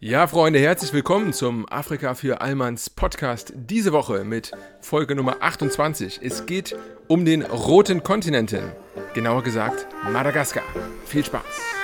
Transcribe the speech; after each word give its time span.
Ja, 0.00 0.26
Freunde, 0.26 0.58
herzlich 0.58 0.92
willkommen 0.92 1.32
zum 1.32 1.66
Afrika 1.68 2.14
für 2.14 2.40
Allmanns 2.40 2.90
Podcast. 2.90 3.52
Diese 3.54 3.92
Woche 3.92 4.24
mit 4.24 4.50
Folge 4.80 5.14
Nummer 5.14 5.36
28. 5.40 6.20
Es 6.22 6.46
geht 6.46 6.76
um 7.08 7.24
den 7.24 7.42
roten 7.42 8.02
Kontinenten. 8.02 8.72
Genauer 9.14 9.42
gesagt 9.42 9.86
Madagaskar. 10.12 10.64
Viel 11.06 11.24
Spaß. 11.24 11.83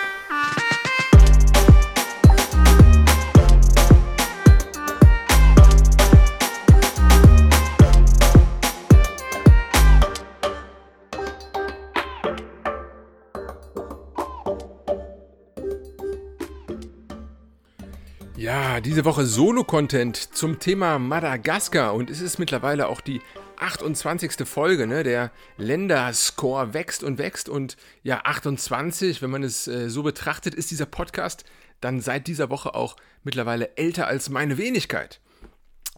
Diese 18.85 19.05
Woche 19.05 19.27
Solo-Content 19.27 20.17
zum 20.17 20.59
Thema 20.59 20.99
Madagaskar 20.99 21.93
und 21.93 22.09
es 22.09 22.23
ist 22.23 22.39
mittlerweile 22.39 22.89
auch 22.89 23.03
die 23.03 23.21
28. 23.59 24.49
Folge, 24.49 24.87
ne? 24.87 25.03
Der 25.03 25.33
Länderscore 25.59 26.73
wächst 26.73 27.05
und 27.05 27.19
wächst 27.19 27.51
und 27.51 27.77
ja, 28.03 28.23
28, 28.25 29.21
wenn 29.21 29.31
man 29.31 29.43
es 29.43 29.69
äh, 29.69 29.91
so 29.91 30.03
betrachtet, 30.03 30.55
ist 30.55 30.71
dieser 30.71 30.87
Podcast 30.87 31.45
dann 31.83 32.01
seit 32.01 32.27
dieser 32.27 32.49
Woche 32.49 32.75
auch 32.75 32.97
mittlerweile 33.23 33.77
älter 33.77 34.07
als 34.07 34.31
meine 34.31 34.57
Wenigkeit. 34.57 35.21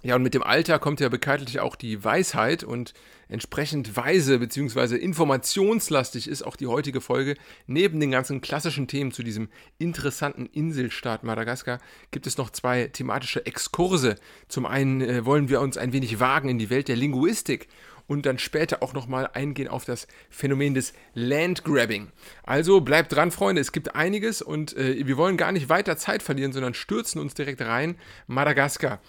Ja, 0.05 0.17
und 0.17 0.23
mit 0.25 0.35
dem 0.35 0.43
Alter 0.43 0.81
kommt 0.81 0.99
ja 0.99 1.09
bekanntlich 1.09 1.61
auch 1.61 1.77
die 1.77 2.03
Weisheit 2.03 2.65
und 2.65 2.93
entsprechend 3.29 3.97
weise 3.97 4.41
bzw. 4.41 4.97
informationslastig 4.97 6.27
ist 6.27 6.43
auch 6.43 6.57
die 6.57 6.67
heutige 6.67 7.01
Folge. 7.01 7.37
Neben 7.69 8.01
den 8.01 8.11
ganzen 8.11 8.41
klassischen 8.41 8.89
Themen 8.89 9.13
zu 9.13 9.23
diesem 9.23 9.49
interessanten 9.79 10.47
Inselstaat 10.47 11.23
Madagaskar 11.23 11.79
gibt 12.11 12.27
es 12.27 12.37
noch 12.37 12.51
zwei 12.51 12.89
thematische 12.89 13.47
Exkurse. 13.47 14.17
Zum 14.49 14.67
einen 14.67 15.03
äh, 15.03 15.25
wollen 15.25 15.49
wir 15.49 15.61
uns 15.61 15.77
ein 15.77 15.93
wenig 15.93 16.19
wagen 16.19 16.49
in 16.49 16.59
die 16.59 16.69
Welt 16.69 16.89
der 16.89 16.97
Linguistik 16.97 17.69
und 18.09 18.27
dann 18.27 18.39
später 18.39 18.83
auch 18.83 18.95
nochmal 18.95 19.31
eingehen 19.33 19.69
auf 19.69 19.85
das 19.85 20.09
Phänomen 20.31 20.75
des 20.75 20.93
Landgrabbing. 21.15 22.09
Also 22.43 22.81
bleibt 22.81 23.13
dran, 23.13 23.31
Freunde, 23.31 23.61
es 23.61 23.71
gibt 23.71 23.95
einiges 23.95 24.43
und 24.43 24.77
äh, 24.77 25.07
wir 25.07 25.17
wollen 25.17 25.37
gar 25.37 25.53
nicht 25.53 25.69
weiter 25.69 25.97
Zeit 25.97 26.25
verlieren, 26.25 26.53
sondern 26.53 26.75
stürzen 26.75 27.21
uns 27.21 27.35
direkt 27.35 27.61
rein. 27.63 27.95
Madagaskar. 28.27 29.01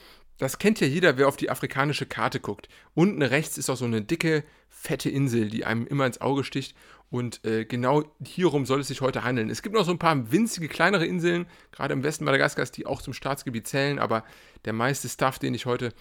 Das 0.44 0.58
kennt 0.58 0.82
ja 0.82 0.88
jeder, 0.88 1.18
wer 1.18 1.30
auf 1.30 1.38
die 1.38 1.50
afrikanische 1.50 2.06
Karte 2.06 2.42
guckt. 2.42 2.68
Unten 2.96 3.22
rechts 3.22 3.58
ist 3.58 3.70
auch 3.70 3.78
so 3.78 3.86
eine 3.86 4.02
dicke, 4.02 4.44
fette 4.68 5.10
Insel, 5.10 5.50
die 5.50 5.64
einem 5.64 5.88
immer 5.88 6.06
ins 6.06 6.20
Auge 6.20 6.44
sticht. 6.44 6.76
Und 7.10 7.46
äh, 7.46 7.64
genau 7.64 8.04
hierum 8.22 8.66
soll 8.66 8.82
es 8.82 8.90
sich 8.90 9.00
heute 9.00 9.24
handeln. 9.24 9.50
Es 9.50 9.62
gibt 9.62 9.74
noch 9.74 9.86
so 9.86 9.92
ein 9.92 10.00
paar 10.00 10.34
winzige, 10.34 10.68
kleinere 10.68 11.06
Inseln, 11.06 11.46
gerade 11.72 11.94
im 11.94 12.04
Westen 12.04 12.26
Madagaskars, 12.26 12.72
die 12.72 12.86
auch 12.86 13.02
zum 13.02 13.14
Staatsgebiet 13.14 13.70
zählen. 13.70 14.00
Aber 14.00 14.26
der 14.66 14.74
meiste 14.74 15.08
Stuff, 15.08 15.40
den 15.40 15.54
ich 15.54 15.66
heute 15.66 15.94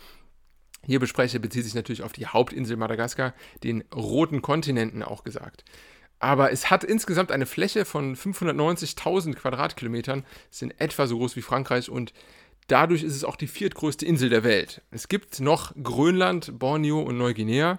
hier 0.85 0.99
bespreche, 0.99 1.39
bezieht 1.39 1.63
sich 1.63 1.77
natürlich 1.77 2.03
auf 2.03 2.13
die 2.13 2.27
Hauptinsel 2.27 2.77
Madagaskar, 2.77 3.35
den 3.63 3.85
roten 3.95 4.43
Kontinenten 4.43 5.05
auch 5.05 5.23
gesagt. 5.23 5.63
Aber 6.19 6.51
es 6.51 6.69
hat 6.69 6.83
insgesamt 6.83 7.31
eine 7.31 7.47
Fläche 7.47 7.85
von 7.85 8.17
590.000 8.17 9.35
Quadratkilometern, 9.35 10.25
sind 10.51 10.81
etwa 10.81 11.07
so 11.07 11.19
groß 11.19 11.37
wie 11.37 11.43
Frankreich 11.43 11.91
und 11.91 12.13
Dadurch 12.69 13.03
ist 13.03 13.17
es 13.17 13.25
auch 13.25 13.37
die 13.37 13.47
viertgrößte 13.47 14.07
Insel 14.07 14.29
der 14.29 14.45
Welt. 14.45 14.83
Es 14.91 15.09
gibt 15.09 15.41
noch 15.41 15.73
Grönland, 15.83 16.59
Borneo 16.59 17.01
und 17.01 17.19
Neuguinea, 17.19 17.79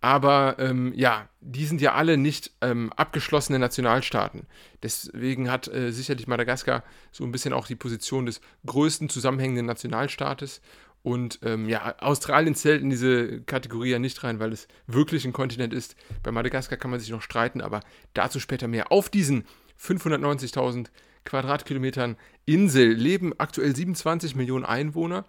aber 0.00 0.56
ähm, 0.58 0.92
ja, 0.94 1.30
die 1.40 1.64
sind 1.64 1.80
ja 1.80 1.94
alle 1.94 2.18
nicht 2.18 2.50
ähm, 2.60 2.92
abgeschlossene 2.94 3.58
Nationalstaaten. 3.58 4.46
Deswegen 4.82 5.50
hat 5.50 5.68
äh, 5.68 5.92
sicherlich 5.92 6.26
Madagaskar 6.26 6.84
so 7.10 7.24
ein 7.24 7.32
bisschen 7.32 7.54
auch 7.54 7.66
die 7.66 7.74
Position 7.74 8.26
des 8.26 8.42
größten 8.66 9.08
zusammenhängenden 9.08 9.66
Nationalstaates. 9.66 10.60
Und 11.02 11.38
ähm, 11.42 11.68
ja, 11.68 11.94
Australien 12.00 12.54
zählt 12.54 12.82
in 12.82 12.90
diese 12.90 13.40
Kategorie 13.42 13.90
ja 13.90 13.98
nicht 13.98 14.22
rein, 14.24 14.40
weil 14.40 14.52
es 14.52 14.68
wirklich 14.86 15.24
ein 15.24 15.32
Kontinent 15.32 15.72
ist. 15.72 15.96
Bei 16.22 16.32
Madagaskar 16.32 16.78
kann 16.78 16.90
man 16.90 17.00
sich 17.00 17.10
noch 17.10 17.22
streiten, 17.22 17.60
aber 17.60 17.80
dazu 18.14 18.40
später 18.40 18.68
mehr. 18.68 18.90
Auf 18.90 19.08
diesen 19.08 19.44
590.000 19.80 20.88
Quadratkilometern 21.24 22.16
Insel 22.44 22.92
leben 22.92 23.32
aktuell 23.38 23.74
27 23.74 24.34
Millionen 24.34 24.64
Einwohner. 24.64 25.24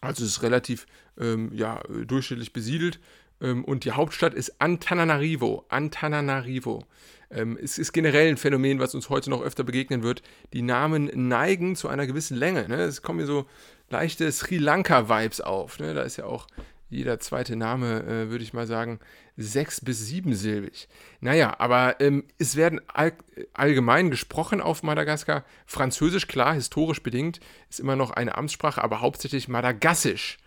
Also 0.00 0.24
es 0.24 0.30
ist 0.30 0.42
relativ 0.42 0.86
ähm, 1.18 1.50
ja, 1.54 1.80
durchschnittlich 2.06 2.52
besiedelt. 2.52 3.00
Ähm, 3.40 3.64
und 3.64 3.84
die 3.84 3.92
Hauptstadt 3.92 4.34
ist 4.34 4.60
Antananarivo. 4.60 5.64
Antananarivo. 5.68 6.84
Ähm, 7.30 7.58
es 7.60 7.78
ist 7.78 7.92
generell 7.92 8.28
ein 8.28 8.36
Phänomen, 8.36 8.78
was 8.78 8.94
uns 8.94 9.08
heute 9.10 9.30
noch 9.30 9.42
öfter 9.42 9.64
begegnen 9.64 10.02
wird. 10.02 10.22
Die 10.52 10.62
Namen 10.62 11.10
neigen 11.14 11.76
zu 11.76 11.88
einer 11.88 12.06
gewissen 12.06 12.36
Länge. 12.36 12.68
Ne? 12.68 12.76
Es 12.82 13.02
kommen 13.02 13.20
hier 13.20 13.26
so 13.26 13.46
leichte 13.90 14.30
Sri 14.30 14.58
Lanka-Vibes 14.58 15.40
auf. 15.40 15.78
Ne? 15.78 15.94
Da 15.94 16.02
ist 16.02 16.16
ja 16.16 16.26
auch 16.26 16.46
jeder 16.88 17.18
zweite 17.20 17.56
Name, 17.56 18.02
äh, 18.04 18.30
würde 18.30 18.44
ich 18.44 18.52
mal 18.52 18.66
sagen, 18.66 19.00
sechs- 19.36 19.80
bis 19.80 20.06
siebensilbig. 20.06 20.88
Naja, 21.20 21.54
aber 21.58 22.00
ähm, 22.00 22.24
es 22.38 22.56
werden 22.56 22.80
all, 22.86 23.12
allgemein 23.52 24.10
gesprochen 24.10 24.60
auf 24.60 24.82
Madagaskar. 24.82 25.44
Französisch, 25.66 26.28
klar, 26.28 26.54
historisch 26.54 27.02
bedingt, 27.02 27.40
ist 27.68 27.80
immer 27.80 27.96
noch 27.96 28.10
eine 28.10 28.36
Amtssprache, 28.36 28.82
aber 28.82 29.00
hauptsächlich 29.00 29.48
Madagassisch. 29.48 30.38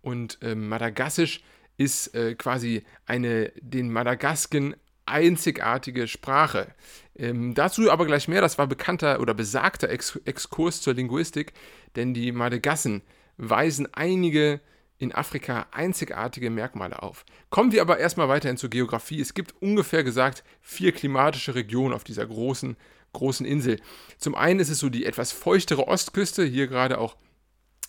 Und 0.00 0.38
ähm, 0.42 0.68
Madagassisch 0.68 1.42
ist 1.76 2.14
äh, 2.14 2.34
quasi 2.34 2.84
eine 3.06 3.52
den 3.60 3.92
Madagasken 3.92 4.74
einzigartige 5.06 6.08
Sprache. 6.08 6.74
Ähm, 7.16 7.54
dazu 7.54 7.90
aber 7.90 8.06
gleich 8.06 8.28
mehr, 8.28 8.40
das 8.40 8.58
war 8.58 8.66
bekannter 8.66 9.20
oder 9.20 9.34
besagter 9.34 9.88
Ex 9.90 10.16
Exkurs 10.24 10.80
zur 10.80 10.94
Linguistik, 10.94 11.52
denn 11.96 12.14
die 12.14 12.32
Madagassen 12.32 13.02
weisen 13.36 13.88
einige 13.92 14.60
in 15.02 15.12
Afrika 15.12 15.66
einzigartige 15.72 16.48
Merkmale 16.48 17.02
auf. 17.02 17.24
Kommen 17.50 17.72
wir 17.72 17.82
aber 17.82 17.98
erstmal 17.98 18.28
weiterhin 18.28 18.56
zur 18.56 18.70
Geografie. 18.70 19.20
Es 19.20 19.34
gibt 19.34 19.52
ungefähr 19.60 20.04
gesagt 20.04 20.44
vier 20.60 20.92
klimatische 20.92 21.56
Regionen 21.56 21.92
auf 21.92 22.04
dieser 22.04 22.24
großen, 22.24 22.76
großen 23.12 23.44
Insel. 23.44 23.80
Zum 24.18 24.36
einen 24.36 24.60
ist 24.60 24.70
es 24.70 24.78
so 24.78 24.90
die 24.90 25.04
etwas 25.04 25.32
feuchtere 25.32 25.88
Ostküste, 25.88 26.44
hier 26.44 26.68
gerade 26.68 26.98
auch 26.98 27.16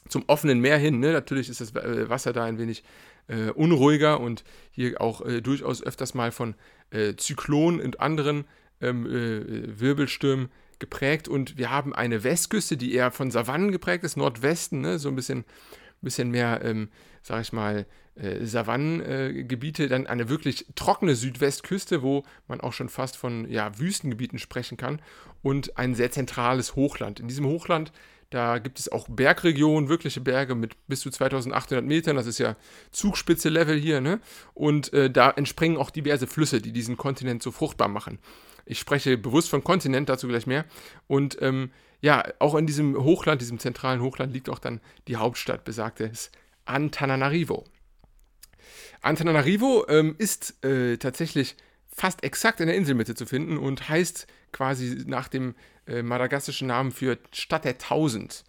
zum 0.10 0.24
offenen 0.26 0.60
Meer 0.60 0.80
hin. 0.80 1.00
Ne? 1.00 1.12
Natürlich 1.12 1.50
ist 1.50 1.62
das 1.62 1.76
äh, 1.76 2.10
Wasser 2.10 2.34
da 2.34 2.46
ein 2.46 2.58
wenig 2.58 2.84
äh, 3.28 3.52
unruhiger 3.52 4.20
und 4.20 4.44
hier 4.72 5.00
auch 5.00 5.24
äh, 5.24 5.40
durchaus 5.42 5.84
öfters 5.84 6.16
mal 6.16 6.32
von 6.32 6.56
äh, 6.90 7.14
Zyklonen 7.16 7.80
und 7.80 8.00
anderen 8.00 8.46
ähm, 8.82 9.06
äh, 9.06 9.80
Wirbelstürmen 9.80 10.50
geprägt. 10.80 11.28
Und 11.28 11.60
wir 11.60 11.70
haben 11.70 11.94
eine 11.94 12.24
Westküste, 12.24 12.76
die 12.76 12.96
eher 12.96 13.12
von 13.12 13.30
Savannen 13.30 13.72
geprägt 13.72 14.04
ist, 14.04 14.18
Nordwesten, 14.18 14.82
ne? 14.82 14.98
so 14.98 15.10
ein 15.10 15.16
bisschen 15.16 15.46
bisschen 16.04 16.30
mehr, 16.32 16.62
ähm, 16.64 16.90
sag 17.22 17.42
ich 17.42 17.54
mal, 17.54 17.86
äh, 18.16 18.46
Savannengebiete, 18.46 19.86
äh, 19.86 19.88
dann 19.88 20.06
eine 20.06 20.30
wirklich 20.30 20.68
trockene 20.76 21.16
Südwestküste, 21.16 22.04
wo 22.04 22.24
man 22.48 22.62
auch 22.62 22.74
schon 22.74 22.90
fast 22.90 23.18
von 23.18 23.50
ja, 23.50 23.78
Wüstengebieten 23.80 24.38
sprechen 24.38 24.78
kann 24.78 25.02
und 25.42 25.78
ein 25.78 25.96
sehr 25.96 26.12
zentrales 26.12 26.76
Hochland. 26.76 27.20
In 27.20 27.28
diesem 27.28 27.48
Hochland, 27.48 27.92
da 28.30 28.60
gibt 28.60 28.80
es 28.80 28.92
auch 28.92 29.08
Bergregionen, 29.10 29.90
wirkliche 29.90 30.22
Berge 30.22 30.56
mit 30.56 30.76
bis 30.88 31.02
zu 31.02 31.10
2800 31.10 31.86
Metern, 31.86 32.16
das 32.16 32.28
ist 32.28 32.40
ja 32.40 32.56
Zugspitze-Level 32.92 33.78
hier, 33.78 34.02
ne? 34.02 34.20
Und 34.54 34.94
äh, 34.94 35.10
da 35.10 35.30
entspringen 35.32 35.78
auch 35.78 35.90
diverse 35.90 36.28
Flüsse, 36.28 36.62
die 36.62 36.72
diesen 36.72 36.98
Kontinent 36.98 37.44
so 37.44 37.52
fruchtbar 37.52 37.88
machen. 37.88 38.20
Ich 38.66 38.80
spreche 38.80 39.18
bewusst 39.18 39.50
von 39.50 39.64
Kontinent, 39.64 40.10
dazu 40.10 40.28
gleich 40.28 40.48
mehr. 40.48 40.66
Und 41.08 41.38
ähm, 41.42 41.72
ja, 42.04 42.22
auch 42.40 42.56
in 42.56 42.68
diesem 42.68 43.02
Hochland, 43.02 43.40
diesem 43.40 43.60
zentralen 43.60 44.02
Hochland, 44.02 44.34
liegt 44.34 44.50
auch 44.50 44.60
dann 44.60 44.82
die 45.08 45.16
Hauptstadt, 45.16 45.64
besagtes 45.64 46.32
Antananarivo. 46.66 47.64
Antananarivo 49.02 49.86
ähm, 49.88 50.14
ist 50.18 50.66
äh, 50.66 50.98
tatsächlich 50.98 51.56
fast 51.88 52.22
exakt 52.26 52.60
in 52.60 52.68
der 52.68 52.76
Inselmitte 52.76 53.16
zu 53.16 53.26
finden 53.26 53.58
und 53.58 53.88
heißt 53.88 54.28
quasi 54.52 55.06
nach 55.08 55.30
dem 55.30 55.56
äh, 55.88 56.04
madagassischen 56.04 56.68
Namen 56.68 56.92
für 56.92 57.18
Stadt 57.32 57.64
der 57.64 57.78
Tausend. 57.78 58.44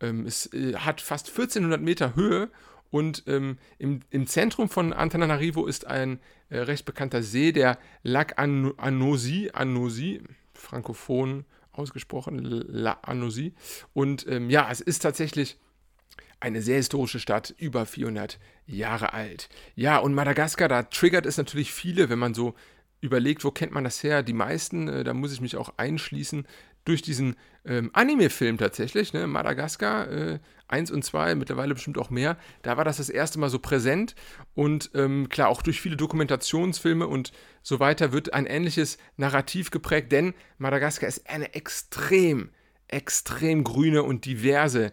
Ähm, 0.00 0.26
es 0.26 0.52
äh, 0.52 0.74
hat 0.74 1.00
fast 1.00 1.28
1400 1.28 1.80
Meter 1.80 2.16
Höhe 2.16 2.50
und 2.90 3.22
ähm, 3.28 3.58
im, 3.78 4.00
im, 4.10 4.26
Zentrum 4.26 4.68
von 4.68 4.92
Antananarivo 4.92 5.66
ist 5.66 5.86
ein 5.86 6.18
äh, 6.48 6.58
recht 6.58 6.84
bekannter 6.84 7.22
See, 7.22 7.52
der 7.52 7.78
Lac 8.02 8.36
Anosi, 8.36 9.50
Anosi, 9.52 10.22
frankophon 10.54 11.44
ausgesprochen, 11.78 12.38
La 12.44 12.98
Anosi. 13.02 13.54
Und 13.92 14.26
ähm, 14.28 14.50
ja, 14.50 14.68
es 14.70 14.80
ist 14.80 15.00
tatsächlich 15.00 15.58
eine 16.40 16.62
sehr 16.62 16.76
historische 16.76 17.20
Stadt, 17.20 17.54
über 17.58 17.86
400 17.86 18.38
Jahre 18.66 19.12
alt. 19.12 19.48
Ja, 19.74 19.98
und 19.98 20.14
Madagaskar, 20.14 20.68
da 20.68 20.82
triggert 20.82 21.26
es 21.26 21.38
natürlich 21.38 21.72
viele, 21.72 22.08
wenn 22.08 22.18
man 22.18 22.34
so 22.34 22.54
überlegt, 23.00 23.44
wo 23.44 23.50
kennt 23.50 23.72
man 23.72 23.84
das 23.84 24.02
her? 24.02 24.22
Die 24.22 24.32
meisten, 24.32 24.88
äh, 24.88 25.04
da 25.04 25.14
muss 25.14 25.32
ich 25.32 25.40
mich 25.40 25.56
auch 25.56 25.74
einschließen, 25.76 26.46
durch 26.86 27.02
diesen 27.02 27.36
ähm, 27.66 27.90
Anime-Film 27.92 28.56
tatsächlich, 28.58 29.12
ne? 29.12 29.26
Madagaskar 29.26 30.10
äh, 30.10 30.38
1 30.68 30.90
und 30.90 31.04
2, 31.04 31.34
mittlerweile 31.34 31.74
bestimmt 31.74 31.98
auch 31.98 32.10
mehr, 32.10 32.38
da 32.62 32.76
war 32.76 32.84
das 32.84 32.96
das 32.96 33.10
erste 33.10 33.38
Mal 33.38 33.50
so 33.50 33.58
präsent 33.58 34.14
und 34.54 34.90
ähm, 34.94 35.28
klar, 35.28 35.48
auch 35.48 35.62
durch 35.62 35.80
viele 35.80 35.96
Dokumentationsfilme 35.96 37.06
und 37.06 37.32
so 37.62 37.78
weiter 37.78 38.12
wird 38.12 38.32
ein 38.32 38.46
ähnliches 38.46 38.98
Narrativ 39.16 39.70
geprägt, 39.70 40.10
denn 40.10 40.34
Madagaskar 40.58 41.08
ist 41.08 41.28
eine 41.28 41.54
extrem 41.54 42.50
extrem 42.88 43.64
grüne 43.64 44.02
und 44.02 44.24
diverse 44.24 44.92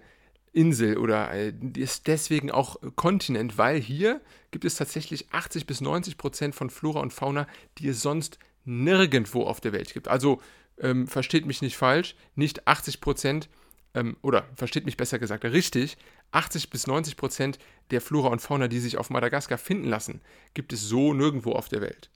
Insel 0.51 0.97
oder 0.97 1.31
äh, 1.31 1.53
ist 1.75 2.07
deswegen 2.07 2.51
auch 2.51 2.77
Kontinent, 2.95 3.57
weil 3.57 3.79
hier 3.79 4.21
gibt 4.51 4.65
es 4.65 4.75
tatsächlich 4.75 5.31
80 5.31 5.65
bis 5.65 5.81
90 5.81 6.17
Prozent 6.17 6.55
von 6.55 6.69
Flora 6.69 6.99
und 6.99 7.13
Fauna, 7.13 7.47
die 7.79 7.87
es 7.87 8.01
sonst 8.01 8.37
nirgendwo 8.65 9.43
auf 9.43 9.61
der 9.61 9.73
Welt 9.73 9.93
gibt. 9.93 10.07
Also 10.07 10.41
ähm, 10.83 11.07
versteht 11.07 11.47
mich 11.47 11.63
nicht 11.63 11.77
falsch, 11.77 12.15
nicht 12.35 12.67
80 12.67 13.01
Prozent 13.01 13.49
ähm, 13.95 14.17
oder 14.21 14.47
versteht 14.55 14.85
mich 14.85 14.97
besser 14.97 15.17
gesagt 15.17 15.45
richtig, 15.45 15.97
80 16.31 16.69
bis 16.69 16.85
90 16.85 17.17
Prozent 17.17 17.57
der 17.89 18.01
Flora 18.01 18.29
und 18.29 18.41
Fauna, 18.41 18.67
die 18.67 18.79
sich 18.79 18.97
auf 18.97 19.09
Madagaskar 19.09 19.57
finden 19.57 19.87
lassen, 19.87 20.21
gibt 20.53 20.73
es 20.73 20.81
so 20.81 21.13
nirgendwo 21.13 21.53
auf 21.53 21.69
der 21.69 21.81
Welt. 21.81 22.09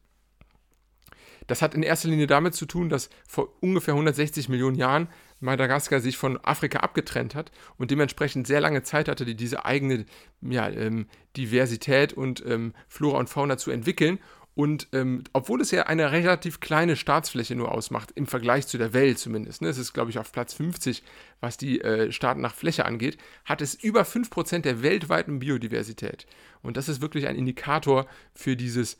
Das 1.47 1.61
hat 1.61 1.73
in 1.73 1.83
erster 1.83 2.09
Linie 2.09 2.27
damit 2.27 2.53
zu 2.53 2.65
tun, 2.65 2.89
dass 2.89 3.09
vor 3.25 3.49
ungefähr 3.61 3.93
160 3.93 4.49
Millionen 4.49 4.75
Jahren 4.75 5.07
Madagaskar 5.39 6.01
sich 6.01 6.17
von 6.17 6.43
Afrika 6.43 6.79
abgetrennt 6.79 7.35
hat 7.35 7.51
und 7.77 7.89
dementsprechend 7.89 8.47
sehr 8.47 8.59
lange 8.59 8.83
Zeit 8.83 9.07
hatte, 9.07 9.23
die 9.23 9.35
diese 9.35 9.65
eigene 9.65 10.05
ja, 10.41 10.67
ähm, 10.67 11.07
Diversität 11.37 12.11
und 12.11 12.43
ähm, 12.45 12.73
Flora 12.89 13.19
und 13.19 13.29
Fauna 13.29 13.57
zu 13.57 13.71
entwickeln. 13.71 14.19
Und 14.57 14.87
ähm, 14.91 15.23
obwohl 15.33 15.61
es 15.61 15.69
ja 15.69 15.83
eine 15.83 16.11
relativ 16.11 16.59
kleine 16.59 16.95
Staatsfläche 16.95 17.53
nur 17.53 17.71
ausmacht, 17.71 18.09
im 18.15 18.25
Vergleich 18.25 18.65
zu 18.65 18.79
der 18.79 18.91
Welt 18.91 19.19
zumindest, 19.19 19.61
ne, 19.61 19.67
es 19.67 19.77
ist 19.77 19.93
glaube 19.93 20.09
ich 20.09 20.17
auf 20.17 20.31
Platz 20.31 20.55
50, 20.55 21.03
was 21.41 21.57
die 21.57 21.79
äh, 21.81 22.11
Staaten 22.11 22.41
nach 22.41 22.55
Fläche 22.55 22.83
angeht, 22.83 23.19
hat 23.45 23.61
es 23.61 23.75
über 23.75 24.01
5% 24.01 24.61
der 24.61 24.81
weltweiten 24.81 25.37
Biodiversität. 25.37 26.25
Und 26.63 26.75
das 26.75 26.89
ist 26.89 27.01
wirklich 27.01 27.27
ein 27.27 27.35
Indikator 27.35 28.07
für 28.33 28.55
dieses, 28.55 28.97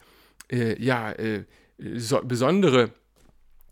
äh, 0.51 0.79
ja, 0.79 1.11
äh, 1.13 1.45
so, 1.79 2.21
besondere, 2.23 2.91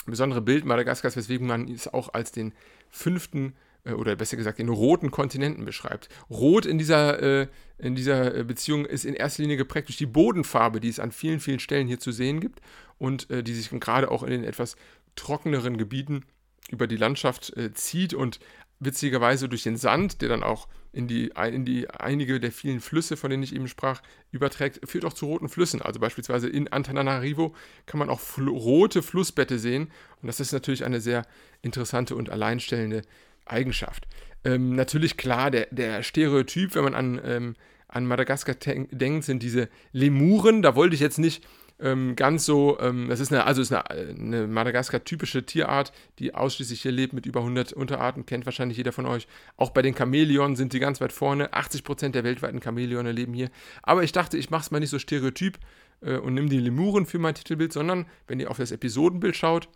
besondere 0.08 0.42
Bild 0.42 0.66
Madagaskars, 0.66 1.16
weswegen 1.16 1.46
man 1.46 1.68
es 1.68 1.88
auch 1.88 2.16
als 2.16 2.32
den 2.32 2.56
fünften 2.90 3.54
oder 3.94 4.16
besser 4.16 4.38
gesagt 4.38 4.60
den 4.60 4.70
roten 4.70 5.12
Kontinenten 5.12 5.66
beschreibt. 5.66 6.10
Rot 6.30 6.66
in 6.66 6.78
dieser, 6.78 7.22
äh, 7.22 7.48
in 7.78 7.96
dieser 7.96 8.36
äh, 8.36 8.44
Beziehung 8.44 8.86
ist 8.86 9.06
in 9.06 9.14
erster 9.14 9.44
Linie 9.44 9.58
geprägt 9.58 9.90
durch 9.90 9.98
die 9.98 10.06
Bodenfarbe, 10.06 10.80
die 10.80 10.90
es 10.90 11.00
an 11.00 11.12
vielen, 11.12 11.40
vielen 11.40 11.60
Stellen 11.60 11.88
hier 11.88 12.00
zu 12.00 12.12
sehen 12.12 12.40
gibt 12.40 12.62
und 12.98 13.30
äh, 13.30 13.44
die 13.44 13.54
sich 13.54 13.70
gerade 13.80 14.10
auch 14.10 14.24
in 14.24 14.32
den 14.32 14.44
etwas 14.44 14.76
trockeneren 15.16 15.78
Gebieten 15.78 16.24
über 16.72 16.88
die 16.88 16.98
Landschaft 16.98 17.56
äh, 17.58 17.74
zieht 17.74 18.14
und 18.14 18.40
witzigerweise 18.80 19.48
durch 19.48 19.64
den 19.64 19.78
Sand, 19.78 20.22
der 20.22 20.30
dann 20.30 20.44
auch 20.44 20.68
in 20.92 21.08
die, 21.08 21.32
in 21.52 21.66
die 21.66 21.90
einige 21.90 22.40
der 22.40 22.52
vielen 22.52 22.80
Flüsse, 22.80 23.18
von 23.18 23.30
denen 23.30 23.44
ich 23.44 23.54
eben 23.54 23.68
sprach, 23.68 24.02
überträgt, 24.32 24.88
führt 24.90 25.06
auch 25.06 25.14
zu 25.14 25.26
roten 25.26 25.50
Flüssen. 25.50 25.82
Also 25.82 26.00
beispielsweise 26.00 26.50
in 26.50 26.70
Antananarivo 26.70 27.54
kann 27.86 28.00
man 28.00 28.10
auch 28.10 28.20
fl 28.20 28.48
rote 28.48 29.02
Flussbette 29.02 29.60
sehen. 29.60 29.92
Und 30.22 30.28
das 30.28 30.40
ist 30.40 30.52
natürlich 30.52 30.86
eine 30.86 31.02
sehr 31.02 31.26
interessante 31.62 32.16
und 32.16 32.30
alleinstellende 32.30 33.02
Eigenschaft. 33.46 34.08
Ähm, 34.44 34.76
natürlich 34.76 35.18
klar, 35.18 35.52
der, 35.52 35.68
der 35.72 36.04
Stereotyp, 36.04 36.76
wenn 36.76 36.84
man 36.84 36.96
an, 36.96 37.22
ähm, 37.24 37.56
an 37.88 38.06
Madagaskar 38.06 38.56
denkt, 38.56 39.26
sind 39.26 39.42
diese 39.42 39.70
Lemuren. 39.92 40.62
Da 40.62 40.76
wollte 40.76 40.96
ich 40.96 41.02
jetzt 41.02 41.18
nicht 41.18 41.46
ähm, 41.80 42.16
ganz 42.16 42.46
so, 42.46 42.80
ähm, 42.80 43.10
das 43.10 43.20
ist 43.20 43.34
eine, 43.34 43.46
also 43.46 43.62
ist 43.62 43.74
eine, 43.74 43.90
eine 43.90 44.48
Madagaskar-typische 44.48 45.46
Tierart, 45.46 45.92
die 46.20 46.34
ausschließlich 46.34 46.82
hier 46.82 46.92
lebt 46.92 47.14
mit 47.14 47.26
über 47.26 47.42
100 47.42 47.74
Unterarten, 47.74 48.26
kennt 48.26 48.46
wahrscheinlich 48.46 48.78
jeder 48.78 48.92
von 48.92 49.06
euch. 49.06 49.28
Auch 49.58 49.72
bei 49.72 49.82
den 49.82 49.96
Chamäleonen 49.96 50.56
sind 50.56 50.74
die 50.74 50.80
ganz 50.80 51.02
weit 51.02 51.12
vorne. 51.12 51.54
80% 51.54 52.10
der 52.10 52.24
weltweiten 52.24 52.62
Chamäleone 52.62 53.12
leben 53.12 53.34
hier. 53.34 53.50
Aber 53.84 54.04
ich 54.04 54.12
dachte, 54.12 54.38
ich 54.38 54.50
mache 54.50 54.62
es 54.62 54.72
mal 54.72 54.80
nicht 54.80 54.90
so 54.90 55.00
stereotyp 55.00 55.58
äh, 56.02 56.18
und 56.18 56.34
nehme 56.34 56.50
die 56.50 56.60
Lemuren 56.60 57.06
für 57.06 57.20
mein 57.20 57.36
Titelbild, 57.36 57.74
sondern 57.74 58.06
wenn 58.28 58.40
ihr 58.40 58.50
auf 58.50 58.58
das 58.58 58.72
Episodenbild 58.72 59.36
schaut, 59.36 59.68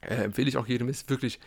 äh, 0.00 0.14
empfehle 0.14 0.48
ich 0.48 0.56
auch 0.56 0.66
jedem, 0.66 0.88
ist 0.88 1.10
wirklich 1.10 1.40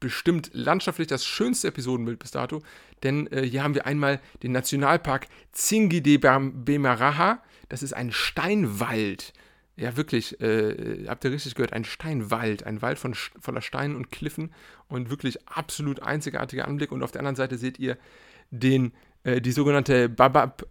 bestimmt 0.00 0.50
landschaftlich 0.52 1.08
das 1.08 1.24
schönste 1.24 1.68
Episodenbild 1.68 2.18
bis 2.18 2.30
dato, 2.30 2.62
denn 3.02 3.26
äh, 3.28 3.42
hier 3.42 3.62
haben 3.62 3.74
wir 3.74 3.86
einmal 3.86 4.20
den 4.42 4.52
Nationalpark 4.52 5.26
Zingi 5.52 6.02
de 6.02 6.18
Bemaraha, 6.18 7.42
das 7.68 7.82
ist 7.82 7.92
ein 7.92 8.12
Steinwald. 8.12 9.32
Ja, 9.76 9.96
wirklich, 9.96 10.38
äh, 10.42 11.06
habt 11.08 11.24
ihr 11.24 11.32
richtig 11.32 11.54
gehört, 11.54 11.72
ein 11.72 11.84
Steinwald, 11.84 12.64
ein 12.64 12.82
Wald 12.82 12.98
von, 12.98 13.14
voller 13.14 13.62
Steinen 13.62 13.96
und 13.96 14.12
Kliffen 14.12 14.52
und 14.88 15.08
wirklich 15.08 15.48
absolut 15.48 16.02
einzigartiger 16.02 16.68
Anblick. 16.68 16.92
Und 16.92 17.02
auf 17.02 17.10
der 17.10 17.20
anderen 17.20 17.36
Seite 17.36 17.56
seht 17.56 17.78
ihr 17.78 17.96
den, 18.50 18.92
äh, 19.24 19.40
die 19.40 19.52
sogenannte 19.52 20.10
Babab, 20.10 20.66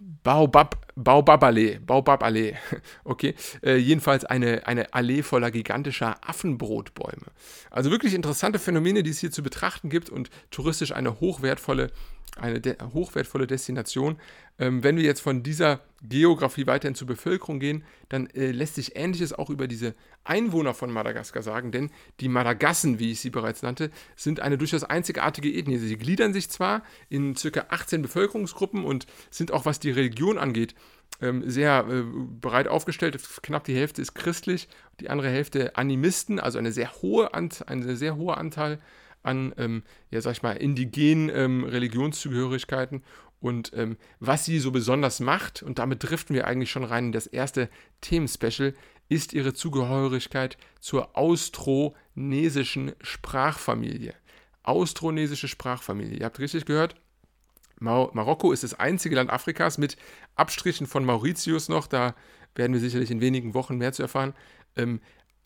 Baobab, 0.00 0.86
Baobab-Allee, 0.94 1.78
Baobab-Allee, 1.78 2.54
okay, 3.04 3.34
äh, 3.62 3.76
jedenfalls 3.76 4.24
eine, 4.24 4.66
eine 4.66 4.92
Allee 4.94 5.22
voller 5.22 5.50
gigantischer 5.50 6.16
Affenbrotbäume. 6.20 7.26
Also 7.70 7.90
wirklich 7.90 8.14
interessante 8.14 8.58
Phänomene, 8.58 9.02
die 9.02 9.10
es 9.10 9.18
hier 9.18 9.30
zu 9.30 9.42
betrachten 9.42 9.90
gibt 9.90 10.10
und 10.10 10.30
touristisch 10.50 10.92
eine 10.92 11.20
hochwertvolle 11.20 11.90
eine 12.36 12.60
hochwertvolle 12.92 13.46
Destination. 13.46 14.18
Ähm, 14.58 14.82
wenn 14.82 14.96
wir 14.96 15.04
jetzt 15.04 15.20
von 15.20 15.42
dieser 15.42 15.80
Geografie 16.02 16.66
weiterhin 16.66 16.94
zur 16.94 17.06
Bevölkerung 17.06 17.60
gehen, 17.60 17.84
dann 18.08 18.26
äh, 18.28 18.50
lässt 18.50 18.74
sich 18.74 18.96
Ähnliches 18.96 19.32
auch 19.32 19.50
über 19.50 19.68
diese 19.68 19.94
Einwohner 20.24 20.74
von 20.74 20.92
Madagaskar 20.92 21.42
sagen, 21.42 21.72
denn 21.72 21.90
die 22.20 22.28
Madagassen, 22.28 22.98
wie 22.98 23.12
ich 23.12 23.20
sie 23.20 23.30
bereits 23.30 23.62
nannte, 23.62 23.90
sind 24.16 24.40
eine 24.40 24.58
durchaus 24.58 24.84
einzigartige 24.84 25.52
Ethnie. 25.52 25.78
Sie 25.78 25.96
gliedern 25.96 26.32
sich 26.32 26.48
zwar 26.48 26.82
in 27.08 27.34
ca. 27.34 27.66
18 27.68 28.02
Bevölkerungsgruppen 28.02 28.84
und 28.84 29.06
sind 29.30 29.52
auch, 29.52 29.64
was 29.64 29.80
die 29.80 29.90
Religion 29.90 30.38
angeht, 30.38 30.74
ähm, 31.20 31.48
sehr 31.48 31.86
äh, 31.88 32.02
breit 32.40 32.68
aufgestellt. 32.68 33.18
Knapp 33.42 33.64
die 33.64 33.74
Hälfte 33.74 34.02
ist 34.02 34.14
christlich, 34.14 34.68
die 35.00 35.10
andere 35.10 35.30
Hälfte 35.30 35.76
Animisten, 35.76 36.38
also 36.38 36.58
eine 36.58 36.72
sehr 36.72 36.92
hohe, 37.02 37.34
Ant 37.34 37.66
eine 37.68 37.96
sehr 37.96 38.16
hohe 38.16 38.36
Anteil 38.36 38.78
an, 39.22 39.54
ähm, 39.56 39.82
ja, 40.10 40.20
sag 40.20 40.32
ich 40.32 40.42
mal, 40.42 40.56
indigenen 40.56 41.30
ähm, 41.30 41.64
Religionszugehörigkeiten 41.64 43.02
und 43.40 43.72
ähm, 43.74 43.96
was 44.18 44.44
sie 44.44 44.58
so 44.58 44.72
besonders 44.72 45.20
macht, 45.20 45.62
und 45.62 45.78
damit 45.78 46.02
driften 46.02 46.34
wir 46.34 46.46
eigentlich 46.46 46.70
schon 46.70 46.84
rein 46.84 47.06
in 47.06 47.12
das 47.12 47.26
erste 47.26 47.68
Themenspecial, 48.00 48.74
ist 49.08 49.32
ihre 49.32 49.54
Zugehörigkeit 49.54 50.58
zur 50.80 51.16
austronesischen 51.16 52.92
Sprachfamilie. 53.00 54.14
Austronesische 54.64 55.48
Sprachfamilie. 55.48 56.18
Ihr 56.18 56.26
habt 56.26 56.40
richtig 56.40 56.66
gehört, 56.66 56.96
Mar 57.80 58.10
Marokko 58.12 58.52
ist 58.52 58.64
das 58.64 58.74
einzige 58.74 59.14
Land 59.14 59.30
Afrikas 59.30 59.78
mit 59.78 59.96
Abstrichen 60.34 60.86
von 60.86 61.04
Mauritius 61.04 61.68
noch, 61.68 61.86
da 61.86 62.16
werden 62.56 62.72
wir 62.72 62.80
sicherlich 62.80 63.10
in 63.10 63.20
wenigen 63.20 63.54
Wochen 63.54 63.76
mehr 63.76 63.92
zu 63.92 64.02
erfahren. 64.02 64.34
Ähm, 64.76 65.00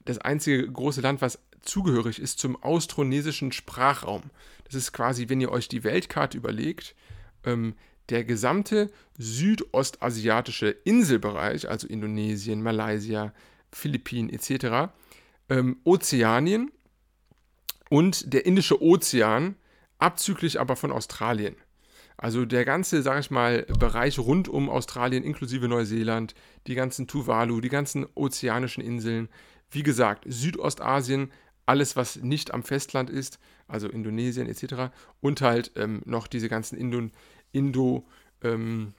das 0.04 0.18
einzige 0.18 0.66
große 0.66 1.02
Land, 1.02 1.20
was 1.20 1.38
zugehörig 1.62 2.18
ist 2.18 2.38
zum 2.38 2.62
austronesischen 2.62 3.52
Sprachraum. 3.52 4.22
Das 4.64 4.74
ist 4.74 4.92
quasi, 4.92 5.28
wenn 5.28 5.40
ihr 5.40 5.50
euch 5.50 5.68
die 5.68 5.84
Weltkarte 5.84 6.36
überlegt, 6.36 6.94
ähm, 7.44 7.74
der 8.08 8.24
gesamte 8.24 8.90
südostasiatische 9.16 10.68
Inselbereich, 10.68 11.68
also 11.68 11.86
Indonesien, 11.86 12.62
Malaysia, 12.62 13.32
Philippinen 13.72 14.28
etc., 14.28 14.92
ähm, 15.48 15.78
Ozeanien 15.84 16.70
und 17.90 18.32
der 18.32 18.46
Indische 18.46 18.82
Ozean, 18.82 19.56
abzüglich 19.98 20.60
aber 20.60 20.76
von 20.76 20.92
Australien. 20.92 21.56
Also 22.16 22.44
der 22.44 22.64
ganze, 22.64 23.02
sag 23.02 23.20
ich 23.20 23.30
mal, 23.30 23.66
Bereich 23.78 24.18
rund 24.18 24.48
um 24.48 24.68
Australien 24.68 25.24
inklusive 25.24 25.68
Neuseeland, 25.68 26.34
die 26.66 26.74
ganzen 26.74 27.06
Tuvalu, 27.08 27.60
die 27.60 27.68
ganzen 27.68 28.06
ozeanischen 28.14 28.82
Inseln, 28.82 29.28
wie 29.70 29.82
gesagt, 29.82 30.24
Südostasien 30.26 31.32
alles, 31.66 31.96
was 31.96 32.16
nicht 32.16 32.52
am 32.52 32.62
Festland 32.62 33.10
ist, 33.10 33.38
also 33.68 33.88
Indonesien 33.88 34.48
etc. 34.48 34.92
Und 35.20 35.40
halt 35.40 35.72
ähm, 35.76 36.02
noch 36.04 36.26
diese 36.26 36.48
ganzen 36.48 36.76
Indo, 36.76 37.10
Indo 37.52 38.04
ähm, 38.42 38.94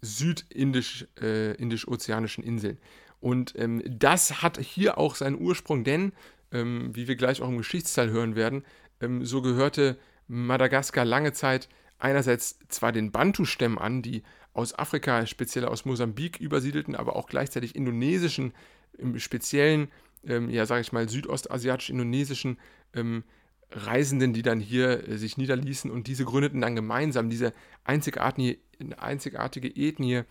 südindisch-ozeanischen 0.00 2.44
äh, 2.44 2.46
Inseln. 2.46 2.78
Und 3.20 3.54
ähm, 3.56 3.82
das 3.86 4.42
hat 4.42 4.58
hier 4.58 4.98
auch 4.98 5.14
seinen 5.16 5.40
Ursprung, 5.40 5.84
denn, 5.84 6.12
ähm, 6.52 6.94
wie 6.94 7.08
wir 7.08 7.16
gleich 7.16 7.42
auch 7.42 7.48
im 7.48 7.58
Geschichtsteil 7.58 8.10
hören 8.10 8.36
werden, 8.36 8.64
ähm, 9.00 9.24
so 9.24 9.42
gehörte 9.42 9.98
Madagaskar 10.28 11.04
lange 11.04 11.32
Zeit 11.32 11.68
einerseits 11.98 12.60
zwar 12.68 12.92
den 12.92 13.10
Bantu-Stämmen 13.10 13.78
an, 13.78 14.02
die 14.02 14.22
aus 14.52 14.78
Afrika, 14.78 15.26
speziell 15.26 15.64
aus 15.64 15.84
Mosambik 15.84 16.38
übersiedelten, 16.38 16.94
aber 16.94 17.16
auch 17.16 17.28
gleichzeitig 17.28 17.74
indonesischen, 17.74 18.52
im 18.96 19.18
Speziellen 19.18 19.90
ähm, 20.28 20.50
ja, 20.50 20.66
sage 20.66 20.82
ich 20.82 20.92
mal, 20.92 21.08
südostasiatisch-indonesischen 21.08 22.58
ähm, 22.94 23.24
Reisenden, 23.70 24.32
die 24.32 24.42
dann 24.42 24.60
hier 24.60 25.08
äh, 25.08 25.18
sich 25.18 25.36
niederließen 25.36 25.90
und 25.90 26.06
diese 26.06 26.24
gründeten 26.24 26.60
dann 26.60 26.76
gemeinsam 26.76 27.28
diese 27.28 27.52
einzigartige, 27.84 28.58
einzigartige 28.96 29.68
Ethnie 29.68 30.22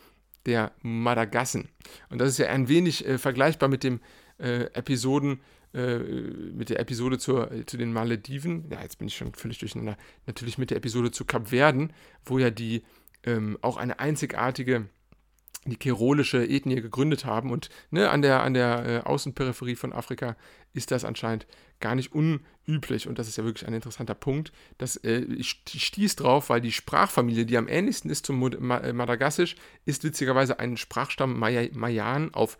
der 0.45 0.71
Madagassen. 0.81 1.69
Und 2.09 2.19
das 2.19 2.29
ist 2.29 2.37
ja 2.39 2.47
ein 2.47 2.69
wenig 2.69 3.05
äh, 3.05 3.17
vergleichbar 3.17 3.69
mit 3.69 3.83
dem 3.83 3.99
äh, 4.39 4.65
Episoden, 4.73 5.41
äh, 5.73 5.97
mit 5.99 6.69
der 6.69 6.79
Episode 6.79 7.19
zur, 7.19 7.51
äh, 7.51 7.65
zu 7.65 7.77
den 7.77 7.91
Malediven. 7.91 8.69
Ja, 8.71 8.81
jetzt 8.81 8.97
bin 8.97 9.07
ich 9.07 9.17
schon 9.17 9.33
völlig 9.33 9.59
durcheinander. 9.59 9.97
Natürlich 10.25 10.57
mit 10.57 10.71
der 10.71 10.77
Episode 10.77 11.11
zu 11.11 11.25
Kapverden, 11.25 11.91
wo 12.25 12.39
ja 12.39 12.49
die 12.49 12.83
ähm, 13.23 13.57
auch 13.61 13.77
eine 13.77 13.99
einzigartige 13.99 14.87
die 15.65 15.75
kerolische 15.75 16.45
Ethnie 16.45 16.81
gegründet 16.81 17.25
haben. 17.25 17.51
Und 17.51 17.69
ne, 17.91 18.09
an 18.09 18.21
der, 18.21 18.41
an 18.43 18.53
der 18.53 18.85
äh, 18.85 18.99
Außenperipherie 19.07 19.75
von 19.75 19.93
Afrika 19.93 20.35
ist 20.73 20.91
das 20.91 21.05
anscheinend 21.05 21.47
gar 21.79 21.95
nicht 21.95 22.13
unüblich. 22.13 23.07
Und 23.07 23.19
das 23.19 23.27
ist 23.27 23.37
ja 23.37 23.43
wirklich 23.43 23.67
ein 23.67 23.73
interessanter 23.73 24.15
Punkt. 24.15 24.51
Das, 24.77 24.95
äh, 24.97 25.19
ich 25.19 25.61
stieß 25.65 26.15
drauf, 26.15 26.49
weil 26.49 26.61
die 26.61 26.71
Sprachfamilie, 26.71 27.45
die 27.45 27.57
am 27.57 27.67
ähnlichsten 27.67 28.09
ist 28.09 28.25
zum 28.25 28.41
äh, 28.51 28.93
Madagassisch, 28.93 29.55
ist 29.85 30.03
witzigerweise 30.03 30.59
ein 30.59 30.77
Sprachstamm 30.77 31.39
Mayan 31.39 32.33
auf, 32.33 32.57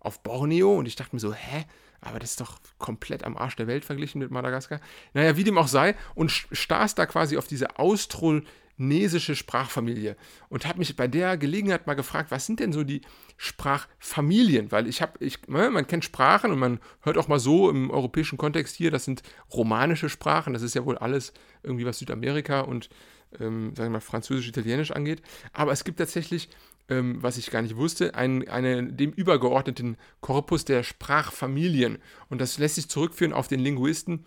auf 0.00 0.22
Borneo. 0.22 0.74
Und 0.76 0.86
ich 0.86 0.96
dachte 0.96 1.16
mir 1.16 1.20
so, 1.20 1.34
hä? 1.34 1.64
Aber 2.00 2.18
das 2.18 2.30
ist 2.30 2.40
doch 2.42 2.60
komplett 2.76 3.24
am 3.24 3.36
Arsch 3.36 3.56
der 3.56 3.66
Welt 3.66 3.84
verglichen 3.84 4.18
mit 4.18 4.30
Madagaskar. 4.30 4.78
Naja, 5.14 5.38
wie 5.38 5.44
dem 5.44 5.56
auch 5.56 5.68
sei, 5.68 5.96
und 6.14 6.30
stahß 6.30 6.94
da 6.94 7.06
quasi 7.06 7.38
auf 7.38 7.46
diese 7.46 7.78
Austro- 7.78 8.42
nesische 8.76 9.36
Sprachfamilie 9.36 10.16
und 10.48 10.66
habe 10.66 10.78
mich 10.78 10.96
bei 10.96 11.06
der 11.06 11.36
Gelegenheit 11.36 11.86
mal 11.86 11.94
gefragt, 11.94 12.30
was 12.30 12.46
sind 12.46 12.60
denn 12.60 12.72
so 12.72 12.82
die 12.84 13.02
Sprachfamilien? 13.36 14.72
Weil 14.72 14.88
ich 14.88 15.00
habe, 15.02 15.24
ich, 15.24 15.46
ne, 15.46 15.70
man 15.70 15.86
kennt 15.86 16.04
Sprachen 16.04 16.50
und 16.50 16.58
man 16.58 16.80
hört 17.02 17.18
auch 17.18 17.28
mal 17.28 17.38
so 17.38 17.70
im 17.70 17.90
europäischen 17.90 18.38
Kontext 18.38 18.76
hier, 18.76 18.90
das 18.90 19.04
sind 19.04 19.22
romanische 19.52 20.08
Sprachen, 20.08 20.52
das 20.52 20.62
ist 20.62 20.74
ja 20.74 20.84
wohl 20.84 20.98
alles 20.98 21.32
irgendwie, 21.62 21.86
was 21.86 21.98
Südamerika 21.98 22.60
und, 22.60 22.88
ähm, 23.38 23.74
sagen 23.76 23.90
wir 23.90 23.98
mal, 23.98 24.00
Französisch, 24.00 24.48
Italienisch 24.48 24.90
angeht. 24.90 25.22
Aber 25.52 25.72
es 25.72 25.84
gibt 25.84 25.98
tatsächlich 25.98 26.48
ähm, 26.88 27.22
was 27.22 27.38
ich 27.38 27.50
gar 27.50 27.62
nicht 27.62 27.76
wusste, 27.76 28.14
ein, 28.14 28.46
eine, 28.48 28.92
dem 28.92 29.10
übergeordneten 29.10 29.96
Korpus 30.20 30.66
der 30.66 30.82
Sprachfamilien. 30.82 31.98
Und 32.28 32.40
das 32.40 32.58
lässt 32.58 32.74
sich 32.74 32.90
zurückführen 32.90 33.32
auf 33.32 33.48
den 33.48 33.60
Linguisten 33.60 34.26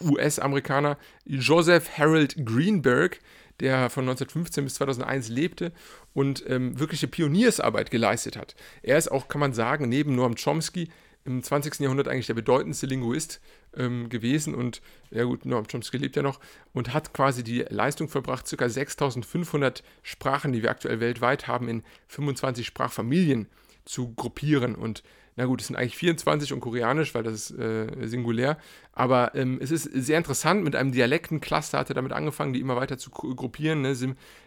US-Amerikaner 0.00 0.96
Joseph 1.24 1.98
Harold 1.98 2.46
Greenberg, 2.46 3.18
der 3.60 3.90
von 3.90 4.04
1915 4.04 4.64
bis 4.64 4.74
2001 4.74 5.28
lebte 5.28 5.72
und 6.12 6.44
ähm, 6.48 6.78
wirkliche 6.78 7.08
Pioniersarbeit 7.08 7.90
geleistet 7.90 8.36
hat. 8.36 8.54
Er 8.82 8.98
ist 8.98 9.10
auch, 9.10 9.28
kann 9.28 9.40
man 9.40 9.52
sagen, 9.52 9.88
neben 9.88 10.14
Noam 10.14 10.34
Chomsky 10.34 10.88
im 11.24 11.42
20. 11.42 11.80
Jahrhundert 11.80 12.08
eigentlich 12.08 12.26
der 12.26 12.34
bedeutendste 12.34 12.86
Linguist 12.86 13.40
ähm, 13.76 14.08
gewesen 14.08 14.54
und, 14.54 14.80
ja 15.10 15.24
gut, 15.24 15.44
Noam 15.44 15.66
Chomsky 15.66 15.98
lebt 15.98 16.16
ja 16.16 16.22
noch 16.22 16.40
und 16.72 16.94
hat 16.94 17.12
quasi 17.12 17.44
die 17.44 17.64
Leistung 17.68 18.08
verbracht, 18.08 18.50
ca. 18.56 18.68
6500 18.68 19.82
Sprachen, 20.02 20.52
die 20.52 20.62
wir 20.62 20.70
aktuell 20.70 21.00
weltweit 21.00 21.46
haben, 21.46 21.68
in 21.68 21.82
25 22.08 22.66
Sprachfamilien 22.66 23.48
zu 23.84 24.14
gruppieren 24.14 24.74
und 24.74 25.02
na 25.40 25.46
gut, 25.46 25.62
es 25.62 25.68
sind 25.68 25.76
eigentlich 25.76 25.96
24 25.96 26.52
und 26.52 26.60
koreanisch, 26.60 27.14
weil 27.14 27.22
das 27.22 27.32
ist 27.50 27.58
äh, 27.58 28.06
singulär. 28.06 28.58
Aber 28.92 29.34
ähm, 29.34 29.58
es 29.62 29.70
ist 29.70 29.84
sehr 29.84 30.18
interessant. 30.18 30.62
Mit 30.62 30.76
einem 30.76 30.92
Dialektencluster 30.92 31.78
hat 31.78 31.88
er 31.88 31.94
damit 31.94 32.12
angefangen, 32.12 32.52
die 32.52 32.60
immer 32.60 32.76
weiter 32.76 32.98
zu 32.98 33.08
gruppieren, 33.08 33.80
ne, 33.80 33.96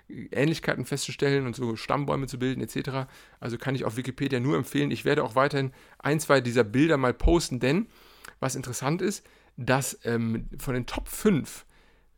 Ähnlichkeiten 0.08 0.86
festzustellen 0.86 1.48
und 1.48 1.56
so 1.56 1.76
Stammbäume 1.78 2.28
zu 2.28 2.38
bilden, 2.38 2.62
etc. 2.62 3.10
Also 3.40 3.58
kann 3.58 3.74
ich 3.74 3.86
auf 3.86 3.98
Wikipedia 3.98 4.40
nur 4.40 4.56
empfehlen. 4.56 4.92
Ich 4.92 5.04
werde 5.04 5.24
auch 5.24 5.34
weiterhin 5.34 5.72
ein, 5.98 6.20
zwei 6.20 6.42
dieser 6.42 6.64
Bilder 6.64 6.98
mal 6.98 7.16
posten, 7.16 7.60
denn 7.60 7.88
was 8.40 8.54
interessant 8.54 9.02
ist, 9.02 9.26
dass 9.58 10.00
ähm, 10.04 10.48
von 10.60 10.76
den 10.76 10.86
Top 10.86 11.08
5 11.08 11.66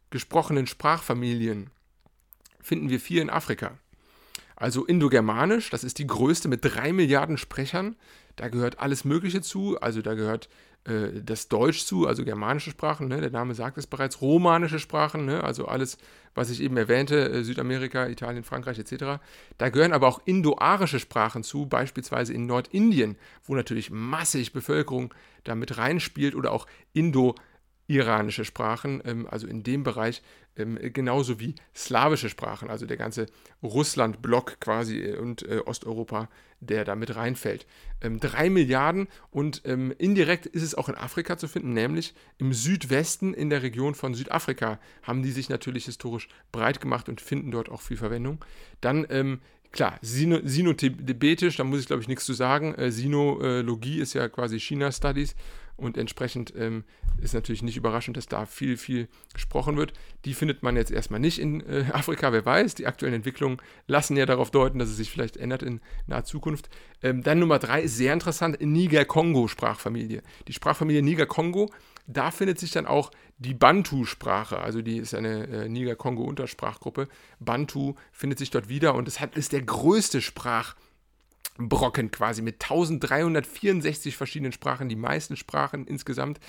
gesprochenen 0.09 0.67
Sprachfamilien 0.67 1.69
finden 2.61 2.89
wir 2.89 2.99
vier 2.99 3.21
in 3.21 3.29
Afrika. 3.29 3.77
Also 4.57 4.85
Indogermanisch, 4.85 5.69
das 5.69 5.85
ist 5.85 5.97
die 5.97 6.07
größte 6.07 6.49
mit 6.49 6.63
drei 6.63 6.91
Milliarden 6.91 7.37
Sprechern. 7.37 7.95
Da 8.35 8.49
gehört 8.49 8.79
alles 8.79 9.05
Mögliche 9.05 9.41
zu. 9.41 9.79
Also 9.79 10.01
da 10.01 10.13
gehört 10.13 10.49
äh, 10.85 11.21
das 11.23 11.47
Deutsch 11.47 11.85
zu, 11.85 12.07
also 12.07 12.23
germanische 12.23 12.69
Sprachen, 12.71 13.07
ne? 13.07 13.19
der 13.19 13.31
Name 13.31 13.55
sagt 13.55 13.77
es 13.77 13.87
bereits, 13.87 14.21
romanische 14.21 14.79
Sprachen, 14.79 15.25
ne? 15.25 15.43
also 15.43 15.65
alles, 15.65 15.97
was 16.35 16.49
ich 16.49 16.61
eben 16.61 16.77
erwähnte, 16.77 17.29
äh, 17.29 17.43
Südamerika, 17.43 18.07
Italien, 18.07 18.43
Frankreich 18.43 18.77
etc. 18.77 19.19
Da 19.57 19.69
gehören 19.69 19.93
aber 19.93 20.07
auch 20.07 20.21
indoarische 20.25 20.99
Sprachen 20.99 21.43
zu, 21.43 21.65
beispielsweise 21.65 22.33
in 22.33 22.45
Nordindien, 22.45 23.17
wo 23.45 23.55
natürlich 23.55 23.89
massig 23.89 24.53
Bevölkerung 24.53 25.13
da 25.43 25.55
mit 25.55 25.77
reinspielt 25.77 26.35
oder 26.35 26.51
auch 26.51 26.67
Indo- 26.93 27.35
iranische 27.87 28.45
Sprachen, 28.45 29.01
ähm, 29.05 29.27
also 29.29 29.47
in 29.47 29.63
dem 29.63 29.83
Bereich 29.83 30.21
ähm, 30.57 30.79
genauso 30.93 31.39
wie 31.39 31.55
slawische 31.75 32.29
Sprachen, 32.29 32.69
also 32.69 32.85
der 32.85 32.97
ganze 32.97 33.27
Russland-Block 33.61 34.59
quasi 34.59 34.99
äh, 34.99 35.17
und 35.17 35.43
äh, 35.43 35.59
Osteuropa, 35.65 36.29
der 36.61 36.85
da 36.85 36.95
mit 36.95 37.15
reinfällt. 37.15 37.67
Ähm, 38.01 38.19
drei 38.19 38.49
Milliarden 38.49 39.07
und 39.29 39.65
indirekt 39.65 40.45
ist 40.45 40.63
es 40.63 40.75
auch 40.75 40.89
in 40.89 40.95
Afrika 40.95 41.37
zu 41.37 41.47
finden, 41.47 41.73
nämlich 41.73 42.13
im 42.37 42.53
Südwesten 42.53 43.33
in 43.33 43.49
der 43.49 43.61
Region 43.61 43.93
von 43.93 44.13
Südafrika 44.13 44.79
haben 45.03 45.21
die 45.21 45.31
sich 45.31 45.49
natürlich 45.49 45.85
historisch 45.85 46.27
breit 46.51 46.81
gemacht 46.81 47.09
und 47.09 47.21
finden 47.21 47.51
dort 47.51 47.69
auch 47.69 47.81
viel 47.81 47.97
Verwendung. 47.97 48.43
Dann 48.81 49.39
Klar, 49.75 49.99
Sino, 50.01 50.39
Sinotibetisch, 50.41 51.57
da 51.57 51.65
muss 51.65 51.81
ich 51.81 51.87
glaube 51.87 52.01
ich 52.01 52.07
nichts 52.07 52.23
zu 52.23 52.31
sagen. 52.31 52.73
Äh, 52.75 52.91
Sinologie 52.91 53.99
ist 53.99 54.13
ja 54.13 54.29
quasi 54.29 54.57
China-Studies 54.57 55.35
und 55.75 55.97
entsprechend 55.97 56.53
ähm, 56.55 56.85
ist 57.21 57.33
natürlich 57.33 57.61
nicht 57.61 57.75
überraschend, 57.75 58.15
dass 58.15 58.27
da 58.27 58.45
viel, 58.45 58.77
viel 58.77 59.09
gesprochen 59.33 59.75
wird. 59.75 59.91
Die 60.23 60.33
findet 60.33 60.63
man 60.63 60.77
jetzt 60.77 60.91
erstmal 60.91 61.19
nicht 61.19 61.39
in 61.39 61.59
äh, 61.59 61.87
Afrika, 61.91 62.31
wer 62.31 62.45
weiß. 62.45 62.75
Die 62.75 62.87
aktuellen 62.87 63.15
Entwicklungen 63.15 63.57
lassen 63.85 64.15
ja 64.15 64.25
darauf 64.25 64.49
deuten, 64.49 64.79
dass 64.79 64.87
es 64.87 64.95
sich 64.95 65.11
vielleicht 65.11 65.35
ändert 65.35 65.61
in 65.61 65.81
naher 66.07 66.23
Zukunft. 66.23 66.69
Ähm, 67.03 67.21
dann 67.21 67.39
Nummer 67.39 67.59
drei 67.59 67.85
sehr 67.85 68.13
interessant, 68.13 68.61
Niger-Kongo-Sprachfamilie. 68.61 70.21
Die 70.47 70.53
Sprachfamilie 70.53 71.01
Niger-Kongo, 71.01 71.69
da 72.07 72.31
findet 72.31 72.59
sich 72.59 72.71
dann 72.71 72.85
auch 72.85 73.11
die 73.37 73.53
Bantu-Sprache, 73.53 74.59
also 74.59 74.81
die 74.81 74.97
ist 74.97 75.13
eine 75.13 75.47
äh, 75.47 75.69
Niger-Kongo-Untersprachgruppe. 75.69 77.07
Bantu 77.39 77.95
findet 78.11 78.39
sich 78.39 78.51
dort 78.51 78.69
wieder 78.69 78.95
und 78.95 79.07
es 79.07 79.19
ist 79.35 79.51
der 79.51 79.61
größte 79.61 80.21
Sprach- 80.21 80.75
Brocken 81.57 82.11
quasi 82.11 82.41
mit 82.41 82.55
1364 82.55 84.17
verschiedenen 84.17 84.51
Sprachen, 84.51 84.89
die 84.89 84.95
meisten 84.95 85.37
Sprachen 85.37 85.87
insgesamt. 85.87 86.39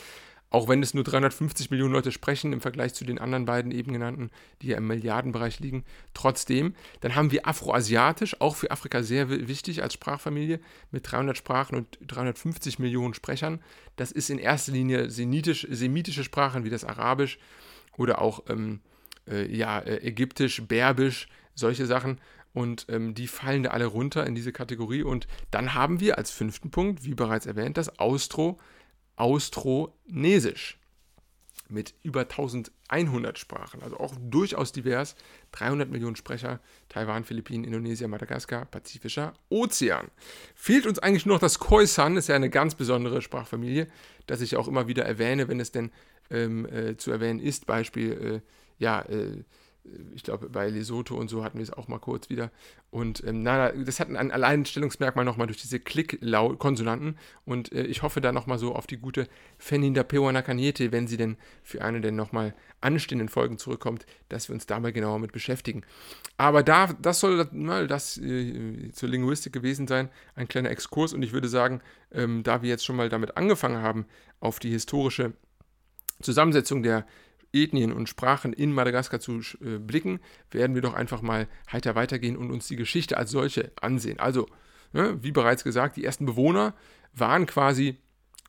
Auch 0.56 0.68
wenn 0.68 0.82
es 0.82 0.94
nur 0.94 1.04
350 1.04 1.70
Millionen 1.70 1.92
Leute 1.92 2.10
sprechen 2.10 2.54
im 2.54 2.62
Vergleich 2.62 2.94
zu 2.94 3.04
den 3.04 3.18
anderen 3.18 3.44
beiden 3.44 3.72
eben 3.72 3.92
genannten, 3.92 4.30
die 4.62 4.68
ja 4.68 4.78
im 4.78 4.86
Milliardenbereich 4.86 5.60
liegen. 5.60 5.84
Trotzdem, 6.14 6.74
dann 7.02 7.14
haben 7.14 7.30
wir 7.30 7.46
Afroasiatisch, 7.46 8.40
auch 8.40 8.56
für 8.56 8.70
Afrika 8.70 9.02
sehr 9.02 9.28
wichtig 9.28 9.82
als 9.82 9.92
Sprachfamilie, 9.92 10.58
mit 10.90 11.12
300 11.12 11.36
Sprachen 11.36 11.76
und 11.76 11.98
350 12.06 12.78
Millionen 12.78 13.12
Sprechern. 13.12 13.60
Das 13.96 14.12
ist 14.12 14.30
in 14.30 14.38
erster 14.38 14.72
Linie 14.72 15.10
semitisch, 15.10 15.66
semitische 15.70 16.24
Sprachen 16.24 16.64
wie 16.64 16.70
das 16.70 16.86
Arabisch 16.86 17.38
oder 17.98 18.22
auch 18.22 18.42
ähm, 18.48 18.80
äh, 19.28 19.54
ja, 19.54 19.80
äh, 19.80 20.08
Ägyptisch, 20.08 20.62
Berbisch, 20.66 21.28
solche 21.54 21.84
Sachen. 21.84 22.18
Und 22.54 22.86
ähm, 22.88 23.12
die 23.12 23.26
fallen 23.26 23.64
da 23.64 23.72
alle 23.72 23.84
runter 23.84 24.26
in 24.26 24.34
diese 24.34 24.52
Kategorie. 24.52 25.02
Und 25.02 25.26
dann 25.50 25.74
haben 25.74 26.00
wir 26.00 26.16
als 26.16 26.30
fünften 26.30 26.70
Punkt, 26.70 27.04
wie 27.04 27.12
bereits 27.12 27.44
erwähnt, 27.44 27.76
das 27.76 27.98
Austro, 27.98 28.58
Austronesisch. 29.16 30.78
Mit 31.68 31.94
über 32.04 32.20
1100 32.20 33.40
Sprachen, 33.40 33.82
also 33.82 33.98
auch 33.98 34.14
durchaus 34.20 34.70
divers, 34.70 35.16
300 35.50 35.90
Millionen 35.90 36.14
Sprecher, 36.14 36.60
Taiwan, 36.88 37.24
Philippinen, 37.24 37.64
Indonesien, 37.64 38.08
Madagaskar, 38.08 38.66
Pazifischer 38.66 39.32
Ozean. 39.48 40.12
Fehlt 40.54 40.86
uns 40.86 41.00
eigentlich 41.00 41.26
nur 41.26 41.34
noch 41.34 41.40
das 41.40 41.58
Khoisan, 41.58 42.16
ist 42.16 42.28
ja 42.28 42.36
eine 42.36 42.50
ganz 42.50 42.76
besondere 42.76 43.20
Sprachfamilie, 43.20 43.88
das 44.28 44.42
ich 44.42 44.54
auch 44.54 44.68
immer 44.68 44.86
wieder 44.86 45.04
erwähne, 45.04 45.48
wenn 45.48 45.58
es 45.58 45.72
denn 45.72 45.90
ähm, 46.30 46.66
äh, 46.66 46.96
zu 46.96 47.10
erwähnen 47.10 47.40
ist, 47.40 47.66
Beispiel, 47.66 48.12
äh, 48.12 48.40
ja, 48.78 49.00
äh, 49.02 49.42
ich 50.14 50.22
glaube, 50.22 50.48
bei 50.48 50.68
Lesotho 50.68 51.16
und 51.16 51.28
so 51.28 51.44
hatten 51.44 51.58
wir 51.58 51.62
es 51.62 51.72
auch 51.72 51.88
mal 51.88 51.98
kurz 51.98 52.28
wieder. 52.30 52.50
Und 52.90 53.22
ähm, 53.24 53.42
na, 53.42 53.70
das 53.72 54.00
hat 54.00 54.08
ein 54.08 54.30
Alleinstellungsmerkmal 54.30 55.24
nochmal 55.24 55.46
durch 55.46 55.60
diese 55.60 55.80
Klick-Konsonanten. 55.80 57.16
Und 57.44 57.72
äh, 57.72 57.84
ich 57.84 58.02
hoffe 58.02 58.20
da 58.20 58.32
nochmal 58.32 58.58
so 58.58 58.74
auf 58.74 58.86
die 58.86 58.96
gute 58.96 59.28
Feninda 59.58 60.02
Pewanakaniete, 60.02 60.92
wenn 60.92 61.06
sie 61.06 61.16
denn 61.16 61.36
für 61.62 61.82
eine 61.82 62.00
der 62.00 62.12
nochmal 62.12 62.54
anstehenden 62.80 63.28
Folgen 63.28 63.58
zurückkommt, 63.58 64.06
dass 64.28 64.48
wir 64.48 64.54
uns 64.54 64.66
da 64.66 64.80
mal 64.80 64.92
genauer 64.92 65.18
mit 65.18 65.32
beschäftigen. 65.32 65.82
Aber 66.36 66.62
da, 66.62 66.92
das 67.00 67.20
soll 67.20 67.48
mal 67.52 67.86
das 67.86 68.18
äh, 68.18 68.90
zur 68.92 69.08
Linguistik 69.08 69.52
gewesen 69.52 69.86
sein, 69.86 70.08
ein 70.34 70.48
kleiner 70.48 70.70
Exkurs. 70.70 71.12
Und 71.12 71.22
ich 71.22 71.32
würde 71.32 71.48
sagen, 71.48 71.80
ähm, 72.12 72.42
da 72.42 72.62
wir 72.62 72.68
jetzt 72.68 72.84
schon 72.84 72.96
mal 72.96 73.08
damit 73.08 73.36
angefangen 73.36 73.82
haben, 73.82 74.06
auf 74.40 74.58
die 74.58 74.70
historische 74.70 75.32
Zusammensetzung 76.22 76.82
der 76.82 77.06
Ethnien 77.52 77.92
und 77.92 78.08
Sprachen 78.08 78.52
in 78.52 78.72
Madagaskar 78.72 79.20
zu 79.20 79.40
äh, 79.60 79.78
blicken, 79.78 80.20
werden 80.50 80.74
wir 80.74 80.82
doch 80.82 80.94
einfach 80.94 81.22
mal 81.22 81.48
heiter 81.70 81.94
weitergehen 81.94 82.36
und 82.36 82.50
uns 82.50 82.68
die 82.68 82.76
Geschichte 82.76 83.16
als 83.16 83.30
solche 83.30 83.72
ansehen. 83.80 84.18
Also, 84.18 84.46
ne, 84.92 85.18
wie 85.22 85.32
bereits 85.32 85.64
gesagt, 85.64 85.96
die 85.96 86.04
ersten 86.04 86.26
Bewohner 86.26 86.74
waren 87.12 87.46
quasi 87.46 87.98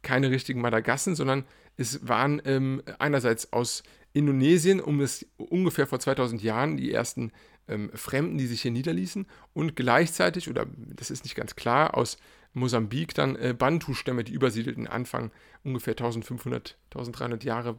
keine 0.01 0.29
richtigen 0.29 0.61
Madagassen, 0.61 1.15
sondern 1.15 1.45
es 1.75 2.07
waren 2.07 2.41
ähm, 2.45 2.81
einerseits 2.99 3.53
aus 3.53 3.83
Indonesien 4.13 4.79
um 4.79 4.99
es 5.01 5.27
ungefähr 5.37 5.85
vor 5.85 5.99
2000 5.99 6.41
Jahren 6.41 6.77
die 6.77 6.91
ersten 6.91 7.31
ähm, 7.67 7.91
Fremden, 7.93 8.37
die 8.37 8.47
sich 8.47 8.61
hier 8.61 8.71
niederließen 8.71 9.27
und 9.53 9.75
gleichzeitig, 9.75 10.49
oder 10.49 10.65
das 10.95 11.11
ist 11.11 11.23
nicht 11.23 11.35
ganz 11.35 11.55
klar, 11.55 11.95
aus 11.95 12.17
Mosambik 12.53 13.13
dann 13.13 13.35
äh, 13.35 13.53
Bantu-Stämme, 13.57 14.23
die 14.23 14.33
übersiedelten 14.33 14.87
Anfang 14.87 15.31
ungefähr 15.63 15.91
1500, 15.91 16.77
1300 16.91 17.43
Jahre 17.43 17.77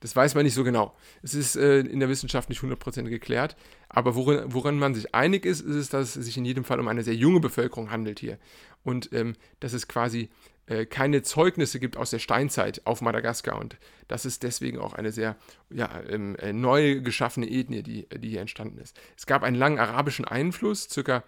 Das 0.00 0.14
weiß 0.14 0.34
man 0.34 0.44
nicht 0.44 0.54
so 0.54 0.64
genau. 0.64 0.96
Es 1.22 1.34
ist 1.34 1.56
äh, 1.56 1.80
in 1.80 2.00
der 2.00 2.08
Wissenschaft 2.08 2.48
nicht 2.48 2.60
100% 2.60 3.04
geklärt. 3.04 3.56
Aber 3.88 4.14
worin, 4.14 4.44
woran 4.46 4.78
man 4.78 4.94
sich 4.94 5.14
einig 5.14 5.44
ist, 5.44 5.60
ist 5.60 5.74
es, 5.74 5.88
dass 5.88 6.16
es 6.16 6.24
sich 6.24 6.36
in 6.36 6.44
jedem 6.44 6.64
Fall 6.64 6.80
um 6.80 6.88
eine 6.88 7.02
sehr 7.02 7.14
junge 7.14 7.40
Bevölkerung 7.40 7.90
handelt 7.90 8.20
hier. 8.20 8.38
Und 8.84 9.12
ähm, 9.12 9.34
dass 9.60 9.72
es 9.72 9.88
quasi 9.88 10.30
äh, 10.66 10.86
keine 10.86 11.22
Zeugnisse 11.22 11.80
gibt 11.80 11.96
aus 11.96 12.10
der 12.10 12.18
Steinzeit 12.18 12.82
auf 12.84 13.00
Madagaskar. 13.00 13.58
Und 13.58 13.76
das 14.06 14.24
ist 14.24 14.42
deswegen 14.42 14.78
auch 14.78 14.92
eine 14.92 15.12
sehr 15.12 15.36
ja, 15.70 15.90
ähm, 16.08 16.36
äh, 16.36 16.52
neu 16.52 17.00
geschaffene 17.00 17.48
Ethnie, 17.48 17.82
die, 17.82 18.06
die 18.08 18.30
hier 18.30 18.40
entstanden 18.40 18.78
ist. 18.78 18.98
Es 19.16 19.26
gab 19.26 19.42
einen 19.42 19.56
langen 19.56 19.78
arabischen 19.78 20.26
Einfluss, 20.26 20.88
circa 20.88 21.24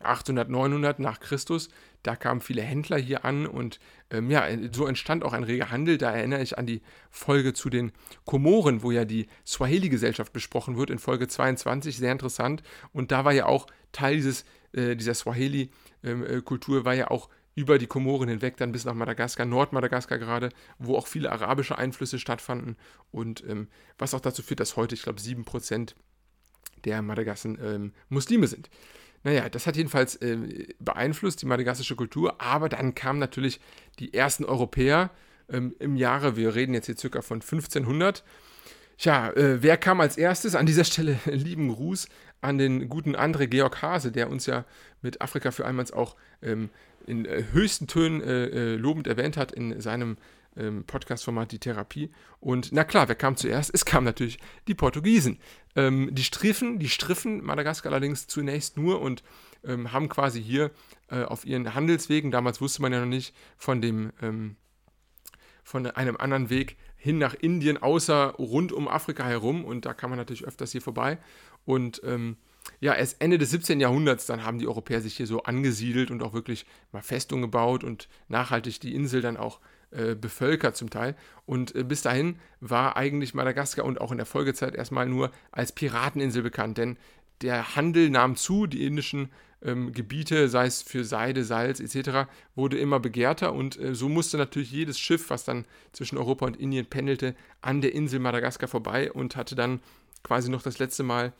800, 0.00 0.48
900 0.48 0.98
nach 0.98 1.20
Christus. 1.20 1.68
Da 2.06 2.14
kamen 2.14 2.40
viele 2.40 2.62
Händler 2.62 2.98
hier 2.98 3.24
an 3.24 3.46
und 3.46 3.80
ähm, 4.10 4.30
ja, 4.30 4.46
so 4.70 4.86
entstand 4.86 5.24
auch 5.24 5.32
ein 5.32 5.42
reger 5.42 5.72
Handel. 5.72 5.98
Da 5.98 6.12
erinnere 6.12 6.40
ich 6.40 6.56
an 6.56 6.64
die 6.64 6.80
Folge 7.10 7.52
zu 7.52 7.68
den 7.68 7.90
Komoren, 8.24 8.84
wo 8.84 8.92
ja 8.92 9.04
die 9.04 9.26
Swahili-Gesellschaft 9.44 10.32
besprochen 10.32 10.76
wird, 10.76 10.90
in 10.90 11.00
Folge 11.00 11.26
22, 11.26 11.96
sehr 11.96 12.12
interessant. 12.12 12.62
Und 12.92 13.10
da 13.10 13.24
war 13.24 13.32
ja 13.32 13.46
auch 13.46 13.66
Teil 13.90 14.14
dieses, 14.14 14.44
äh, 14.72 14.94
dieser 14.94 15.14
Swahili-Kultur, 15.14 16.76
ähm, 16.76 16.82
äh, 16.82 16.84
war 16.84 16.94
ja 16.94 17.10
auch 17.10 17.28
über 17.56 17.78
die 17.78 17.88
Komoren 17.88 18.28
hinweg, 18.28 18.56
dann 18.56 18.70
bis 18.70 18.84
nach 18.84 18.94
Madagaskar, 18.94 19.44
Nordmadagaskar 19.44 20.18
gerade, 20.18 20.50
wo 20.78 20.96
auch 20.96 21.08
viele 21.08 21.32
arabische 21.32 21.76
Einflüsse 21.76 22.20
stattfanden 22.20 22.76
und 23.10 23.42
ähm, 23.48 23.66
was 23.98 24.14
auch 24.14 24.20
dazu 24.20 24.42
führt, 24.42 24.60
dass 24.60 24.76
heute, 24.76 24.94
ich 24.94 25.02
glaube, 25.02 25.18
7% 25.18 25.94
der 26.84 27.02
Madagassen 27.02 27.58
ähm, 27.60 27.92
Muslime 28.10 28.46
sind. 28.46 28.70
Naja, 29.26 29.48
das 29.48 29.66
hat 29.66 29.74
jedenfalls 29.74 30.14
äh, 30.22 30.68
beeinflusst 30.78 31.42
die 31.42 31.46
madagassische 31.46 31.96
Kultur, 31.96 32.40
aber 32.40 32.68
dann 32.68 32.94
kamen 32.94 33.18
natürlich 33.18 33.58
die 33.98 34.14
ersten 34.14 34.44
Europäer 34.44 35.10
ähm, 35.48 35.74
im 35.80 35.96
Jahre, 35.96 36.36
wir 36.36 36.54
reden 36.54 36.74
jetzt 36.74 36.86
hier 36.86 36.96
circa 36.96 37.22
von 37.22 37.40
1500. 37.40 38.22
Tja, 38.98 39.30
äh, 39.30 39.60
wer 39.64 39.78
kam 39.78 40.00
als 40.00 40.16
erstes? 40.16 40.54
An 40.54 40.64
dieser 40.64 40.84
Stelle 40.84 41.18
lieben 41.26 41.74
Gruß 41.74 42.08
an 42.40 42.56
den 42.56 42.88
guten 42.88 43.16
André 43.16 43.48
Georg 43.48 43.82
Hase, 43.82 44.12
der 44.12 44.30
uns 44.30 44.46
ja 44.46 44.64
mit 45.02 45.20
Afrika 45.20 45.50
für 45.50 45.66
einmal 45.66 45.86
auch 45.92 46.14
ähm, 46.40 46.70
in 47.08 47.24
äh, 47.24 47.46
höchsten 47.50 47.88
Tönen 47.88 48.20
äh, 48.20 48.44
äh, 48.46 48.76
lobend 48.76 49.08
erwähnt 49.08 49.36
hat 49.36 49.50
in 49.50 49.80
seinem 49.80 50.18
ähm, 50.56 50.84
Podcast-Format 50.84 51.52
Die 51.52 51.58
Therapie. 51.58 52.10
Und 52.40 52.70
na 52.72 52.84
klar, 52.84 53.08
wer 53.08 53.14
kam 53.14 53.36
zuerst? 53.36 53.70
Es 53.72 53.84
kamen 53.84 54.04
natürlich 54.04 54.38
die 54.68 54.74
Portugiesen. 54.74 55.38
Ähm, 55.74 56.08
die 56.12 56.24
striffen, 56.24 56.78
die 56.78 56.88
striffen 56.88 57.44
Madagaskar 57.44 57.92
allerdings 57.92 58.26
zunächst 58.26 58.76
nur 58.76 59.00
und 59.00 59.22
ähm, 59.64 59.92
haben 59.92 60.08
quasi 60.08 60.42
hier 60.42 60.70
äh, 61.10 61.22
auf 61.22 61.44
ihren 61.44 61.74
Handelswegen, 61.74 62.30
damals 62.30 62.60
wusste 62.60 62.82
man 62.82 62.92
ja 62.92 63.00
noch 63.00 63.06
nicht 63.06 63.34
von 63.56 63.80
dem 63.80 64.12
ähm, 64.22 64.56
von 65.62 65.84
einem 65.84 66.16
anderen 66.16 66.48
Weg 66.48 66.76
hin 66.96 67.18
nach 67.18 67.34
Indien, 67.34 67.76
außer 67.82 68.34
rund 68.38 68.70
um 68.70 68.86
Afrika 68.86 69.26
herum. 69.26 69.64
Und 69.64 69.84
da 69.84 69.94
kann 69.94 70.10
man 70.10 70.16
natürlich 70.16 70.44
öfters 70.44 70.70
hier 70.70 70.80
vorbei. 70.80 71.18
Und 71.64 72.00
ähm, 72.04 72.36
ja, 72.78 72.94
erst 72.94 73.20
Ende 73.20 73.36
des 73.36 73.50
17. 73.50 73.80
Jahrhunderts, 73.80 74.26
dann 74.26 74.44
haben 74.44 74.60
die 74.60 74.68
Europäer 74.68 75.00
sich 75.00 75.16
hier 75.16 75.26
so 75.26 75.42
angesiedelt 75.42 76.12
und 76.12 76.22
auch 76.22 76.34
wirklich 76.34 76.66
mal 76.92 77.02
Festungen 77.02 77.42
gebaut 77.42 77.82
und 77.82 78.08
nachhaltig 78.28 78.78
die 78.78 78.94
Insel 78.94 79.20
dann 79.22 79.36
auch 79.36 79.58
äh, 79.58 79.75
bevölkert 80.14 80.76
zum 80.76 80.90
Teil. 80.90 81.16
Und 81.46 81.74
äh, 81.74 81.84
bis 81.84 82.02
dahin 82.02 82.38
war 82.60 82.96
eigentlich 82.96 83.34
Madagaskar 83.34 83.84
und 83.84 84.00
auch 84.00 84.12
in 84.12 84.18
der 84.18 84.26
Folgezeit 84.26 84.74
erstmal 84.74 85.08
nur 85.08 85.30
als 85.52 85.72
Pirateninsel 85.72 86.42
bekannt, 86.42 86.78
denn 86.78 86.98
der 87.42 87.76
Handel 87.76 88.10
nahm 88.10 88.36
zu, 88.36 88.66
die 88.66 88.86
indischen 88.86 89.30
ähm, 89.62 89.92
Gebiete, 89.92 90.48
sei 90.48 90.66
es 90.66 90.82
für 90.82 91.04
Seide, 91.04 91.44
Salz 91.44 91.80
etc., 91.80 92.28
wurde 92.54 92.78
immer 92.78 93.00
begehrter 93.00 93.52
und 93.52 93.78
äh, 93.78 93.94
so 93.94 94.08
musste 94.08 94.36
natürlich 94.38 94.70
jedes 94.70 94.98
Schiff, 94.98 95.30
was 95.30 95.44
dann 95.44 95.66
zwischen 95.92 96.18
Europa 96.18 96.46
und 96.46 96.56
Indien 96.56 96.86
pendelte, 96.86 97.34
an 97.60 97.80
der 97.80 97.94
Insel 97.94 98.20
Madagaskar 98.20 98.68
vorbei 98.68 99.12
und 99.12 99.36
hatte 99.36 99.54
dann 99.54 99.80
quasi 100.22 100.50
noch 100.50 100.62
das 100.62 100.78
letzte 100.78 101.02
Mal 101.02 101.32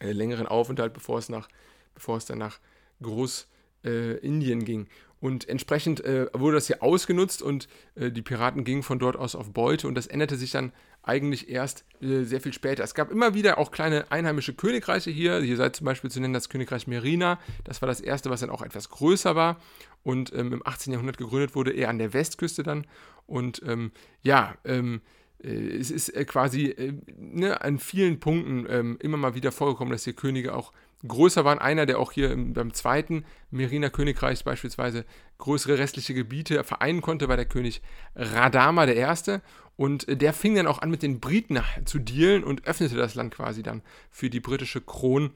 äh, 0.00 0.12
längeren 0.12 0.46
Aufenthalt, 0.46 0.92
bevor 0.92 1.18
es, 1.18 1.28
nach, 1.28 1.48
bevor 1.94 2.16
es 2.16 2.26
dann 2.26 2.38
nach 2.38 2.58
Großindien 3.02 4.60
äh, 4.60 4.64
ging. 4.64 4.88
Und 5.20 5.48
entsprechend 5.48 6.04
äh, 6.04 6.26
wurde 6.32 6.56
das 6.56 6.68
hier 6.68 6.82
ausgenutzt 6.82 7.42
und 7.42 7.68
äh, 7.96 8.10
die 8.10 8.22
Piraten 8.22 8.64
gingen 8.64 8.82
von 8.82 8.98
dort 8.98 9.16
aus 9.16 9.34
auf 9.34 9.52
Beute 9.52 9.88
und 9.88 9.94
das 9.96 10.06
änderte 10.06 10.36
sich 10.36 10.52
dann 10.52 10.72
eigentlich 11.02 11.48
erst 11.48 11.84
äh, 12.00 12.22
sehr 12.22 12.40
viel 12.40 12.52
später. 12.52 12.84
Es 12.84 12.94
gab 12.94 13.10
immer 13.10 13.34
wieder 13.34 13.58
auch 13.58 13.70
kleine 13.70 14.10
einheimische 14.12 14.54
Königreiche 14.54 15.10
hier. 15.10 15.40
Hier 15.40 15.56
sei 15.56 15.70
zum 15.70 15.86
Beispiel 15.86 16.10
zu 16.10 16.20
nennen 16.20 16.34
das 16.34 16.48
Königreich 16.48 16.86
Merina. 16.86 17.38
Das 17.64 17.82
war 17.82 17.86
das 17.88 18.00
erste, 18.00 18.30
was 18.30 18.40
dann 18.40 18.50
auch 18.50 18.62
etwas 18.62 18.90
größer 18.90 19.34
war 19.34 19.58
und 20.04 20.32
ähm, 20.34 20.52
im 20.52 20.66
18. 20.66 20.92
Jahrhundert 20.92 21.18
gegründet 21.18 21.54
wurde, 21.54 21.72
eher 21.72 21.88
an 21.88 21.98
der 21.98 22.12
Westküste 22.12 22.62
dann. 22.62 22.86
Und 23.26 23.62
ähm, 23.66 23.90
ja, 24.22 24.54
ähm, 24.64 25.00
äh, 25.42 25.48
es 25.48 25.90
ist 25.90 26.10
äh, 26.10 26.24
quasi 26.24 26.66
äh, 26.66 26.92
ne, 27.16 27.60
an 27.60 27.78
vielen 27.78 28.20
Punkten 28.20 28.66
ähm, 28.68 28.98
immer 29.00 29.16
mal 29.16 29.34
wieder 29.34 29.52
vorgekommen, 29.52 29.92
dass 29.92 30.04
hier 30.04 30.14
Könige 30.14 30.54
auch 30.54 30.72
größer 31.06 31.44
waren. 31.44 31.58
Einer, 31.58 31.86
der 31.86 31.98
auch 31.98 32.12
hier 32.12 32.34
beim 32.36 32.72
zweiten 32.74 33.24
Meriner 33.50 33.90
Königreich 33.90 34.44
beispielsweise 34.44 35.04
größere 35.38 35.78
restliche 35.78 36.14
Gebiete 36.14 36.64
vereinen 36.64 37.02
konnte, 37.02 37.28
war 37.28 37.36
der 37.36 37.46
König 37.46 37.82
Radama 38.14 38.86
I. 38.86 39.38
Und 39.76 40.06
der 40.08 40.32
fing 40.32 40.56
dann 40.56 40.66
auch 40.66 40.80
an, 40.80 40.90
mit 40.90 41.02
den 41.02 41.20
Briten 41.20 41.60
zu 41.84 42.00
dealen 42.00 42.42
und 42.42 42.66
öffnete 42.66 42.96
das 42.96 43.14
Land 43.14 43.34
quasi 43.34 43.62
dann 43.62 43.82
für 44.10 44.28
die 44.28 44.40
britische 44.40 44.80
Kron. 44.80 45.30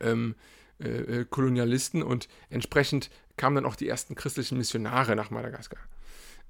Ähm, 0.00 0.34
äh, 0.78 1.24
Kolonialisten 1.28 2.02
und 2.02 2.28
entsprechend 2.50 3.10
kamen 3.36 3.54
dann 3.56 3.66
auch 3.66 3.76
die 3.76 3.88
ersten 3.88 4.14
christlichen 4.14 4.58
Missionare 4.58 5.14
nach 5.14 5.30
Madagaskar. 5.30 5.78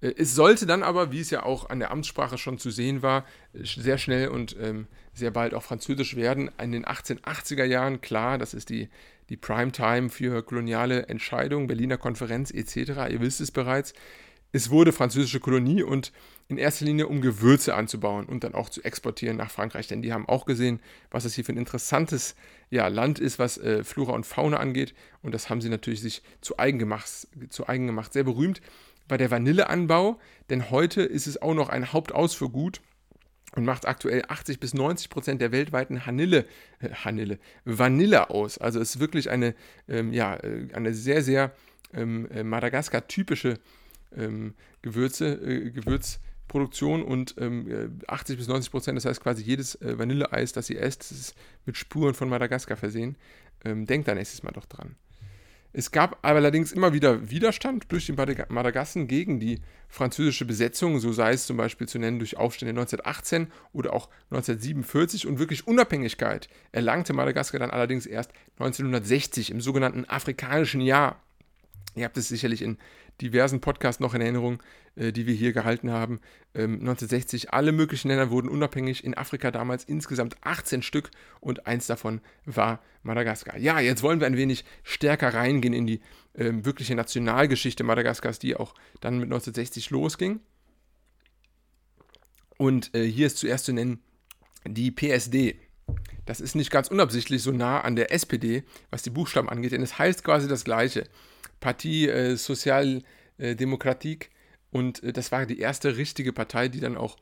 Äh, 0.04 0.14
es 0.16 0.34
sollte 0.34 0.66
dann 0.66 0.82
aber, 0.82 1.10
wie 1.10 1.20
es 1.20 1.30
ja 1.30 1.42
auch 1.42 1.70
an 1.70 1.80
der 1.80 1.90
Amtssprache 1.90 2.38
schon 2.38 2.58
zu 2.58 2.70
sehen 2.70 3.02
war, 3.02 3.24
sehr 3.54 3.98
schnell 3.98 4.28
und 4.28 4.56
ähm, 4.60 4.86
sehr 5.14 5.30
bald 5.30 5.54
auch 5.54 5.62
Französisch 5.62 6.16
werden. 6.16 6.50
In 6.62 6.72
den 6.72 6.84
1880er 6.84 7.64
Jahren, 7.64 8.00
klar, 8.00 8.38
das 8.38 8.54
ist 8.54 8.68
die, 8.68 8.88
die 9.30 9.36
Primetime 9.36 10.10
für 10.10 10.42
koloniale 10.42 11.06
Entscheidungen, 11.06 11.66
Berliner 11.66 11.96
Konferenz 11.96 12.50
etc., 12.50 13.10
ihr 13.10 13.20
wisst 13.20 13.40
es 13.40 13.50
bereits. 13.50 13.94
Es 14.52 14.70
wurde 14.70 14.92
französische 14.92 15.40
Kolonie 15.40 15.82
und 15.82 16.12
in 16.46 16.58
erster 16.58 16.84
Linie 16.84 17.08
um 17.08 17.20
Gewürze 17.20 17.74
anzubauen 17.74 18.26
und 18.26 18.44
dann 18.44 18.54
auch 18.54 18.68
zu 18.68 18.84
exportieren 18.84 19.36
nach 19.36 19.50
Frankreich, 19.50 19.88
denn 19.88 20.00
die 20.00 20.12
haben 20.12 20.28
auch 20.28 20.44
gesehen, 20.44 20.78
was 21.10 21.24
es 21.24 21.34
hier 21.34 21.44
für 21.44 21.52
ein 21.52 21.58
interessantes 21.58 22.36
ja, 22.70 22.86
Land 22.86 23.18
ist, 23.18 23.40
was 23.40 23.58
äh, 23.58 23.82
Flora 23.82 24.12
und 24.12 24.26
Fauna 24.26 24.58
angeht 24.58 24.94
und 25.22 25.34
das 25.34 25.50
haben 25.50 25.60
sie 25.60 25.70
natürlich 25.70 26.02
sich 26.02 26.22
zu 26.40 26.56
eigen 26.56 26.78
gemacht, 26.78 27.08
zu 27.48 27.66
eigen 27.66 27.88
gemacht. 27.88 28.12
Sehr 28.12 28.22
berühmt 28.22 28.60
war 29.08 29.18
der 29.18 29.30
Vanilleanbau, 29.30 30.18
denn 30.50 30.70
heute 30.70 31.02
ist 31.02 31.26
es 31.26 31.40
auch 31.40 31.54
noch 31.54 31.68
ein 31.68 31.92
Hauptausfuhrgut 31.92 32.80
und 33.54 33.64
macht 33.64 33.86
aktuell 33.86 34.24
80 34.28 34.58
bis 34.58 34.74
90 34.74 35.10
Prozent 35.10 35.40
der 35.40 35.52
weltweiten 35.52 36.06
Hanille, 36.06 36.46
äh, 36.80 36.90
Hanille, 36.90 37.38
Vanille 37.64 38.30
aus. 38.30 38.58
Also 38.58 38.80
ist 38.80 38.98
wirklich 38.98 39.30
eine, 39.30 39.54
ähm, 39.88 40.12
ja, 40.12 40.36
äh, 40.36 40.68
eine 40.72 40.94
sehr, 40.94 41.22
sehr 41.22 41.52
ähm, 41.92 42.28
äh, 42.30 42.42
Madagaskar-typische 42.42 43.58
ähm, 44.16 44.54
Gewürze, 44.82 45.34
äh, 45.34 45.70
Gewürzproduktion 45.70 47.02
und 47.02 47.36
80 47.38 47.40
ähm, 47.40 48.36
bis 48.36 48.48
90 48.48 48.70
Prozent, 48.70 48.96
das 48.96 49.04
heißt 49.04 49.20
quasi 49.20 49.42
jedes 49.42 49.80
äh, 49.80 49.98
Vanilleeis, 49.98 50.52
das 50.52 50.70
ihr 50.70 50.80
esst, 50.80 51.10
ist 51.12 51.34
mit 51.64 51.76
Spuren 51.76 52.14
von 52.14 52.28
Madagaskar 52.28 52.76
versehen. 52.76 53.16
Ähm, 53.64 53.86
denkt 53.86 54.08
da 54.08 54.14
nächstes 54.14 54.42
Mal 54.42 54.52
doch 54.52 54.66
dran. 54.66 54.96
Es 55.76 55.90
gab 55.90 56.18
allerdings 56.22 56.70
immer 56.70 56.92
wieder 56.92 57.30
Widerstand 57.30 57.90
durch 57.90 58.06
die 58.06 58.12
Madagassen 58.12 59.08
gegen 59.08 59.40
die 59.40 59.60
französische 59.88 60.44
Besetzung, 60.44 61.00
so 61.00 61.12
sei 61.12 61.32
es 61.32 61.46
zum 61.46 61.56
Beispiel 61.56 61.88
zu 61.88 61.98
nennen 61.98 62.20
durch 62.20 62.36
Aufstände 62.36 62.70
1918 62.70 63.50
oder 63.72 63.92
auch 63.92 64.08
1947 64.30 65.26
und 65.26 65.40
wirklich 65.40 65.66
Unabhängigkeit 65.66 66.48
erlangte 66.70 67.12
Madagaskar 67.12 67.58
dann 67.58 67.72
allerdings 67.72 68.06
erst 68.06 68.30
1960 68.60 69.50
im 69.50 69.60
sogenannten 69.60 70.04
afrikanischen 70.04 70.80
Jahr. 70.80 71.20
Ihr 71.94 72.04
habt 72.04 72.16
es 72.16 72.28
sicherlich 72.28 72.62
in 72.62 72.78
diversen 73.20 73.60
Podcasts 73.60 74.00
noch 74.00 74.14
in 74.14 74.20
Erinnerung, 74.20 74.62
äh, 74.96 75.12
die 75.12 75.26
wir 75.26 75.34
hier 75.34 75.52
gehalten 75.52 75.90
haben. 75.90 76.20
Ähm, 76.54 76.80
1960, 76.80 77.52
alle 77.52 77.72
möglichen 77.72 78.08
Länder 78.08 78.30
wurden 78.30 78.48
unabhängig. 78.48 79.04
In 79.04 79.16
Afrika 79.16 79.50
damals 79.50 79.84
insgesamt 79.84 80.36
18 80.42 80.82
Stück 80.82 81.10
und 81.40 81.66
eins 81.66 81.86
davon 81.86 82.20
war 82.44 82.82
Madagaskar. 83.02 83.58
Ja, 83.58 83.80
jetzt 83.80 84.02
wollen 84.02 84.20
wir 84.20 84.26
ein 84.26 84.36
wenig 84.36 84.64
stärker 84.82 85.34
reingehen 85.34 85.74
in 85.74 85.86
die 85.86 86.00
ähm, 86.34 86.64
wirkliche 86.64 86.94
Nationalgeschichte 86.94 87.84
Madagaskars, 87.84 88.38
die 88.38 88.56
auch 88.56 88.74
dann 89.00 89.14
mit 89.18 89.26
1960 89.26 89.90
losging. 89.90 90.40
Und 92.56 92.94
äh, 92.94 93.04
hier 93.04 93.26
ist 93.26 93.38
zuerst 93.38 93.66
zu 93.66 93.72
nennen 93.72 94.00
die 94.66 94.90
PSD. 94.90 95.56
Das 96.24 96.40
ist 96.40 96.54
nicht 96.54 96.70
ganz 96.70 96.88
unabsichtlich 96.88 97.42
so 97.42 97.52
nah 97.52 97.82
an 97.82 97.96
der 97.96 98.12
SPD, 98.12 98.64
was 98.90 99.02
die 99.02 99.10
Buchstaben 99.10 99.50
angeht, 99.50 99.72
denn 99.72 99.82
es 99.82 99.98
heißt 99.98 100.24
quasi 100.24 100.48
das 100.48 100.64
Gleiche. 100.64 101.04
Partie 101.64 102.08
äh, 102.08 102.36
Sozialdemokratik 102.36 104.28
und 104.70 105.02
äh, 105.02 105.14
das 105.14 105.32
war 105.32 105.46
die 105.46 105.58
erste 105.58 105.96
richtige 105.96 106.34
Partei, 106.34 106.68
die 106.68 106.80
dann 106.80 106.98
auch 106.98 107.16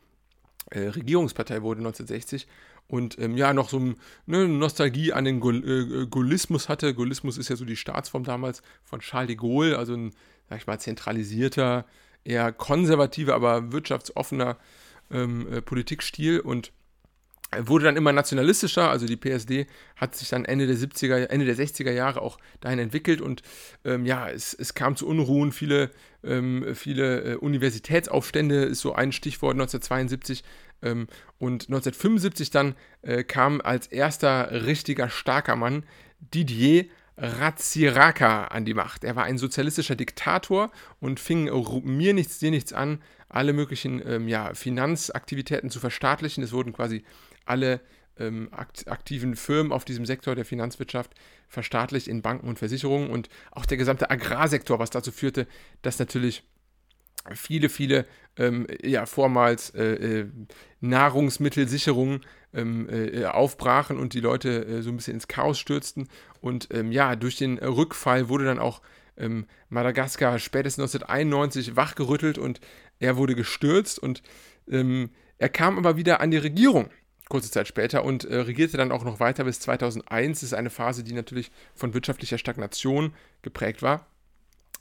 äh, 0.73 0.81
Regierungspartei 0.81 1.63
wurde 1.63 1.79
1960 1.79 2.49
und 2.89 3.21
ähm, 3.21 3.37
ja, 3.37 3.55
noch 3.55 3.69
so 3.69 3.95
eine 4.27 4.49
Nostalgie 4.49 5.13
an 5.13 5.25
den 5.25 5.39
Gaull 5.39 5.63
äh, 6.03 6.07
Gaullismus 6.09 6.69
hatte. 6.69 6.93
Gaullismus 6.93 7.39
ist 7.39 7.51
ja 7.51 7.57
so 7.57 7.65
die 7.65 7.77
Staatsform 7.77 8.25
damals 8.25 8.63
von 8.83 8.99
Charles 8.99 9.29
de 9.29 9.37
Gaulle, 9.37 9.79
also 9.79 9.95
ein, 9.95 10.13
sag 10.49 10.59
ich 10.59 10.67
mal, 10.67 10.81
zentralisierter, 10.81 11.87
eher 12.25 12.51
konservativer, 12.51 13.37
aber 13.37 13.71
wirtschaftsoffener 13.71 14.59
ähm, 15.13 15.47
äh, 15.53 15.63
Politikstil. 15.63 16.41
Und 16.41 16.73
wurde 17.59 17.85
dann 17.85 17.97
immer 17.97 18.13
nationalistischer, 18.13 18.91
also 18.91 19.07
die 19.07 19.17
PSD 19.17 19.67
hat 19.97 20.15
sich 20.15 20.29
dann 20.29 20.45
Ende 20.45 20.67
der 20.67 20.77
70er, 20.77 21.27
Ende 21.27 21.47
der 21.47 21.57
60er 21.57 21.91
Jahre 21.91 22.23
auch 22.23 22.39
dahin 22.61 22.79
entwickelt 22.79 23.21
und 23.21 23.43
ähm, 23.85 24.07
ja, 24.07 24.29
es, 24.29 24.55
es, 24.55 24.75
kam 24.75 24.97
zu 24.97 25.07
Unruhen, 25.07 25.53
viele, 25.53 25.91
ähm, 26.25 26.75
viele 26.75 27.23
äh, 27.23 27.35
Universitätsaufstände 27.37 28.65
ist 28.65 28.81
so 28.81 28.95
ein 28.95 29.13
Stichwort 29.13 29.55
1972 29.55 30.45
ähm, 30.83 31.07
und 31.39 31.65
1975 31.65 32.51
dann 32.51 32.75
äh, 33.03 33.25
kam 33.25 33.61
als 33.61 33.87
erster 33.87 34.67
richtiger 34.67 35.09
starker 35.09 35.57
Mann 35.57 35.85
Didier 36.21 36.87
Ratsiraka 37.17 38.47
an 38.47 38.65
die 38.65 38.75
Macht. 38.75 39.05
Er 39.05 39.17
war 39.17 39.25
ein 39.25 39.39
sozialistischer 39.39 39.97
Diktator 39.97 40.71
und 40.99 41.21
fing 41.21 41.51
mir 41.85 42.15
nichts, 42.15 42.39
dir 42.39 42.51
nichts 42.51 42.73
an, 42.73 43.03
alle 43.29 43.53
möglichen 43.53 44.03
ähm, 44.07 44.29
ja, 44.29 44.55
Finanzaktivitäten 44.55 45.71
zu 45.71 45.79
verstaatlichen. 45.81 46.43
Es 46.43 46.53
wurden 46.53 46.73
quasi 46.73 47.05
alle 47.45 47.81
ähm, 48.19 48.51
aktiven 48.53 49.37
Firmen 49.37 49.73
auf 49.73 49.85
diesem 49.85 50.07
Sektor 50.07 50.35
der 50.35 50.45
Finanzwirtschaft 50.45 51.13
verstaatlicht 51.49 52.09
in 52.09 52.23
Banken 52.23 52.49
und 52.49 52.59
Versicherungen 52.59 53.11
und 53.11 53.29
auch 53.51 53.67
der 53.67 53.79
gesamte 53.79 54.11
Agrarsektor, 54.11 54.79
was 54.79 54.91
dazu 54.91 55.13
führte, 55.13 55.47
dass 55.83 55.99
natürlich 55.99 56.45
viele, 57.35 57.69
viele 57.69 58.07
ähm, 58.37 58.67
ja, 58.83 59.07
vormals 59.07 59.71
äh, 59.71 60.21
äh, 60.21 60.27
Nahrungsmittelsicherungen 60.81 62.23
ähm, 62.53 62.89
äh, 62.91 63.25
aufbrachen 63.27 63.99
und 63.99 64.15
die 64.15 64.21
Leute 64.21 64.65
äh, 64.65 64.83
so 64.83 64.91
ein 64.91 64.97
bisschen 64.97 65.15
ins 65.15 65.29
Chaos 65.29 65.59
stürzten. 65.59 66.09
Und 66.41 66.69
ähm, 66.73 66.91
ja, 66.91 67.15
durch 67.15 67.37
den 67.37 67.59
Rückfall 67.59 68.29
wurde 68.29 68.45
dann 68.45 68.59
auch 68.59 68.83
ähm, 69.17 69.47
Madagaskar 69.69 70.39
spätestens 70.39 70.95
1991 70.95 71.77
wachgerüttelt 71.77 72.39
und 72.39 72.61
er 72.99 73.17
wurde 73.17 73.35
gestürzt 73.35 73.99
und 73.99 74.23
ähm, 74.69 75.11
er 75.39 75.49
kam 75.49 75.77
aber 75.77 75.97
wieder 75.97 76.21
an 76.21 76.31
die 76.31 76.39
Regierung 76.39 76.89
kurze 77.29 77.51
Zeit 77.51 77.69
später 77.69 78.05
und 78.05 78.25
äh, 78.25 78.37
regierte 78.37 78.77
dann 78.77 78.93
auch 78.93 79.05
noch 79.05 79.21
weiter 79.21 79.45
bis 79.45 79.61
2001. 79.61 80.41
Das 80.41 80.43
ist 80.45 80.55
eine 80.55 80.71
Phase, 80.71 81.05
die 81.05 81.15
natürlich 81.15 81.51
von 81.75 81.95
wirtschaftlicher 81.95 82.39
Stagnation 82.39 83.15
geprägt 83.43 83.83
war. 83.83 84.07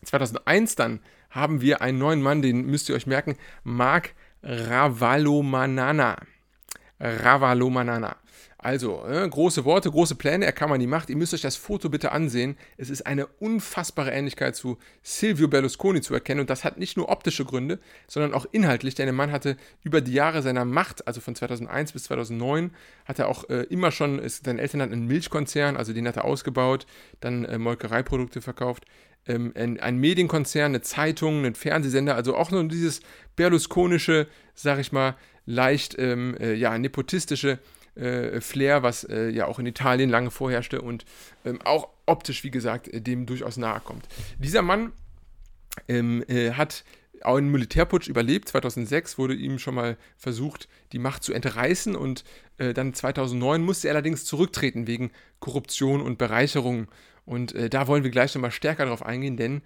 2001 0.03 0.75
dann 0.75 0.99
haben 1.29 1.61
wir 1.61 1.81
einen 1.81 1.97
neuen 1.97 2.21
Mann, 2.21 2.41
den 2.41 2.65
müsst 2.65 2.89
ihr 2.89 2.95
euch 2.95 3.07
merken, 3.07 3.37
Mark 3.63 4.13
Ravalomanana. 4.43 6.17
Ravalomanana. 6.99 8.17
Also, 8.63 9.03
äh, 9.07 9.27
große 9.27 9.65
Worte, 9.65 9.89
große 9.89 10.13
Pläne, 10.13 10.45
er 10.45 10.51
kam 10.51 10.71
an 10.71 10.79
die 10.79 10.85
Macht. 10.85 11.09
Ihr 11.09 11.15
müsst 11.15 11.33
euch 11.33 11.41
das 11.41 11.55
Foto 11.55 11.89
bitte 11.89 12.11
ansehen. 12.11 12.55
Es 12.77 12.91
ist 12.91 13.07
eine 13.07 13.25
unfassbare 13.25 14.11
Ähnlichkeit 14.11 14.55
zu 14.55 14.77
Silvio 15.01 15.47
Berlusconi 15.47 16.01
zu 16.01 16.13
erkennen. 16.13 16.41
Und 16.41 16.51
das 16.51 16.63
hat 16.63 16.77
nicht 16.77 16.95
nur 16.95 17.09
optische 17.09 17.43
Gründe, 17.43 17.79
sondern 18.07 18.35
auch 18.35 18.45
inhaltlich. 18.51 18.93
Denn 18.93 19.07
der 19.07 19.13
Mann 19.13 19.31
hatte 19.31 19.57
über 19.81 19.99
die 19.99 20.13
Jahre 20.13 20.43
seiner 20.43 20.63
Macht, 20.63 21.07
also 21.07 21.21
von 21.21 21.33
2001 21.33 21.93
bis 21.93 22.03
2009, 22.03 22.69
hat 23.05 23.17
er 23.17 23.29
auch 23.29 23.49
äh, 23.49 23.63
immer 23.63 23.89
schon, 23.89 24.19
ist, 24.19 24.45
seine 24.45 24.61
Eltern 24.61 24.83
hatten 24.83 24.93
einen 24.93 25.07
Milchkonzern, 25.07 25.75
also 25.75 25.91
den 25.91 26.07
hat 26.07 26.17
er 26.17 26.25
ausgebaut, 26.25 26.85
dann 27.19 27.45
äh, 27.45 27.57
Molkereiprodukte 27.57 28.41
verkauft. 28.41 28.85
Ähm, 29.25 29.53
ein, 29.55 29.97
Medienkonzern, 29.97 30.65
eine 30.65 30.81
Zeitung, 30.81 31.39
einen 31.39 31.55
Fernsehsender, 31.55 32.13
also 32.15 32.35
auch 32.35 32.51
nur 32.51 32.63
dieses 32.67 33.01
berlusconische, 33.35 34.27
sag 34.53 34.77
ich 34.77 34.91
mal, 34.91 35.15
leicht 35.47 35.97
ähm, 35.97 36.35
äh, 36.39 36.53
ja, 36.53 36.77
nepotistische 36.77 37.57
äh, 37.95 38.41
Flair, 38.41 38.83
was 38.83 39.03
äh, 39.03 39.29
ja 39.29 39.45
auch 39.47 39.59
in 39.59 39.65
Italien 39.65 40.09
lange 40.09 40.31
vorherrschte 40.31 40.81
und 40.81 41.05
ähm, 41.45 41.59
auch 41.63 41.89
optisch, 42.05 42.43
wie 42.43 42.51
gesagt, 42.51 42.87
äh, 42.87 43.01
dem 43.01 43.25
durchaus 43.25 43.57
nahe 43.57 43.81
kommt. 43.81 44.07
Dieser 44.39 44.61
Mann 44.61 44.91
ähm, 45.87 46.23
äh, 46.27 46.51
hat 46.51 46.83
auch 47.23 47.37
einen 47.37 47.51
Militärputsch 47.51 48.07
überlebt. 48.07 48.49
2006 48.49 49.17
wurde 49.17 49.35
ihm 49.35 49.59
schon 49.59 49.75
mal 49.75 49.97
versucht, 50.17 50.67
die 50.91 50.99
Macht 50.99 51.23
zu 51.23 51.33
entreißen 51.33 51.95
und 51.95 52.23
äh, 52.57 52.73
dann 52.73 52.93
2009 52.93 53.61
musste 53.61 53.87
er 53.87 53.93
allerdings 53.93 54.25
zurücktreten 54.25 54.87
wegen 54.87 55.11
Korruption 55.39 56.01
und 56.01 56.17
Bereicherung. 56.17 56.87
Und 57.25 57.53
äh, 57.53 57.69
da 57.69 57.87
wollen 57.87 58.03
wir 58.03 58.11
gleich 58.11 58.33
nochmal 58.33 58.51
stärker 58.51 58.85
darauf 58.85 59.05
eingehen, 59.05 59.37
denn 59.37 59.61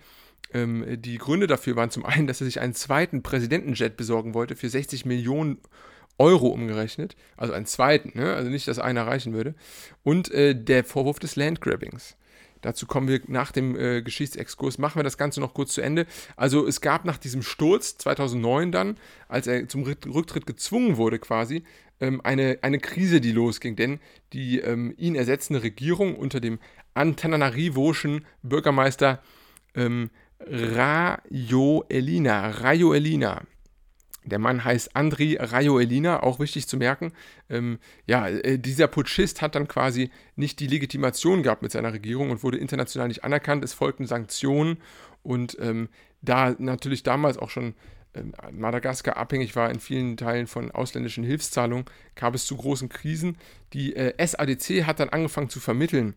ähm, 0.54 1.02
die 1.02 1.18
Gründe 1.18 1.48
dafür 1.48 1.76
waren 1.76 1.92
zum 1.92 2.06
einen, 2.06 2.28
dass 2.28 2.42
er 2.42 2.46
sich 2.46 2.60
einen 2.60 2.74
zweiten 2.74 3.24
Präsidentenjet 3.24 3.98
besorgen 3.98 4.34
wollte 4.34 4.56
für 4.56 4.70
60 4.70 5.06
Millionen 5.06 5.58
Euro 5.58 5.70
umgerechnet, 6.18 7.16
also 7.38 7.54
einen 7.54 7.66
zweiten, 7.66 8.18
ne? 8.18 8.36
also 8.36 8.50
nicht, 8.50 8.68
dass 8.68 8.80
einer 8.80 9.06
reichen 9.06 9.34
würde, 9.34 9.56
und 10.04 10.32
äh, 10.32 10.56
der 10.56 10.84
Vorwurf 10.84 11.20
des 11.20 11.36
Landgrabbings. 11.36 12.16
Dazu 12.62 12.88
kommen 12.88 13.08
wir 13.08 13.22
nach 13.28 13.52
dem 13.52 13.78
äh, 13.78 14.02
Geschichtsexkurs. 14.02 14.80
Machen 14.80 14.98
wir 14.98 15.04
das 15.04 15.20
Ganze 15.20 15.40
noch 15.40 15.54
kurz 15.54 15.74
zu 15.74 15.82
Ende. 15.82 16.08
Also 16.36 16.66
es 16.66 16.82
gab 16.82 17.06
nach 17.06 17.20
diesem 17.20 17.44
Sturz 17.44 18.00
2009 18.00 18.72
dann, 18.72 18.98
als 19.28 19.46
er 19.46 19.68
zum 19.68 19.84
Rücktritt 19.84 20.48
gezwungen 20.48 20.98
wurde 20.98 21.20
quasi, 21.20 21.64
ähm, 22.00 22.22
eine, 22.24 22.58
eine 22.64 22.80
Krise, 22.80 23.22
die 23.22 23.34
losging. 23.34 23.76
Denn 23.76 24.00
die 24.34 24.62
ähm, 24.62 24.96
ihn 24.98 25.14
ersetzende 25.14 25.62
Regierung 25.62 26.16
unter 26.16 26.40
dem 26.40 26.58
Antananarivoschen 26.96 28.26
Bürgermeister 28.42 29.22
ähm, 29.76 30.10
Rajoelina, 30.40 32.48
der 34.26 34.40
Mann 34.40 34.64
heißt 34.64 34.96
Andri 34.96 35.38
Rajoelina, 35.40 36.24
auch 36.24 36.40
wichtig 36.40 36.68
zu 36.68 36.78
merken. 36.78 37.14
Ähm, 37.50 37.80
ja, 38.06 38.28
äh, 38.28 38.58
dieser 38.58 38.88
Putschist 38.88 39.42
hat 39.42 39.56
dann 39.56 39.68
quasi 39.68 40.10
nicht 40.36 40.60
die 40.60 40.68
Legitimation 40.68 41.44
gehabt 41.44 41.62
mit 41.62 41.72
seiner 41.72 41.94
Regierung 41.94 42.32
und 42.32 42.44
wurde 42.44 42.58
international 42.58 43.08
nicht 43.08 43.24
anerkannt. 43.24 43.64
Es 43.64 43.74
folgten 43.74 44.08
Sanktionen 44.08 44.78
und 45.24 45.58
ähm, 45.60 45.90
da 46.22 46.56
natürlich 46.58 47.04
damals 47.04 47.38
auch 47.38 47.50
schon 47.50 47.76
ähm, 48.16 48.34
Madagaskar 48.52 49.18
abhängig 49.18 49.56
war 49.56 49.70
in 49.70 49.80
vielen 49.80 50.18
Teilen 50.18 50.48
von 50.48 50.72
ausländischen 50.72 51.24
Hilfszahlungen, 51.24 51.86
kam 52.16 52.34
es 52.34 52.46
zu 52.46 52.58
großen 52.58 52.90
Krisen. 52.90 53.38
Die 53.74 53.96
äh, 53.96 54.14
SADC 54.26 54.86
hat 54.86 55.00
dann 55.00 55.10
angefangen 55.10 55.50
zu 55.50 55.60
vermitteln 55.60 56.16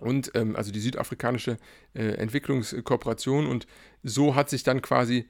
und 0.00 0.32
ähm, 0.34 0.56
also 0.56 0.72
die 0.72 0.80
südafrikanische 0.80 1.58
äh, 1.94 2.14
Entwicklungskooperation 2.14 3.46
und 3.46 3.66
so 4.02 4.34
hat 4.34 4.48
sich 4.48 4.62
dann 4.62 4.82
quasi 4.82 5.28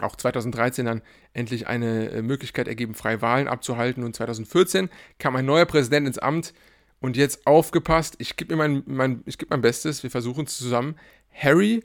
auch 0.00 0.16
2013 0.16 0.86
dann 0.86 1.02
endlich 1.32 1.66
eine 1.66 2.10
äh, 2.10 2.22
Möglichkeit 2.22 2.68
ergeben, 2.68 2.94
freie 2.94 3.22
Wahlen 3.22 3.48
abzuhalten. 3.48 4.04
Und 4.04 4.14
2014 4.16 4.90
kam 5.18 5.34
ein 5.36 5.46
neuer 5.46 5.66
Präsident 5.66 6.06
ins 6.06 6.18
Amt. 6.18 6.54
Und 7.00 7.16
jetzt 7.16 7.46
aufgepasst, 7.46 8.16
ich 8.18 8.36
gebe 8.36 8.56
mein, 8.56 8.82
mein, 8.86 9.22
ich 9.26 9.38
geb 9.38 9.50
mein 9.50 9.60
Bestes, 9.60 10.02
wir 10.02 10.10
versuchen 10.10 10.46
es 10.46 10.56
zusammen. 10.56 10.96
Harry 11.32 11.84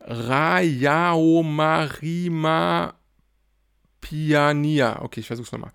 Rayaomarima 0.00 2.94
Piania. 4.00 5.02
Okay, 5.02 5.20
ich 5.20 5.26
versuche 5.26 5.46
es 5.46 5.52
nochmal. 5.52 5.72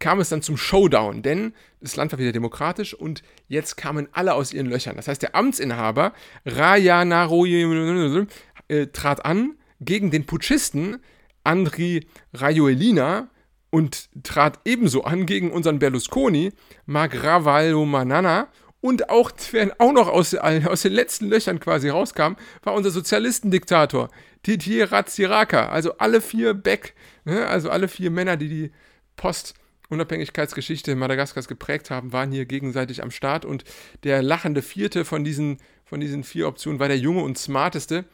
kam 0.00 0.18
es 0.18 0.28
dann 0.28 0.42
zum 0.42 0.56
Showdown, 0.56 1.22
denn 1.22 1.54
das 1.80 1.94
Land 1.94 2.10
war 2.10 2.18
wieder 2.18 2.32
demokratisch 2.32 2.92
und 2.92 3.22
jetzt 3.46 3.76
kamen 3.76 4.08
alle 4.10 4.34
aus 4.34 4.52
ihren 4.52 4.66
Löchern. 4.66 4.96
Das 4.96 5.06
heißt, 5.06 5.22
der 5.22 5.36
Amtsinhaber 5.36 6.12
Raya 6.44 7.04
Naroye 7.04 8.26
äh, 8.66 8.88
trat 8.88 9.24
an 9.24 9.54
gegen 9.80 10.10
den 10.10 10.26
Putschisten 10.26 10.98
Andri 11.44 12.08
Rajoelina 12.34 13.28
und 13.70 14.08
trat 14.24 14.58
ebenso 14.64 15.04
an 15.04 15.26
gegen 15.26 15.52
unseren 15.52 15.78
Berlusconi, 15.78 16.50
Magravallo 16.86 17.84
Manana 17.84 18.48
und 18.80 19.10
auch, 19.10 19.30
wer 19.50 19.74
auch 19.78 19.92
noch 19.92 20.08
aus, 20.08 20.34
aus 20.34 20.82
den 20.82 20.92
letzten 20.92 21.28
Löchern 21.28 21.60
quasi 21.60 21.90
rauskam, 21.90 22.34
war 22.62 22.74
unser 22.74 22.90
Sozialistendiktator, 22.90 24.08
Titi 24.42 24.82
Ratsiraka. 24.82 25.68
Also 25.68 25.98
alle 25.98 26.20
vier 26.20 26.54
Beck, 26.54 26.94
ne? 27.24 27.46
also 27.46 27.68
alle 27.68 27.88
vier 27.88 28.10
Männer, 28.10 28.38
die 28.38 28.48
die 28.48 28.72
Post-Unabhängigkeitsgeschichte 29.16 30.96
Madagaskars 30.96 31.46
geprägt 31.46 31.90
haben, 31.90 32.12
waren 32.12 32.32
hier 32.32 32.46
gegenseitig 32.46 33.02
am 33.02 33.10
Start. 33.10 33.44
Und 33.44 33.64
der 34.02 34.22
lachende 34.22 34.62
vierte 34.62 35.04
von 35.04 35.24
diesen, 35.24 35.58
von 35.84 36.00
diesen 36.00 36.24
vier 36.24 36.48
Optionen 36.48 36.80
war 36.80 36.88
der 36.88 36.98
junge 36.98 37.22
und 37.22 37.36
smarteste, 37.36 38.06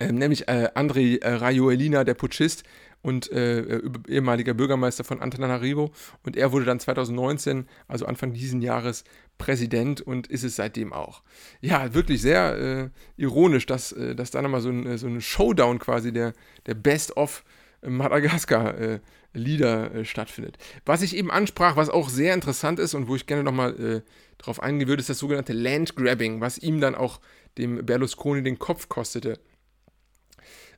äh, 0.00 0.10
nämlich 0.10 0.48
äh, 0.48 0.70
André 0.74 1.22
äh, 1.22 1.34
Rajoelina, 1.34 2.02
der 2.02 2.14
Putschist, 2.14 2.64
und 3.02 3.30
äh, 3.32 3.80
ehemaliger 4.08 4.54
Bürgermeister 4.54 5.04
von 5.04 5.20
Antananarivo. 5.20 5.90
Und 6.22 6.36
er 6.36 6.52
wurde 6.52 6.66
dann 6.66 6.80
2019, 6.80 7.66
also 7.88 8.04
Anfang 8.06 8.32
diesen 8.32 8.60
Jahres, 8.60 9.04
Präsident 9.40 10.02
und 10.02 10.28
ist 10.28 10.44
es 10.44 10.54
seitdem 10.54 10.92
auch. 10.92 11.22
Ja, 11.60 11.94
wirklich 11.94 12.20
sehr 12.20 12.58
äh, 12.58 12.90
ironisch, 13.16 13.66
dass, 13.66 13.90
äh, 13.90 14.14
dass 14.14 14.30
da 14.30 14.42
nochmal 14.42 14.60
so 14.60 14.68
ein, 14.68 14.98
so 14.98 15.08
ein 15.08 15.20
Showdown 15.20 15.78
quasi 15.78 16.12
der, 16.12 16.34
der 16.66 16.74
Best-of 16.74 17.42
Madagaskar-Lieder 17.80 19.94
äh, 19.94 20.00
äh, 20.00 20.04
stattfindet. 20.04 20.58
Was 20.84 21.00
ich 21.00 21.16
eben 21.16 21.30
ansprach, 21.30 21.76
was 21.76 21.88
auch 21.88 22.10
sehr 22.10 22.34
interessant 22.34 22.78
ist 22.78 22.94
und 22.94 23.08
wo 23.08 23.16
ich 23.16 23.26
gerne 23.26 23.42
nochmal 23.42 23.80
äh, 23.80 24.02
drauf 24.36 24.62
eingehen 24.62 24.88
würde, 24.88 25.00
ist 25.00 25.08
das 25.08 25.18
sogenannte 25.18 25.54
Landgrabbing, 25.54 26.42
was 26.42 26.58
ihm 26.58 26.80
dann 26.80 26.94
auch 26.94 27.20
dem 27.56 27.84
Berlusconi 27.84 28.42
den 28.42 28.58
Kopf 28.58 28.90
kostete. 28.90 29.40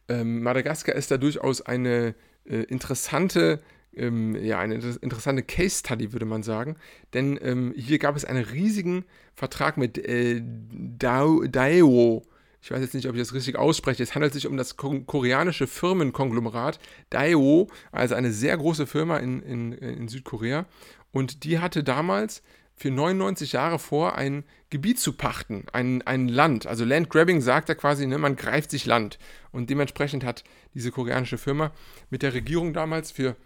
ähm, 0.09 0.43
Madagaskar 0.43 0.95
ist 0.95 1.11
da 1.11 1.19
durchaus 1.19 1.63
eine 1.63 2.15
äh, 2.45 2.63
interessante 2.63 3.61
ähm, 3.97 4.37
ja, 4.43 4.59
eine 4.59 4.75
interessante 4.75 5.43
Case 5.43 5.81
Study, 5.81 6.13
würde 6.13 6.27
man 6.27 6.43
sagen. 6.43 6.77
Denn 7.15 7.39
ähm, 7.43 7.75
hier 7.77 7.99
gab 7.99 8.17
es 8.17 8.25
einen 8.25 8.45
riesigen 8.45 9.05
Vertrag 9.35 9.77
mit 9.77 9.99
äh, 9.99 10.43
Daewoo. 10.43 12.23
Ich 12.63 12.71
weiß 12.71 12.81
jetzt 12.81 12.95
nicht, 12.95 13.09
ob 13.09 13.15
ich 13.15 13.21
das 13.21 13.35
richtig 13.35 13.57
ausspreche. 13.57 14.03
Es 14.03 14.15
handelt 14.15 14.33
sich 14.33 14.47
um 14.47 14.57
das 14.57 14.77
koreanische 14.77 15.67
Firmenkonglomerat 15.67 16.79
Daewoo, 17.11 17.67
also 17.91 18.15
eine 18.15 18.33
sehr 18.33 18.57
große 18.57 18.87
Firma 18.87 19.17
in, 19.17 19.43
in, 19.43 19.73
in 19.73 20.09
Südkorea. 20.09 20.67
Und 21.11 21.43
die 21.45 21.59
hatte 21.59 21.83
damals 21.83 22.43
für 22.77 22.91
99 22.91 23.53
Jahre 23.53 23.79
vor, 23.79 24.17
ein 24.17 24.45
Gebiet 24.71 24.99
zu 24.99 25.13
pachten, 25.13 25.67
ein, 25.73 26.03
ein 26.03 26.29
Land. 26.29 26.67
Also 26.67 26.85
Landgrabbing 26.85 27.41
sagt 27.41 27.69
er 27.69 27.75
quasi, 27.75 28.07
ne, 28.07 28.17
man 28.19 28.37
greift 28.37 28.71
sich 28.71 28.87
Land. 28.87 29.19
Und 29.51 29.69
dementsprechend 29.69 30.25
hat 30.25 30.45
diese 30.73 30.91
koreanische 30.91 31.39
Firma 31.39 31.73
mit 32.11 32.23
der 32.23 32.33
Regierung 32.33 32.73
damals 32.73 33.11
für 33.11 33.37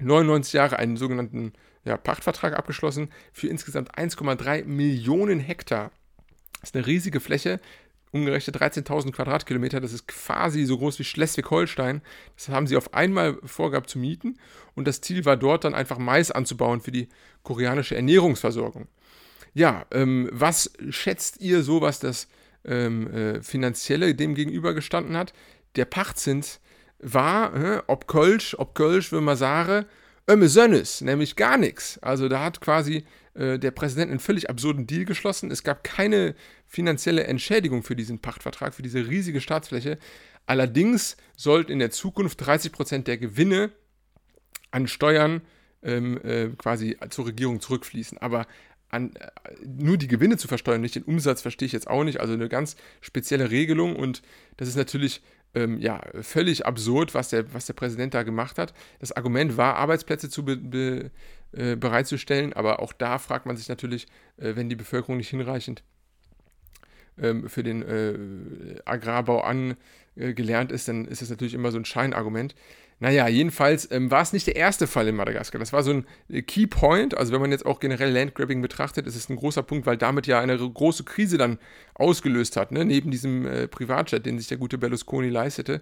99 0.00 0.52
Jahre 0.52 0.78
einen 0.78 0.96
sogenannten 0.96 1.52
ja, 1.84 1.96
Pachtvertrag 1.96 2.56
abgeschlossen 2.56 3.10
für 3.32 3.48
insgesamt 3.48 3.96
1,3 3.96 4.64
Millionen 4.64 5.40
Hektar. 5.40 5.90
Das 6.60 6.70
ist 6.70 6.76
eine 6.76 6.86
riesige 6.86 7.20
Fläche, 7.20 7.60
umgerechnet 8.12 8.56
13.000 8.56 9.12
Quadratkilometer. 9.12 9.80
Das 9.80 9.92
ist 9.92 10.06
quasi 10.06 10.64
so 10.64 10.78
groß 10.78 10.98
wie 10.98 11.04
Schleswig-Holstein. 11.04 12.02
Das 12.36 12.48
haben 12.50 12.66
sie 12.66 12.76
auf 12.76 12.94
einmal 12.94 13.38
vorgehabt 13.44 13.90
zu 13.90 13.98
mieten. 13.98 14.38
Und 14.74 14.86
das 14.86 15.00
Ziel 15.00 15.24
war 15.24 15.36
dort 15.36 15.64
dann 15.64 15.74
einfach 15.74 15.98
Mais 15.98 16.30
anzubauen 16.30 16.80
für 16.80 16.92
die 16.92 17.08
koreanische 17.42 17.96
Ernährungsversorgung. 17.96 18.86
Ja, 19.54 19.86
ähm, 19.90 20.28
was 20.32 20.72
schätzt 20.90 21.40
ihr 21.40 21.62
so, 21.62 21.80
was 21.80 21.98
das 21.98 22.28
ähm, 22.64 23.12
äh, 23.12 23.42
Finanzielle 23.42 24.14
dem 24.14 24.34
gegenübergestanden 24.34 25.16
hat? 25.16 25.32
Der 25.76 25.84
Pachtzins 25.84 26.60
war, 27.02 27.84
ob 27.86 28.06
Kölsch, 28.06 28.54
ob 28.58 28.74
Kölsch, 28.74 29.12
wenn 29.12 29.24
man 29.24 29.36
sagen, 29.36 29.86
ömme 30.28 30.48
Sönnes, 30.48 31.00
nämlich 31.00 31.36
gar 31.36 31.58
nichts. 31.58 31.98
Also 31.98 32.28
da 32.28 32.44
hat 32.44 32.60
quasi 32.60 33.04
äh, 33.34 33.58
der 33.58 33.70
Präsident 33.70 34.10
einen 34.10 34.20
völlig 34.20 34.48
absurden 34.48 34.86
Deal 34.86 35.04
geschlossen. 35.04 35.50
Es 35.50 35.62
gab 35.62 35.84
keine 35.84 36.34
finanzielle 36.66 37.24
Entschädigung 37.24 37.82
für 37.82 37.96
diesen 37.96 38.20
Pachtvertrag, 38.20 38.74
für 38.74 38.82
diese 38.82 39.06
riesige 39.08 39.40
Staatsfläche. 39.40 39.98
Allerdings 40.46 41.16
sollten 41.36 41.72
in 41.72 41.78
der 41.78 41.90
Zukunft 41.90 42.44
30 42.44 42.72
Prozent 42.72 43.08
der 43.08 43.18
Gewinne 43.18 43.72
an 44.70 44.86
Steuern 44.86 45.42
ähm, 45.82 46.20
äh, 46.24 46.48
quasi 46.56 46.96
zur 47.10 47.26
Regierung 47.26 47.60
zurückfließen. 47.60 48.18
Aber 48.18 48.46
an, 48.88 49.14
äh, 49.16 49.30
nur 49.66 49.96
die 49.96 50.08
Gewinne 50.08 50.36
zu 50.36 50.48
versteuern, 50.48 50.80
nicht 50.80 50.94
den 50.94 51.04
Umsatz, 51.04 51.42
verstehe 51.42 51.66
ich 51.66 51.72
jetzt 51.72 51.88
auch 51.88 52.04
nicht. 52.04 52.20
Also 52.20 52.34
eine 52.34 52.48
ganz 52.48 52.76
spezielle 53.00 53.50
Regelung 53.50 53.96
und 53.96 54.22
das 54.56 54.68
ist 54.68 54.76
natürlich 54.76 55.22
ähm, 55.54 55.78
ja, 55.78 56.00
völlig 56.20 56.66
absurd, 56.66 57.14
was 57.14 57.30
der, 57.30 57.52
was 57.52 57.66
der 57.66 57.74
Präsident 57.74 58.14
da 58.14 58.22
gemacht 58.22 58.58
hat. 58.58 58.72
Das 59.00 59.12
Argument 59.12 59.56
war, 59.56 59.76
Arbeitsplätze 59.76 60.30
zu 60.30 60.44
be, 60.44 60.56
be, 60.56 61.10
äh, 61.52 61.76
bereitzustellen, 61.76 62.52
aber 62.52 62.80
auch 62.80 62.92
da 62.92 63.18
fragt 63.18 63.46
man 63.46 63.56
sich 63.56 63.68
natürlich, 63.68 64.06
äh, 64.38 64.56
wenn 64.56 64.68
die 64.68 64.76
Bevölkerung 64.76 65.18
nicht 65.18 65.28
hinreichend 65.28 65.82
ähm, 67.20 67.48
für 67.48 67.62
den 67.62 67.82
äh, 67.82 68.80
Agrarbau 68.84 69.42
angelernt 69.42 70.72
ist, 70.72 70.88
dann 70.88 71.04
ist 71.04 71.22
das 71.22 71.30
natürlich 71.30 71.54
immer 71.54 71.70
so 71.70 71.78
ein 71.78 71.84
Scheinargument. 71.84 72.54
Naja, 73.02 73.26
jedenfalls 73.26 73.90
ähm, 73.90 74.12
war 74.12 74.22
es 74.22 74.32
nicht 74.32 74.46
der 74.46 74.54
erste 74.54 74.86
Fall 74.86 75.08
in 75.08 75.16
Madagaskar. 75.16 75.58
Das 75.58 75.72
war 75.72 75.82
so 75.82 75.90
ein 75.90 76.06
äh, 76.28 76.40
Key 76.40 76.68
Point. 76.68 77.16
Also, 77.16 77.32
wenn 77.32 77.40
man 77.40 77.50
jetzt 77.50 77.66
auch 77.66 77.80
generell 77.80 78.12
Landgrabbing 78.12 78.62
betrachtet, 78.62 79.08
ist 79.08 79.16
es 79.16 79.28
ein 79.28 79.34
großer 79.34 79.64
Punkt, 79.64 79.86
weil 79.86 79.96
damit 79.96 80.28
ja 80.28 80.38
eine 80.38 80.56
große 80.56 81.02
Krise 81.02 81.36
dann 81.36 81.58
ausgelöst 81.94 82.56
hat. 82.56 82.70
Ne? 82.70 82.84
Neben 82.84 83.10
diesem 83.10 83.44
äh, 83.44 83.66
Privatjet, 83.66 84.24
den 84.24 84.38
sich 84.38 84.46
der 84.46 84.58
gute 84.58 84.78
Berlusconi 84.78 85.30
leistete, 85.30 85.80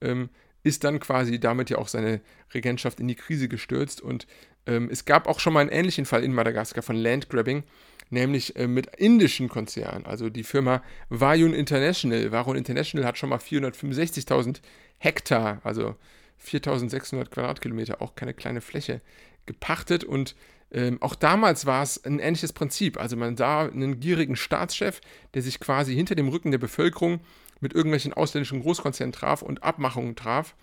ähm, 0.00 0.28
ist 0.62 0.84
dann 0.84 1.00
quasi 1.00 1.40
damit 1.40 1.70
ja 1.70 1.78
auch 1.78 1.88
seine 1.88 2.20
Regentschaft 2.54 3.00
in 3.00 3.08
die 3.08 3.16
Krise 3.16 3.48
gestürzt. 3.48 4.00
Und 4.00 4.28
ähm, 4.68 4.90
es 4.92 5.04
gab 5.04 5.26
auch 5.26 5.40
schon 5.40 5.54
mal 5.54 5.62
einen 5.62 5.70
ähnlichen 5.70 6.04
Fall 6.04 6.22
in 6.22 6.32
Madagaskar 6.32 6.84
von 6.84 6.94
Landgrabbing, 6.94 7.64
nämlich 8.10 8.54
äh, 8.54 8.68
mit 8.68 8.94
indischen 8.94 9.48
Konzernen. 9.48 10.06
Also 10.06 10.30
die 10.30 10.44
Firma 10.44 10.84
Vayun 11.08 11.52
International. 11.52 12.30
Varun 12.30 12.54
International 12.54 13.04
hat 13.08 13.18
schon 13.18 13.30
mal 13.30 13.40
465.000 13.40 14.60
Hektar, 14.98 15.60
also 15.64 15.96
4600 16.40 17.30
Quadratkilometer, 17.30 18.02
auch 18.02 18.14
keine 18.14 18.34
kleine 18.34 18.60
Fläche, 18.60 19.00
gepachtet 19.46 20.04
und 20.04 20.34
ähm, 20.72 20.98
auch 21.02 21.14
damals 21.14 21.66
war 21.66 21.82
es 21.82 22.04
ein 22.04 22.18
ähnliches 22.18 22.52
Prinzip. 22.52 22.98
Also 22.98 23.16
man 23.16 23.36
sah 23.36 23.62
einen 23.62 23.98
gierigen 24.00 24.36
Staatschef, 24.36 25.00
der 25.34 25.42
sich 25.42 25.58
quasi 25.58 25.94
hinter 25.94 26.14
dem 26.14 26.28
Rücken 26.28 26.52
der 26.52 26.58
Bevölkerung 26.58 27.20
mit 27.60 27.74
irgendwelchen 27.74 28.12
ausländischen 28.12 28.62
Großkonzernen 28.62 29.12
traf 29.12 29.42
und 29.42 29.62
Abmachungen 29.62 30.16
traf. 30.16 30.54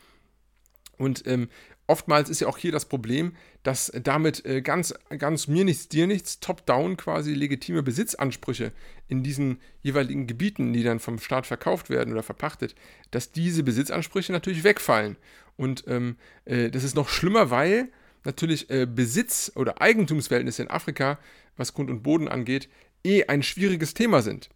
Und 0.98 1.26
ähm, 1.28 1.50
oftmals 1.88 2.30
ist 2.30 2.42
ja 2.42 2.48
auch 2.48 2.58
hier 2.58 2.72
das 2.72 2.86
Problem, 2.86 3.36
dass 3.64 3.92
damit 4.04 4.46
äh, 4.46 4.62
ganz, 4.62 4.94
ganz 5.18 5.48
mir 5.48 5.64
nichts, 5.64 5.88
dir 5.88 6.08
nichts, 6.08 6.40
top-down 6.40 6.98
quasi 6.98 7.34
legitime 7.34 7.84
Besitzansprüche 7.84 8.72
in 9.08 9.24
diesen 9.24 9.60
jeweiligen 9.82 10.28
Gebieten, 10.28 10.74
die 10.74 10.84
dann 10.84 11.00
vom 11.00 11.20
Staat 11.20 11.48
verkauft 11.48 11.90
werden 11.90 12.14
oder 12.14 12.24
verpachtet, 12.24 12.76
dass 13.12 13.32
diese 13.32 13.64
Besitzansprüche 13.64 14.32
natürlich 14.32 14.64
wegfallen. 14.64 15.18
Und 15.56 15.86
ähm, 15.88 16.18
äh, 16.46 16.70
das 16.70 16.84
ist 16.84 16.96
noch 16.96 17.10
schlimmer, 17.10 17.50
weil 17.50 17.90
natürlich 18.24 18.70
äh, 18.70 18.86
Besitz- 18.86 19.52
oder 19.56 19.82
Eigentumsverhältnisse 19.82 20.64
in 20.64 20.70
Afrika, 20.70 21.18
was 21.56 21.74
Grund 21.74 21.90
und 21.90 22.04
Boden 22.04 22.28
angeht, 22.28 22.70
eh 23.04 23.26
ein 23.26 23.42
schwieriges 23.42 23.94
Thema 23.94 24.22
sind. 24.22 24.50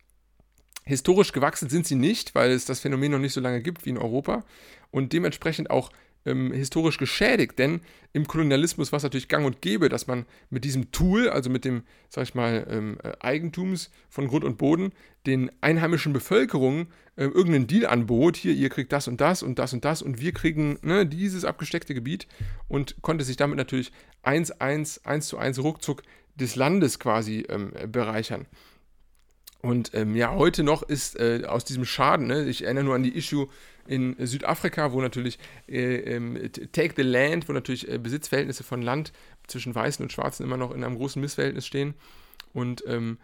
Historisch 0.83 1.31
gewachsen 1.31 1.69
sind 1.69 1.85
sie 1.85 1.95
nicht, 1.95 2.35
weil 2.35 2.51
es 2.51 2.65
das 2.65 2.79
Phänomen 2.79 3.11
noch 3.11 3.19
nicht 3.19 3.33
so 3.33 3.41
lange 3.41 3.61
gibt 3.61 3.85
wie 3.85 3.91
in 3.91 3.97
Europa 3.97 4.43
und 4.89 5.13
dementsprechend 5.13 5.69
auch 5.69 5.91
ähm, 6.25 6.51
historisch 6.51 6.97
geschädigt, 6.97 7.57
denn 7.57 7.81
im 8.13 8.27
Kolonialismus 8.27 8.91
war 8.91 8.97
es 8.97 9.03
natürlich 9.03 9.27
gang 9.27 9.45
und 9.45 9.61
gäbe, 9.61 9.89
dass 9.89 10.07
man 10.07 10.25
mit 10.49 10.63
diesem 10.63 10.91
Tool, 10.91 11.29
also 11.29 11.49
mit 11.49 11.65
dem, 11.65 11.83
sag 12.09 12.23
ich 12.23 12.35
mal, 12.35 12.67
ähm, 12.69 12.97
äh, 13.03 13.13
Eigentums 13.19 13.89
von 14.09 14.27
Grund 14.27 14.43
und 14.43 14.57
Boden, 14.57 14.91
den 15.25 15.51
einheimischen 15.61 16.13
Bevölkerungen 16.13 16.87
äh, 17.15 17.23
irgendeinen 17.25 17.67
Deal 17.67 17.85
anbot, 17.85 18.37
hier, 18.37 18.53
ihr 18.53 18.69
kriegt 18.69 18.91
das 18.91 19.07
und 19.07 19.21
das 19.21 19.43
und 19.43 19.59
das 19.59 19.73
und 19.73 19.85
das 19.85 20.01
und 20.01 20.19
wir 20.19 20.33
kriegen 20.33 20.77
ne, 20.81 21.05
dieses 21.05 21.45
abgesteckte 21.45 21.93
Gebiet 21.93 22.27
und 22.67 23.01
konnte 23.01 23.23
sich 23.23 23.37
damit 23.37 23.57
natürlich 23.57 23.91
eins, 24.23 24.51
eins, 24.51 25.05
eins 25.05 25.27
zu 25.27 25.37
eins 25.37 25.59
ruckzuck 25.59 26.03
des 26.35 26.55
Landes 26.55 26.99
quasi 26.99 27.45
ähm, 27.49 27.73
bereichern. 27.91 28.45
Und 29.61 29.91
ähm, 29.93 30.15
ja, 30.15 30.33
heute 30.33 30.63
noch 30.63 30.81
ist 30.81 31.19
äh, 31.19 31.43
aus 31.45 31.65
diesem 31.65 31.85
Schaden, 31.85 32.27
ne, 32.27 32.45
ich 32.45 32.63
erinnere 32.63 32.83
nur 32.83 32.95
an 32.95 33.03
die 33.03 33.15
Issue 33.15 33.47
in 33.91 34.15
Südafrika, 34.25 34.93
wo 34.93 35.01
natürlich 35.01 35.37
äh, 35.67 35.95
ähm, 36.15 36.39
Take 36.71 36.93
the 36.95 37.01
Land, 37.01 37.49
wo 37.49 37.53
natürlich 37.53 37.89
äh, 37.89 37.97
Besitzverhältnisse 37.97 38.63
von 38.63 38.81
Land 38.81 39.11
zwischen 39.47 39.75
Weißen 39.75 40.01
und 40.01 40.13
Schwarzen 40.13 40.43
immer 40.43 40.55
noch 40.55 40.71
in 40.71 40.83
einem 40.83 40.95
großen 40.95 41.21
Missverhältnis 41.21 41.67
stehen 41.67 41.93
und 42.53 42.83
ähm, 42.87 43.17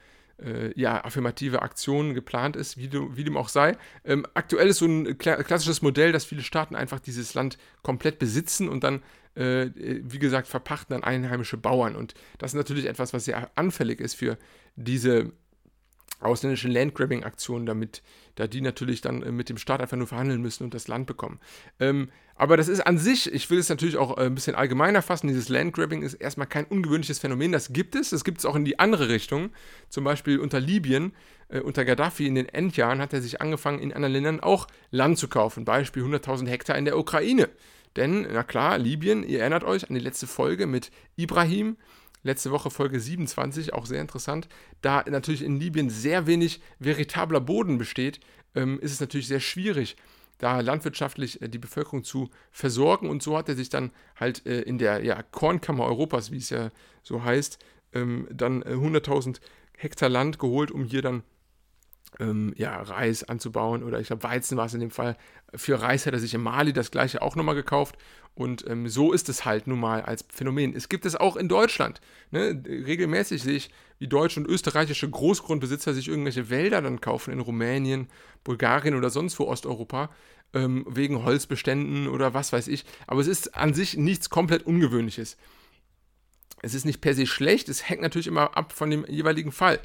äh, 0.44 0.78
ja, 0.80 1.04
affirmative 1.06 1.62
Aktionen 1.62 2.14
geplant 2.14 2.58
ist, 2.58 2.76
wie, 2.78 2.90
du, 2.90 3.16
wie 3.16 3.24
dem 3.24 3.38
auch 3.38 3.48
sei. 3.48 3.78
Ähm, 4.04 4.26
aktuell 4.34 4.68
ist 4.68 4.80
so 4.80 4.86
ein 4.86 5.18
klassisches 5.18 5.82
Modell, 5.82 6.12
dass 6.12 6.26
viele 6.26 6.44
Staaten 6.44 6.76
einfach 6.76 7.00
dieses 7.00 7.34
Land 7.34 7.58
komplett 7.82 8.20
besitzen 8.20 8.68
und 8.68 8.84
dann, 8.84 9.02
äh, 9.36 9.70
wie 9.74 10.20
gesagt, 10.20 10.50
verpachten 10.50 10.94
an 10.96 11.04
einheimische 11.04 11.56
Bauern. 11.56 11.96
Und 11.96 12.14
das 12.40 12.52
ist 12.52 12.58
natürlich 12.58 12.88
etwas, 12.88 13.14
was 13.14 13.24
sehr 13.24 13.50
anfällig 13.56 14.02
ist 14.02 14.16
für 14.16 14.38
diese 14.76 15.32
ausländische 16.20 16.68
Landgrabbing-Aktionen, 16.68 17.66
damit 17.66 18.02
da 18.36 18.48
die 18.48 18.62
natürlich 18.62 19.02
dann 19.02 19.24
äh, 19.24 19.32
mit 19.32 19.50
dem 19.50 19.58
Staat 19.58 19.82
einfach 19.82 19.98
nur 19.98 20.08
verhandeln 20.08 20.42
müssen 20.42 20.64
und 20.64 20.74
das 20.74 20.88
Land 20.88 21.08
bekommen. 21.08 21.40
Ähm, 21.80 22.10
aber 22.36 22.56
das 22.56 22.68
ist 22.68 22.82
an 22.82 22.98
sich, 22.98 23.32
ich 23.34 23.50
will 23.50 23.58
es 23.58 23.70
natürlich 23.70 23.98
auch 23.98 24.18
äh, 24.18 24.26
ein 24.26 24.36
bisschen 24.36 24.56
allgemeiner 24.56 25.02
fassen, 25.02 25.28
dieses 25.28 25.50
Landgrabbing 25.50 26.04
ist 26.04 26.14
erstmal 26.14 26.48
kein 26.48 26.66
ungewöhnliches 26.66 27.20
Phänomen, 27.20 27.52
das 27.52 27.74
gibt 27.74 27.96
es, 27.96 28.12
das 28.12 28.24
gibt 28.24 28.40
es 28.40 28.46
auch 28.46 28.56
in 28.56 28.66
die 28.66 28.80
andere 28.80 29.10
Richtung, 29.10 29.50
zum 29.90 30.04
Beispiel 30.04 30.40
unter 30.40 30.60
Libyen, 30.60 31.14
äh, 31.50 31.60
unter 31.60 31.86
Gaddafi 31.86 32.28
in 32.28 32.36
den 32.36 32.50
Endjahren 32.50 33.02
hat 33.02 33.14
er 33.14 33.22
sich 33.22 33.42
angefangen, 33.42 33.80
in 33.80 33.94
anderen 33.94 34.14
Ländern 34.14 34.40
auch 34.40 34.68
Land 34.92 35.18
zu 35.18 35.28
kaufen, 35.28 35.66
Beispiel 35.66 36.04
100.000 36.04 36.48
Hektar 36.48 36.78
in 36.78 36.86
der 36.86 36.98
Ukraine. 36.98 37.50
Denn, 37.96 38.28
na 38.32 38.44
klar, 38.44 38.78
Libyen, 38.78 39.24
ihr 39.24 39.40
erinnert 39.40 39.64
euch 39.64 39.90
an 39.90 39.96
die 39.96 40.02
letzte 40.02 40.28
Folge 40.28 40.68
mit 40.68 40.92
Ibrahim, 41.16 41.78
letzte 42.24 42.52
Woche 42.52 42.70
Folge 42.70 43.00
27, 43.00 43.74
auch 43.74 43.86
sehr 43.86 44.02
interessant. 44.02 44.48
Da 44.82 45.04
natürlich 45.08 45.44
in 45.44 45.60
Libyen 45.60 45.90
sehr 45.90 46.28
wenig 46.28 46.62
veritabler 46.80 47.42
Boden 47.42 47.78
besteht, 47.78 48.20
ähm, 48.56 48.80
ist 48.80 48.92
es 48.92 49.00
natürlich 49.00 49.28
sehr 49.28 49.40
schwierig, 49.40 49.96
da 50.38 50.60
landwirtschaftlich 50.60 51.42
äh, 51.42 51.50
die 51.50 51.58
Bevölkerung 51.58 52.04
zu 52.04 52.30
versorgen. 52.52 53.10
Und 53.10 53.24
so 53.24 53.38
hat 53.38 53.50
er 53.50 53.56
sich 53.56 53.70
dann 53.70 53.92
halt 54.16 54.46
äh, 54.46 54.62
in 54.62 54.78
der 54.78 55.04
ja, 55.04 55.22
Kornkammer 55.24 55.86
Europas, 55.86 56.32
wie 56.32 56.38
es 56.38 56.50
ja 56.50 56.72
so 57.04 57.24
heißt, 57.24 57.60
ähm, 57.94 58.28
dann 58.32 58.62
äh, 58.64 58.74
100.000 58.74 59.40
Hektar 59.78 60.10
Land 60.10 60.40
geholt, 60.40 60.72
um 60.72 60.84
hier 60.84 61.02
dann 61.02 61.24
ähm, 62.20 62.54
ja, 62.58 62.82
Reis 62.82 63.24
anzubauen 63.24 63.84
oder 63.84 64.00
ich 64.00 64.08
glaube 64.08 64.24
Weizen 64.24 64.58
war 64.58 64.66
es 64.66 64.74
in 64.74 64.80
dem 64.80 64.92
Fall. 64.92 65.18
Für 65.54 65.82
Reis 65.82 66.06
hat 66.06 66.14
er 66.14 66.20
sich 66.20 66.34
in 66.34 66.42
Mali 66.42 66.74
das 66.74 66.92
gleiche 66.92 67.22
auch 67.22 67.36
nochmal 67.36 67.56
gekauft 67.56 67.98
und 68.34 68.66
ähm, 68.68 68.88
so 68.88 69.14
ist 69.14 69.30
es 69.30 69.46
halt 69.46 69.68
nun 69.68 69.80
mal 69.80 70.02
als 70.02 70.26
Phänomen. 70.30 70.76
Es 70.76 70.90
gibt 70.90 71.06
es 71.06 71.16
auch 71.16 71.36
in 71.36 71.48
Deutschland. 71.48 72.02
Ne? 72.32 72.62
Regelmäßig 72.66 73.44
sehe 73.44 73.56
ich, 73.56 73.70
wie 74.00 74.08
deutsche 74.08 74.40
und 74.40 74.48
österreichische 74.48 75.10
Großgrundbesitzer 75.10 75.94
sich 75.94 76.08
irgendwelche 76.08 76.50
Wälder 76.50 76.82
dann 76.82 77.02
kaufen 77.02 77.34
in 77.34 77.40
Rumänien, 77.40 78.08
Bulgarien 78.44 78.96
oder 78.96 79.10
sonst 79.10 79.40
wo 79.40 79.46
Osteuropa. 79.46 80.10
ähm, 80.54 80.86
wegen 80.90 81.24
Holzbeständen 81.24 82.08
oder 82.08 82.34
was 82.34 82.54
weiß 82.54 82.68
ich. 82.68 82.86
Aber 83.06 83.22
es 83.22 83.28
ist 83.28 83.56
an 83.56 83.74
sich 83.74 83.98
nichts 83.98 84.30
komplett 84.30 84.66
Ungewöhnliches. 84.66 85.38
Es 86.62 86.74
ist 86.74 86.86
nicht 86.86 87.02
per 87.02 87.14
se 87.14 87.28
schlecht, 87.28 87.70
es 87.70 87.88
hängt 87.88 88.02
natürlich 88.02 88.28
immer 88.28 88.58
ab 88.58 88.74
von 88.74 88.90
dem 88.90 89.06
jeweiligen 89.08 89.52
Fall. 89.52 89.80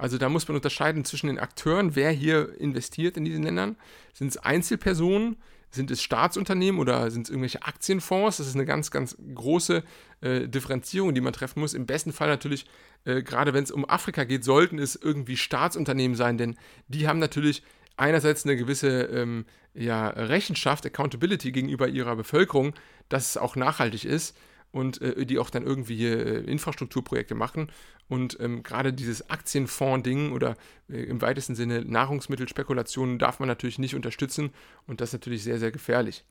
Also 0.00 0.16
da 0.16 0.28
muss 0.30 0.48
man 0.48 0.56
unterscheiden 0.56 1.04
zwischen 1.04 1.26
den 1.26 1.38
Akteuren, 1.38 1.94
wer 1.94 2.10
hier 2.10 2.58
investiert 2.58 3.16
in 3.16 3.24
diesen 3.24 3.44
Ländern. 3.44 3.76
Sind 4.14 4.28
es 4.28 4.38
Einzelpersonen, 4.38 5.36
sind 5.70 5.90
es 5.90 6.02
Staatsunternehmen 6.02 6.80
oder 6.80 7.10
sind 7.10 7.26
es 7.26 7.30
irgendwelche 7.30 7.62
Aktienfonds? 7.62 8.38
Das 8.38 8.46
ist 8.46 8.54
eine 8.54 8.64
ganz, 8.64 8.90
ganz 8.90 9.16
große 9.34 9.84
äh, 10.22 10.48
Differenzierung, 10.48 11.14
die 11.14 11.20
man 11.20 11.34
treffen 11.34 11.60
muss. 11.60 11.74
Im 11.74 11.84
besten 11.84 12.12
Fall 12.12 12.28
natürlich, 12.28 12.64
äh, 13.04 13.22
gerade 13.22 13.52
wenn 13.52 13.62
es 13.62 13.70
um 13.70 13.88
Afrika 13.88 14.24
geht, 14.24 14.42
sollten 14.42 14.78
es 14.78 14.96
irgendwie 14.96 15.36
Staatsunternehmen 15.36 16.16
sein, 16.16 16.38
denn 16.38 16.56
die 16.88 17.06
haben 17.06 17.18
natürlich 17.18 17.62
einerseits 17.98 18.46
eine 18.46 18.56
gewisse 18.56 19.02
ähm, 19.02 19.44
ja, 19.74 20.08
Rechenschaft, 20.08 20.86
Accountability 20.86 21.52
gegenüber 21.52 21.88
ihrer 21.88 22.16
Bevölkerung, 22.16 22.72
dass 23.10 23.28
es 23.28 23.36
auch 23.36 23.54
nachhaltig 23.54 24.06
ist 24.06 24.34
und 24.72 25.00
äh, 25.02 25.26
die 25.26 25.38
auch 25.38 25.50
dann 25.50 25.64
irgendwie 25.64 26.06
äh, 26.06 26.44
Infrastrukturprojekte 26.44 27.34
machen. 27.34 27.70
Und 28.08 28.38
ähm, 28.40 28.62
gerade 28.62 28.92
dieses 28.92 29.30
Aktienfonds-Ding 29.30 30.32
oder 30.32 30.56
äh, 30.88 31.02
im 31.02 31.20
weitesten 31.20 31.54
Sinne 31.54 31.84
Nahrungsmittelspekulationen 31.84 33.18
darf 33.18 33.38
man 33.40 33.48
natürlich 33.48 33.78
nicht 33.78 33.94
unterstützen 33.94 34.50
und 34.86 35.00
das 35.00 35.10
ist 35.10 35.14
natürlich 35.14 35.44
sehr, 35.44 35.58
sehr 35.58 35.70
gefährlich. 35.70 36.24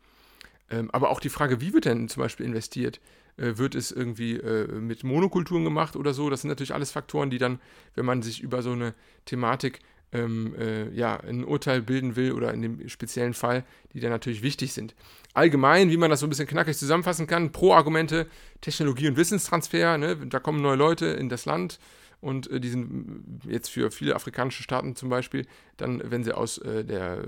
Ähm, 0.69 0.89
aber 0.91 1.09
auch 1.09 1.19
die 1.19 1.29
Frage, 1.29 1.61
wie 1.61 1.73
wird 1.73 1.85
denn 1.85 2.09
zum 2.09 2.21
Beispiel 2.21 2.45
investiert? 2.45 2.99
Äh, 3.37 3.57
wird 3.57 3.75
es 3.75 3.91
irgendwie 3.91 4.35
äh, 4.35 4.67
mit 4.67 5.03
Monokulturen 5.03 5.63
gemacht 5.63 5.95
oder 5.95 6.13
so? 6.13 6.29
Das 6.29 6.41
sind 6.41 6.49
natürlich 6.49 6.73
alles 6.73 6.91
Faktoren, 6.91 7.29
die 7.29 7.37
dann, 7.37 7.59
wenn 7.95 8.05
man 8.05 8.21
sich 8.21 8.41
über 8.41 8.61
so 8.61 8.71
eine 8.71 8.93
Thematik 9.25 9.79
ähm, 10.11 10.55
äh, 10.57 10.89
ja, 10.89 11.17
ein 11.17 11.43
Urteil 11.43 11.81
bilden 11.81 12.15
will 12.15 12.33
oder 12.33 12.53
in 12.53 12.61
dem 12.61 12.89
speziellen 12.89 13.33
Fall, 13.33 13.63
die 13.93 13.99
dann 13.99 14.11
natürlich 14.11 14.41
wichtig 14.41 14.73
sind. 14.73 14.95
Allgemein, 15.39 15.89
wie 15.89 15.95
man 15.95 16.09
das 16.09 16.19
so 16.19 16.25
ein 16.25 16.29
bisschen 16.29 16.47
knackig 16.47 16.77
zusammenfassen 16.77 17.25
kann, 17.25 17.53
Pro-Argumente, 17.53 18.27
Technologie- 18.59 19.07
und 19.07 19.15
Wissenstransfer, 19.15 19.97
ne? 19.97 20.17
da 20.17 20.39
kommen 20.41 20.61
neue 20.61 20.75
Leute 20.75 21.05
in 21.05 21.29
das 21.29 21.45
Land 21.45 21.79
und 22.19 22.51
äh, 22.51 22.59
die 22.59 22.67
sind 22.67 23.23
jetzt 23.47 23.69
für 23.69 23.89
viele 23.89 24.15
afrikanische 24.15 24.63
Staaten 24.63 24.97
zum 24.97 25.07
Beispiel, 25.07 25.45
dann, 25.77 26.01
wenn 26.03 26.25
sie 26.25 26.35
aus 26.35 26.57
äh, 26.57 26.83
der 26.83 27.23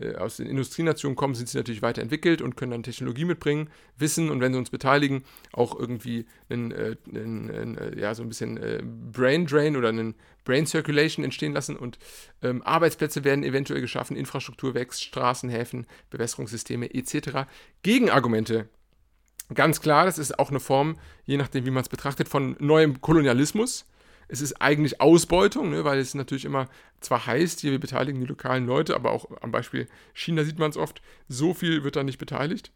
äh, 0.00 0.16
aus 0.16 0.36
den 0.38 0.46
Industrienationen 0.46 1.16
kommen, 1.16 1.34
sind 1.34 1.48
sie 1.48 1.58
natürlich 1.58 1.82
weiterentwickelt 1.82 2.42
und 2.42 2.56
können 2.56 2.72
dann 2.72 2.82
Technologie 2.82 3.24
mitbringen, 3.24 3.70
Wissen 3.96 4.30
und 4.30 4.40
wenn 4.40 4.52
sie 4.52 4.58
uns 4.58 4.70
beteiligen, 4.70 5.24
auch 5.52 5.78
irgendwie 5.78 6.26
einen, 6.48 6.72
äh, 6.72 6.96
einen, 7.08 7.50
einen, 7.50 7.78
äh, 7.78 8.00
ja, 8.00 8.14
so 8.14 8.22
ein 8.22 8.28
bisschen 8.28 8.56
äh, 8.56 8.82
Brain 8.82 9.46
Drain 9.46 9.76
oder 9.76 9.88
einen 9.88 10.14
Brain 10.44 10.66
Circulation 10.66 11.24
entstehen 11.24 11.52
lassen 11.52 11.76
und 11.76 11.98
ähm, 12.42 12.62
Arbeitsplätze 12.62 13.24
werden 13.24 13.44
eventuell 13.44 13.80
geschaffen, 13.80 14.16
Infrastruktur 14.16 14.74
wächst, 14.74 15.02
Straßen, 15.04 15.50
Häfen, 15.50 15.86
Bewässerungssysteme 16.10 16.92
etc. 16.94 17.46
Gegenargumente 17.82 18.68
Ganz 19.52 19.80
klar, 19.80 20.04
das 20.04 20.18
ist 20.18 20.38
auch 20.38 20.50
eine 20.50 20.60
Form, 20.60 20.96
je 21.24 21.36
nachdem, 21.36 21.66
wie 21.66 21.70
man 21.70 21.82
es 21.82 21.88
betrachtet, 21.88 22.28
von 22.28 22.56
neuem 22.60 23.00
Kolonialismus. 23.00 23.84
Es 24.30 24.40
ist 24.40 24.62
eigentlich 24.62 25.00
Ausbeutung, 25.00 25.70
ne, 25.70 25.84
weil 25.84 25.98
es 25.98 26.14
natürlich 26.14 26.44
immer 26.44 26.68
zwar 27.00 27.26
heißt, 27.26 27.60
hier 27.60 27.72
wir 27.72 27.80
beteiligen 27.80 28.20
die 28.20 28.26
lokalen 28.26 28.64
Leute, 28.64 28.94
aber 28.94 29.10
auch 29.10 29.26
am 29.40 29.50
Beispiel 29.50 29.88
China 30.14 30.44
sieht 30.44 30.58
man 30.58 30.70
es 30.70 30.76
oft, 30.76 31.02
so 31.28 31.52
viel 31.52 31.82
wird 31.82 31.96
da 31.96 32.04
nicht 32.04 32.18
beteiligt. 32.18 32.70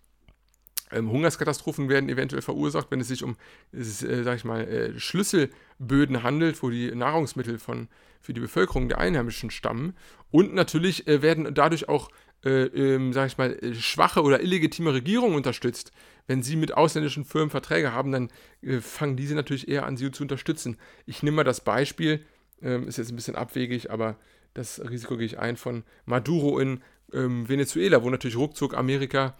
Ähm, 0.90 1.10
Hungerskatastrophen 1.10 1.88
werden 1.88 2.08
eventuell 2.08 2.42
verursacht, 2.42 2.90
wenn 2.90 3.00
es 3.00 3.08
sich 3.08 3.22
um, 3.22 3.36
äh, 3.72 3.82
sag 3.82 4.36
ich 4.36 4.44
mal, 4.44 4.66
äh, 4.66 4.98
Schlüsselböden 4.98 6.22
handelt, 6.22 6.62
wo 6.62 6.70
die 6.70 6.94
Nahrungsmittel 6.94 7.58
von, 7.58 7.88
für 8.20 8.34
die 8.34 8.40
Bevölkerung 8.40 8.88
der 8.88 8.98
Einheimischen 8.98 9.50
stammen. 9.50 9.94
Und 10.30 10.54
natürlich 10.54 11.06
äh, 11.06 11.22
werden 11.22 11.54
dadurch 11.54 11.88
auch, 11.88 12.10
äh, 12.44 12.64
ähm, 12.64 13.12
sag 13.12 13.26
ich 13.26 13.38
mal, 13.38 13.52
äh, 13.52 13.74
schwache 13.74 14.22
oder 14.22 14.42
illegitime 14.42 14.92
Regierungen 14.92 15.36
unterstützt 15.36 15.92
wenn 16.26 16.42
sie 16.42 16.56
mit 16.56 16.74
ausländischen 16.74 17.24
Firmen 17.24 17.50
Verträge 17.50 17.92
haben, 17.92 18.12
dann 18.12 18.30
äh, 18.62 18.80
fangen 18.80 19.16
diese 19.16 19.34
natürlich 19.34 19.68
eher 19.68 19.86
an, 19.86 19.96
sie 19.96 20.10
zu 20.10 20.22
unterstützen. 20.22 20.78
Ich 21.06 21.22
nehme 21.22 21.36
mal 21.36 21.44
das 21.44 21.60
Beispiel, 21.62 22.24
ähm, 22.62 22.88
ist 22.88 22.98
jetzt 22.98 23.10
ein 23.10 23.16
bisschen 23.16 23.36
abwegig, 23.36 23.90
aber 23.90 24.16
das 24.54 24.80
Risiko 24.88 25.16
gehe 25.16 25.26
ich 25.26 25.38
ein 25.38 25.56
von 25.56 25.84
Maduro 26.06 26.58
in 26.58 26.82
ähm, 27.12 27.48
Venezuela, 27.48 28.02
wo 28.02 28.10
natürlich 28.10 28.36
ruckzuck 28.36 28.74
Amerika 28.74 29.36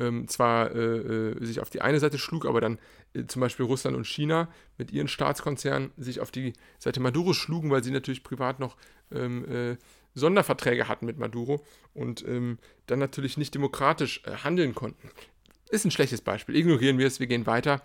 ähm, 0.00 0.26
zwar 0.26 0.74
äh, 0.74 0.78
äh, 0.78 1.44
sich 1.44 1.60
auf 1.60 1.68
die 1.68 1.82
eine 1.82 2.00
Seite 2.00 2.16
schlug, 2.16 2.46
aber 2.46 2.62
dann 2.62 2.78
äh, 3.12 3.26
zum 3.26 3.40
Beispiel 3.40 3.66
Russland 3.66 3.94
und 3.94 4.06
China 4.06 4.48
mit 4.78 4.90
ihren 4.90 5.08
Staatskonzernen 5.08 5.90
sich 5.98 6.20
auf 6.20 6.30
die 6.30 6.54
Seite 6.78 7.00
Maduros 7.00 7.36
schlugen, 7.36 7.70
weil 7.70 7.84
sie 7.84 7.90
natürlich 7.90 8.24
privat 8.24 8.58
noch 8.58 8.76
ähm, 9.10 9.44
äh, 9.44 9.76
Sonderverträge 10.14 10.88
hatten 10.88 11.06
mit 11.06 11.18
Maduro 11.18 11.64
und 11.94 12.26
ähm, 12.26 12.58
dann 12.86 12.98
natürlich 12.98 13.36
nicht 13.36 13.54
demokratisch 13.54 14.22
äh, 14.24 14.36
handeln 14.44 14.74
konnten. 14.74 15.10
Ist 15.70 15.84
ein 15.84 15.90
schlechtes 15.90 16.20
Beispiel. 16.20 16.56
Ignorieren 16.56 16.98
wir 16.98 17.06
es, 17.06 17.20
wir 17.20 17.26
gehen 17.26 17.46
weiter. 17.46 17.82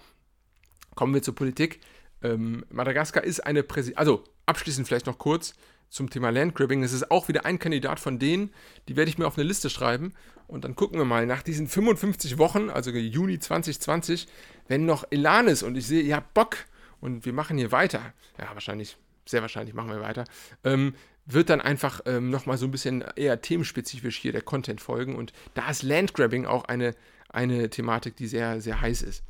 Kommen 0.95 1.13
wir 1.13 1.21
zur 1.21 1.35
Politik. 1.35 1.79
Ähm, 2.21 2.65
Madagaskar 2.69 3.23
ist 3.23 3.45
eine 3.45 3.63
Präsidentin. 3.63 3.99
Also, 3.99 4.23
abschließend 4.45 4.87
vielleicht 4.87 5.05
noch 5.05 5.17
kurz 5.17 5.53
zum 5.89 6.09
Thema 6.09 6.29
Landgrabbing. 6.29 6.83
Es 6.83 6.93
ist 6.93 7.11
auch 7.11 7.27
wieder 7.27 7.45
ein 7.45 7.59
Kandidat 7.59 7.99
von 7.99 8.19
denen, 8.19 8.53
die 8.87 8.95
werde 8.95 9.09
ich 9.09 9.17
mir 9.17 9.27
auf 9.27 9.37
eine 9.37 9.47
Liste 9.47 9.69
schreiben. 9.69 10.13
Und 10.47 10.63
dann 10.63 10.75
gucken 10.75 10.97
wir 10.97 11.05
mal 11.05 11.25
nach 11.25 11.43
diesen 11.43 11.67
55 11.67 12.37
Wochen, 12.37 12.69
also 12.69 12.91
Juni 12.91 13.39
2020, 13.39 14.27
wenn 14.67 14.85
noch 14.85 15.05
Elan 15.09 15.47
ist 15.47 15.63
und 15.63 15.75
ich 15.75 15.85
sehe, 15.85 16.01
ihr 16.01 16.15
habt 16.15 16.33
Bock 16.33 16.57
und 17.01 17.25
wir 17.25 17.33
machen 17.33 17.57
hier 17.57 17.71
weiter. 17.71 18.13
Ja, 18.39 18.49
wahrscheinlich, 18.53 18.97
sehr 19.25 19.41
wahrscheinlich 19.41 19.75
machen 19.75 19.89
wir 19.89 20.01
weiter. 20.01 20.23
Ähm, 20.63 20.95
wird 21.27 21.49
dann 21.49 21.61
einfach 21.61 22.01
ähm, 22.05 22.29
nochmal 22.29 22.57
so 22.57 22.65
ein 22.65 22.71
bisschen 22.71 23.03
eher 23.15 23.41
themenspezifisch 23.41 24.17
hier 24.17 24.31
der 24.31 24.41
Content 24.41 24.81
folgen. 24.81 25.15
Und 25.15 25.33
da 25.53 25.69
ist 25.69 25.83
Landgrabbing 25.83 26.45
auch 26.45 26.65
eine 26.65 26.95
eine 27.29 27.69
Thematik, 27.69 28.15
die 28.15 28.27
sehr, 28.27 28.61
sehr 28.61 28.81
heiß 28.81 29.01
ist. 29.01 29.23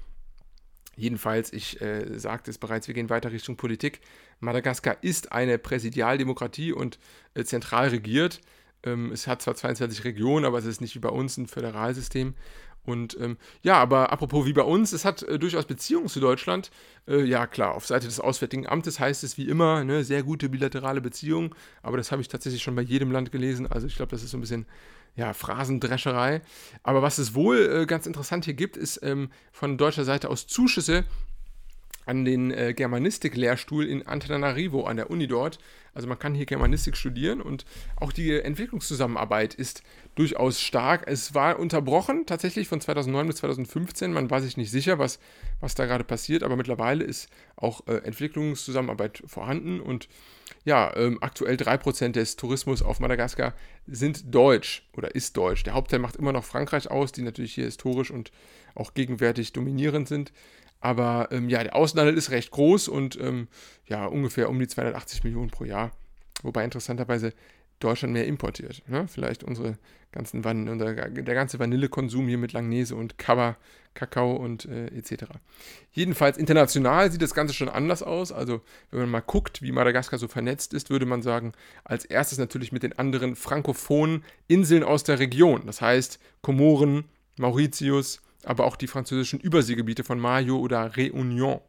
Jedenfalls, 0.96 1.54
ich 1.54 1.80
äh, 1.82 2.18
sagte 2.18 2.50
es 2.50 2.58
bereits, 2.58 2.88
wir 2.88 2.96
gehen 2.96 3.10
weiter 3.10 3.32
Richtung 3.32 3.56
Politik. 3.56 4.00
Madagaskar 4.40 4.98
ist 5.02 5.32
eine 5.32 5.60
Präsidialdemokratie 5.60 6.74
und 6.74 6.98
äh, 7.36 7.44
zentral 7.44 7.90
regiert. 7.90 8.42
Ähm, 8.84 9.12
es 9.12 9.28
hat 9.28 9.42
zwar 9.42 9.56
22 9.56 10.06
Regionen, 10.06 10.46
aber 10.46 10.58
es 10.58 10.66
ist 10.66 10.82
nicht 10.82 10.96
wie 10.96 11.00
bei 11.00 11.10
uns 11.10 11.38
ein 11.38 11.48
Föderalsystem. 11.48 12.34
Und 12.88 13.18
ähm, 13.20 13.38
ja, 13.64 13.76
aber 13.76 14.14
apropos 14.14 14.46
wie 14.46 14.54
bei 14.54 14.62
uns, 14.62 14.94
es 14.94 15.04
hat 15.04 15.22
äh, 15.24 15.38
durchaus 15.38 15.66
Beziehungen 15.66 16.08
zu 16.08 16.22
Deutschland. 16.22 16.72
Äh, 17.06 17.24
ja, 17.26 17.46
klar, 17.46 17.76
auf 17.76 17.86
Seite 17.86 18.08
des 18.08 18.22
Auswärtigen 18.22 18.66
Amtes 18.66 19.00
heißt 19.00 19.26
es 19.26 19.38
wie 19.38 19.50
immer, 19.50 19.84
ne, 19.84 20.06
sehr 20.06 20.24
gute 20.24 20.48
bilaterale 20.48 21.02
Beziehungen. 21.02 21.54
Aber 21.82 21.98
das 21.98 22.14
habe 22.14 22.22
ich 22.22 22.30
tatsächlich 22.30 22.64
schon 22.64 22.76
bei 22.76 22.82
jedem 22.82 23.12
Land 23.12 23.34
gelesen. 23.34 23.68
Also 23.68 23.88
ich 23.88 23.96
glaube, 23.96 24.12
das 24.12 24.24
ist 24.24 24.32
so 24.32 24.38
ein 24.38 24.42
bisschen 24.42 24.66
ja, 25.18 25.34
Phrasendrescherei. 25.34 26.42
Aber 26.82 27.02
was 27.02 27.18
es 27.18 27.36
wohl 27.36 27.58
äh, 27.58 27.86
ganz 27.86 28.06
interessant 28.06 28.46
hier 28.46 28.54
gibt, 28.54 28.78
ist 28.78 29.02
ähm, 29.04 29.32
von 29.52 29.78
deutscher 29.78 30.06
Seite 30.06 30.30
aus 30.30 30.48
Zuschüsse 30.48 31.04
an 32.06 32.24
den 32.24 32.52
äh, 32.52 32.74
Germanistik-Lehrstuhl 32.74 33.86
in 33.86 34.08
Antananarivo 34.08 34.86
an 34.86 34.96
der 34.96 35.12
Uni 35.12 35.28
dort. 35.28 35.60
Also 35.98 36.08
man 36.08 36.20
kann 36.20 36.36
hier 36.36 36.46
Germanistik 36.46 36.96
studieren 36.96 37.42
und 37.42 37.66
auch 37.96 38.12
die 38.12 38.32
Entwicklungszusammenarbeit 38.40 39.56
ist 39.56 39.82
durchaus 40.14 40.62
stark. 40.62 41.06
Es 41.08 41.34
war 41.34 41.58
unterbrochen 41.58 42.28
tatsächlich 42.28 42.68
von 42.68 42.80
2009 42.80 43.26
bis 43.26 43.38
2015. 43.38 44.14
Man 44.14 44.30
war 44.30 44.40
sich 44.40 44.58
nicht 44.58 44.70
sicher, 44.70 45.00
was, 45.00 45.18
was 45.60 45.74
da 45.74 45.88
gerade 45.88 46.04
passiert, 46.04 46.44
aber 46.44 46.56
mittlerweile 46.56 47.04
ist 47.04 47.30
auch 47.56 47.88
äh, 47.88 47.96
Entwicklungszusammenarbeit 47.96 49.24
vorhanden 49.26 49.80
und 49.80 50.08
ja, 50.66 50.96
ähm, 50.96 51.18
aktuell 51.22 51.56
3% 51.56 52.12
des 52.12 52.36
Tourismus 52.36 52.84
auf 52.84 53.00
Madagaskar 53.00 53.56
sind 53.88 54.36
deutsch 54.36 54.88
oder 54.96 55.16
ist 55.16 55.36
deutsch. 55.36 55.64
Der 55.64 55.74
Hauptteil 55.74 55.98
macht 55.98 56.16
immer 56.16 56.32
noch 56.32 56.44
Frankreich 56.44 56.92
aus, 56.92 57.12
die 57.12 57.24
natürlich 57.24 57.56
hier 57.56 57.66
historisch 57.66 58.12
und 58.12 58.32
auch 58.76 58.94
gegenwärtig 58.94 59.52
dominierend 59.52 60.08
sind. 60.08 60.32
Aber 60.88 61.28
ähm, 61.32 61.50
ja, 61.50 61.62
der 61.62 61.76
Außenhandel 61.76 62.16
ist 62.16 62.32
recht 62.32 62.50
groß 62.50 62.88
und 62.88 63.20
ähm, 63.20 63.50
ja, 63.88 64.06
ungefähr 64.06 64.50
um 64.50 64.58
die 64.58 64.70
280 64.70 65.26
Millionen 65.26 65.50
pro 65.50 65.66
Jahr. 65.66 65.92
Wobei 66.44 66.64
interessanterweise 66.64 67.34
Deutschland 67.80 68.14
mehr 68.14 68.26
importiert. 68.26 68.84
Ne? 68.88 69.06
Vielleicht 69.10 69.44
unsere 69.44 69.78
ganzen 70.14 70.46
Van 70.46 70.70
unser, 70.70 70.94
der 70.96 71.36
ganze 71.36 71.60
Vanillekonsum 71.60 72.26
hier 72.30 72.38
mit 72.38 72.54
Langnese 72.54 72.96
und 72.96 73.18
Kaba, 73.18 73.58
Kakao 73.96 74.38
und 74.38 74.64
äh, 74.64 74.88
etc. 74.88 75.26
Jedenfalls 75.92 76.38
international 76.38 77.12
sieht 77.12 77.22
das 77.22 77.34
Ganze 77.34 77.54
schon 77.54 77.68
anders 77.68 78.02
aus. 78.02 78.32
Also 78.32 78.62
wenn 78.90 79.02
man 79.02 79.10
mal 79.10 79.20
guckt, 79.20 79.62
wie 79.62 79.74
Madagaskar 79.74 80.18
so 80.18 80.30
vernetzt 80.30 80.74
ist, 80.74 80.90
würde 80.90 81.06
man 81.06 81.22
sagen, 81.22 81.52
als 81.84 82.06
erstes 82.06 82.38
natürlich 82.38 82.72
mit 82.72 82.84
den 82.84 82.98
anderen 82.98 83.36
frankophonen 83.36 84.24
Inseln 84.48 84.86
aus 84.86 85.04
der 85.04 85.20
Region. 85.20 85.64
Das 85.66 85.82
heißt 85.82 86.18
Komoren, 86.42 87.04
Mauritius, 87.38 88.22
aber 88.48 88.66
auch 88.66 88.76
die 88.76 88.88
französischen 88.88 89.40
Überseegebiete 89.40 90.04
von 90.04 90.20
Mayo 90.20 90.58
oder 90.58 90.92
Réunion. 90.92 91.62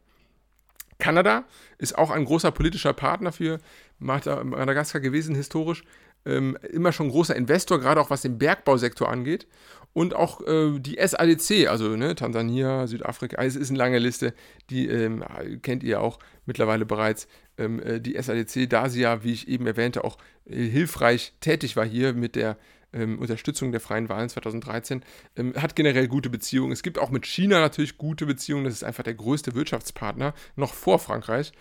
Kanada 0.97 1.45
ist 1.77 1.97
auch 1.97 2.11
ein 2.11 2.25
großer 2.25 2.51
politischer 2.51 2.93
Partner 2.93 3.31
für 3.31 3.59
Madagaskar 3.99 5.01
gewesen, 5.01 5.35
historisch. 5.35 5.83
Ähm, 6.25 6.57
immer 6.73 6.91
schon 6.91 7.09
großer 7.09 7.35
Investor, 7.35 7.79
gerade 7.79 8.01
auch 8.01 8.09
was 8.09 8.21
den 8.21 8.37
Bergbausektor 8.37 9.09
angeht. 9.09 9.47
Und 9.93 10.13
auch 10.13 10.45
äh, 10.45 10.77
die 10.79 10.97
SADC, 10.99 11.67
also 11.69 11.95
ne, 11.95 12.15
Tansania, 12.15 12.85
Südafrika, 12.87 13.41
es 13.41 13.55
ist 13.55 13.69
eine 13.69 13.79
lange 13.79 13.99
Liste, 13.99 14.33
die 14.69 14.87
ähm, 14.87 15.23
kennt 15.61 15.81
ihr 15.81 16.01
auch 16.01 16.19
mittlerweile 16.45 16.85
bereits. 16.85 17.27
Ähm, 17.57 17.81
äh, 17.81 18.01
die 18.01 18.21
SADC, 18.21 18.69
da 18.69 18.89
sie 18.89 19.01
ja, 19.01 19.23
wie 19.23 19.31
ich 19.31 19.47
eben 19.47 19.65
erwähnte, 19.65 20.03
auch 20.03 20.17
äh, 20.45 20.67
hilfreich 20.67 21.33
tätig 21.39 21.75
war 21.77 21.85
hier 21.85 22.13
mit 22.13 22.35
der 22.35 22.57
ähm, 22.93 23.19
Unterstützung 23.19 23.71
der 23.71 23.81
freien 23.81 24.09
Wahlen 24.09 24.29
2013, 24.29 25.03
ähm, 25.35 25.53
hat 25.55 25.75
generell 25.75 26.07
gute 26.07 26.29
Beziehungen. 26.29 26.71
Es 26.71 26.83
gibt 26.83 26.97
auch 26.97 27.09
mit 27.09 27.25
China 27.25 27.59
natürlich 27.59 27.97
gute 27.97 28.25
Beziehungen. 28.25 28.65
Das 28.65 28.73
ist 28.73 28.83
einfach 28.83 29.03
der 29.03 29.13
größte 29.13 29.55
Wirtschaftspartner, 29.55 30.33
noch 30.55 30.73
vor 30.73 30.99
Frankreich. 30.99 31.51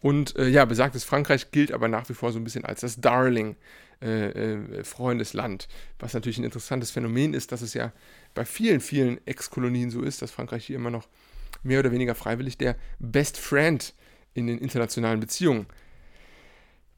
Und 0.00 0.36
äh, 0.36 0.48
ja, 0.48 0.64
besagtes 0.64 1.04
Frankreich 1.04 1.50
gilt 1.50 1.72
aber 1.72 1.88
nach 1.88 2.08
wie 2.08 2.14
vor 2.14 2.32
so 2.32 2.38
ein 2.38 2.44
bisschen 2.44 2.64
als 2.64 2.80
das 2.80 3.00
Darling 3.00 3.56
äh, 4.02 4.28
äh, 4.28 4.84
Freundesland. 4.84 5.68
Was 5.98 6.14
natürlich 6.14 6.38
ein 6.38 6.44
interessantes 6.44 6.90
Phänomen 6.90 7.34
ist, 7.34 7.52
dass 7.52 7.60
es 7.60 7.74
ja 7.74 7.92
bei 8.34 8.44
vielen, 8.44 8.80
vielen 8.80 9.24
Ex-Kolonien 9.26 9.90
so 9.90 10.02
ist, 10.02 10.22
dass 10.22 10.30
Frankreich 10.30 10.64
hier 10.66 10.76
immer 10.76 10.90
noch 10.90 11.06
mehr 11.62 11.80
oder 11.80 11.92
weniger 11.92 12.14
freiwillig 12.14 12.56
der 12.56 12.76
Best 12.98 13.36
Friend 13.36 13.92
in 14.32 14.46
den 14.46 14.58
internationalen 14.58 15.20
Beziehungen 15.20 15.66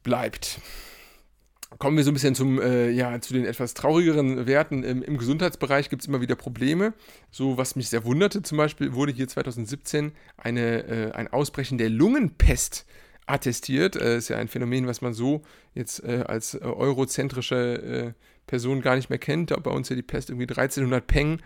bleibt. 0.04 0.60
Kommen 1.78 1.96
wir 1.96 2.04
so 2.04 2.10
ein 2.10 2.14
bisschen 2.14 2.34
zum, 2.34 2.60
äh, 2.60 2.90
ja, 2.90 3.20
zu 3.20 3.32
den 3.32 3.44
etwas 3.44 3.74
traurigeren 3.74 4.46
Werten. 4.46 4.84
Im, 4.84 5.02
im 5.02 5.16
Gesundheitsbereich 5.16 5.90
gibt 5.90 6.02
es 6.02 6.08
immer 6.08 6.20
wieder 6.20 6.34
Probleme. 6.34 6.92
So, 7.30 7.56
was 7.56 7.76
mich 7.76 7.88
sehr 7.88 8.04
wunderte, 8.04 8.42
zum 8.42 8.58
Beispiel 8.58 8.94
wurde 8.94 9.12
hier 9.12 9.28
2017 9.28 10.12
eine, 10.36 10.84
äh, 10.84 11.12
ein 11.12 11.28
Ausbrechen 11.28 11.78
der 11.78 11.88
Lungenpest 11.88 12.86
attestiert. 13.26 13.96
Äh, 13.96 14.18
ist 14.18 14.28
ja 14.28 14.38
ein 14.38 14.48
Phänomen, 14.48 14.86
was 14.86 15.00
man 15.00 15.14
so 15.14 15.42
jetzt 15.74 16.04
äh, 16.04 16.24
als 16.26 16.54
äh, 16.54 16.58
eurozentrische 16.60 17.56
äh, 17.56 18.12
Person 18.46 18.82
gar 18.82 18.96
nicht 18.96 19.08
mehr 19.08 19.18
kennt. 19.18 19.50
Da 19.50 19.56
bei 19.56 19.70
uns 19.70 19.88
ja 19.88 19.96
die 19.96 20.02
Pest 20.02 20.30
irgendwie 20.30 20.48
1300 20.48 21.06
Peng 21.06 21.40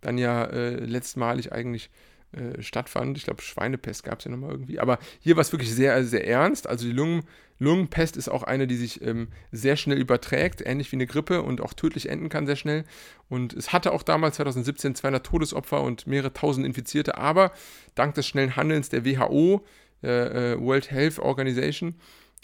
dann 0.00 0.18
ja 0.18 0.46
letztmalig 0.46 1.52
eigentlich 1.52 1.88
äh, 2.32 2.62
stattfand. 2.62 3.16
Ich 3.18 3.24
glaube, 3.24 3.42
Schweinepest 3.42 4.04
gab 4.04 4.18
es 4.18 4.24
ja 4.24 4.30
nochmal 4.30 4.50
irgendwie. 4.50 4.78
Aber 4.78 4.98
hier 5.20 5.36
war 5.36 5.42
es 5.42 5.52
wirklich 5.52 5.72
sehr, 5.74 6.02
sehr 6.04 6.26
ernst. 6.26 6.66
Also 6.66 6.86
die 6.86 6.92
Lungen, 6.92 7.24
Lungenpest 7.58 8.16
ist 8.16 8.28
auch 8.28 8.42
eine, 8.42 8.66
die 8.66 8.76
sich 8.76 9.02
ähm, 9.02 9.28
sehr 9.52 9.76
schnell 9.76 9.98
überträgt, 9.98 10.62
ähnlich 10.64 10.90
wie 10.92 10.96
eine 10.96 11.06
Grippe 11.06 11.42
und 11.42 11.60
auch 11.60 11.74
tödlich 11.74 12.08
enden 12.08 12.28
kann 12.28 12.46
sehr 12.46 12.56
schnell. 12.56 12.84
Und 13.28 13.52
es 13.52 13.72
hatte 13.72 13.92
auch 13.92 14.02
damals 14.02 14.36
2017 14.36 14.94
200 14.94 15.24
Todesopfer 15.24 15.82
und 15.82 16.06
mehrere 16.06 16.32
tausend 16.32 16.66
Infizierte. 16.66 17.18
Aber 17.18 17.52
dank 17.94 18.14
des 18.14 18.26
schnellen 18.26 18.56
Handelns 18.56 18.88
der 18.88 19.04
WHO, 19.04 19.64
der 20.02 20.34
äh, 20.34 20.60
World 20.60 20.90
Health 20.90 21.18
Organization, 21.18 21.94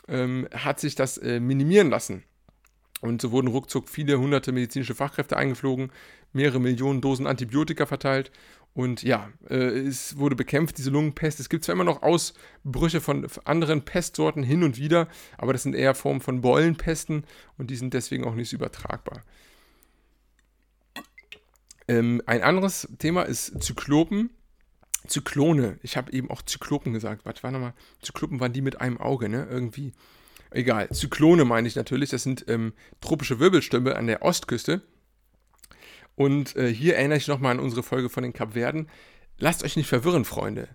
ähm, 0.06 0.48
hat 0.52 0.80
sich 0.80 0.94
das 0.94 1.18
äh, 1.18 1.40
minimieren 1.40 1.90
lassen. 1.90 2.24
Und 3.00 3.22
so 3.22 3.30
wurden 3.30 3.48
ruckzuck 3.48 3.88
viele 3.88 4.18
hunderte 4.18 4.52
medizinische 4.52 4.94
Fachkräfte 4.94 5.36
eingeflogen, 5.36 5.92
mehrere 6.32 6.60
Millionen 6.60 7.00
Dosen 7.00 7.26
Antibiotika 7.26 7.86
verteilt 7.86 8.30
und 8.74 9.02
ja, 9.02 9.30
äh, 9.48 9.56
es 9.56 10.18
wurde 10.18 10.36
bekämpft, 10.36 10.78
diese 10.78 10.90
Lungenpest. 10.90 11.40
Es 11.40 11.48
gibt 11.48 11.64
zwar 11.64 11.74
immer 11.74 11.84
noch 11.84 12.02
Ausbrüche 12.02 13.00
von 13.00 13.26
anderen 13.44 13.82
Pestsorten 13.82 14.42
hin 14.44 14.62
und 14.62 14.76
wieder, 14.76 15.08
aber 15.36 15.52
das 15.52 15.64
sind 15.64 15.74
eher 15.74 15.94
Formen 15.94 16.20
von 16.20 16.40
Beulenpesten 16.40 17.24
und 17.56 17.70
die 17.70 17.76
sind 17.76 17.92
deswegen 17.92 18.24
auch 18.24 18.34
nicht 18.34 18.50
so 18.50 18.56
übertragbar. 18.56 19.24
Ähm, 21.88 22.22
ein 22.26 22.42
anderes 22.42 22.88
Thema 22.98 23.22
ist 23.22 23.62
Zyklopen. 23.62 24.30
Zyklone. 25.06 25.78
Ich 25.82 25.96
habe 25.96 26.12
eben 26.12 26.30
auch 26.30 26.42
Zyklopen 26.42 26.92
gesagt. 26.92 27.24
Was 27.24 27.42
war 27.42 27.50
nochmal? 27.50 27.72
Zyklopen 28.02 28.40
waren 28.40 28.52
die 28.52 28.60
mit 28.60 28.80
einem 28.80 28.98
Auge, 28.98 29.28
ne? 29.28 29.46
Irgendwie. 29.50 29.92
Egal. 30.50 30.88
Zyklone 30.90 31.44
meine 31.44 31.66
ich 31.66 31.76
natürlich. 31.76 32.10
Das 32.10 32.22
sind 32.22 32.44
ähm, 32.48 32.74
tropische 33.00 33.40
Wirbelstürme 33.40 33.96
an 33.96 34.06
der 34.06 34.22
Ostküste. 34.22 34.82
Und 36.18 36.56
äh, 36.56 36.74
hier 36.74 36.96
erinnere 36.96 37.18
ich 37.18 37.28
nochmal 37.28 37.52
an 37.52 37.60
unsere 37.60 37.84
Folge 37.84 38.08
von 38.08 38.24
den 38.24 38.32
Kapverden. 38.32 38.88
Lasst 39.38 39.62
euch 39.62 39.76
nicht 39.76 39.86
verwirren, 39.86 40.24
Freunde. 40.24 40.66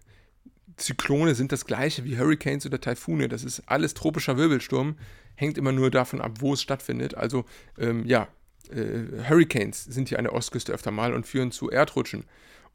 Zyklone 0.77 1.35
sind 1.35 1.51
das 1.51 1.65
gleiche 1.65 2.05
wie 2.05 2.17
Hurricanes 2.17 2.65
oder 2.65 2.79
Taifune. 2.79 3.27
Das 3.27 3.43
ist 3.43 3.61
alles 3.65 3.93
tropischer 3.93 4.37
Wirbelsturm. 4.37 4.95
Hängt 5.35 5.57
immer 5.57 5.73
nur 5.73 5.91
davon 5.91 6.21
ab, 6.21 6.37
wo 6.39 6.53
es 6.53 6.61
stattfindet. 6.61 7.15
Also, 7.15 7.43
ähm, 7.77 8.05
ja, 8.05 8.29
äh, 8.71 9.27
Hurricanes 9.27 9.83
sind 9.83 10.07
hier 10.07 10.17
an 10.17 10.23
der 10.23 10.33
Ostküste 10.33 10.71
öfter 10.71 10.91
mal 10.91 11.13
und 11.13 11.27
führen 11.27 11.51
zu 11.51 11.69
Erdrutschen 11.69 12.23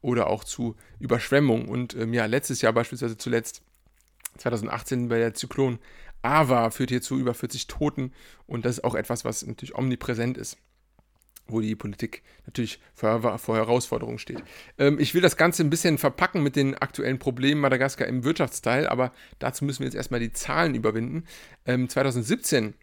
oder 0.01 0.27
auch 0.27 0.43
zu 0.43 0.75
Überschwemmungen. 0.99 1.67
Und 1.69 1.95
ähm, 1.95 2.13
ja, 2.13 2.27
letztes 2.27 2.61
Jahr 2.61 2.73
beispielsweise 2.73 3.17
zuletzt, 3.17 3.63
2018 4.37 5.09
bei 5.09 5.17
der 5.17 5.33
Zyklon 5.33 5.79
Ava, 6.21 6.69
führt 6.69 6.91
hier 6.91 7.01
zu 7.01 7.17
über 7.17 7.33
40 7.33 7.65
Toten. 7.65 8.13
Und 8.45 8.65
das 8.65 8.77
ist 8.77 8.83
auch 8.83 8.93
etwas, 8.93 9.25
was 9.25 9.43
natürlich 9.43 9.73
omnipräsent 9.73 10.37
ist 10.37 10.59
wo 11.49 11.61
die 11.61 11.75
Politik 11.75 12.23
natürlich 12.45 12.79
vor, 12.93 13.37
vor 13.39 13.55
Herausforderungen 13.55 14.19
steht. 14.19 14.43
Ähm, 14.77 14.99
ich 14.99 15.13
will 15.13 15.21
das 15.21 15.37
Ganze 15.37 15.63
ein 15.63 15.69
bisschen 15.69 15.97
verpacken 15.97 16.43
mit 16.43 16.55
den 16.55 16.75
aktuellen 16.75 17.19
Problemen 17.19 17.61
Madagaskar 17.61 18.07
im 18.07 18.23
Wirtschaftsteil, 18.23 18.87
aber 18.87 19.11
dazu 19.39 19.65
müssen 19.65 19.79
wir 19.79 19.87
jetzt 19.87 19.95
erstmal 19.95 20.19
die 20.19 20.33
Zahlen 20.33 20.75
überwinden. 20.75 21.25
Ähm, 21.65 21.89
2017 21.89 22.73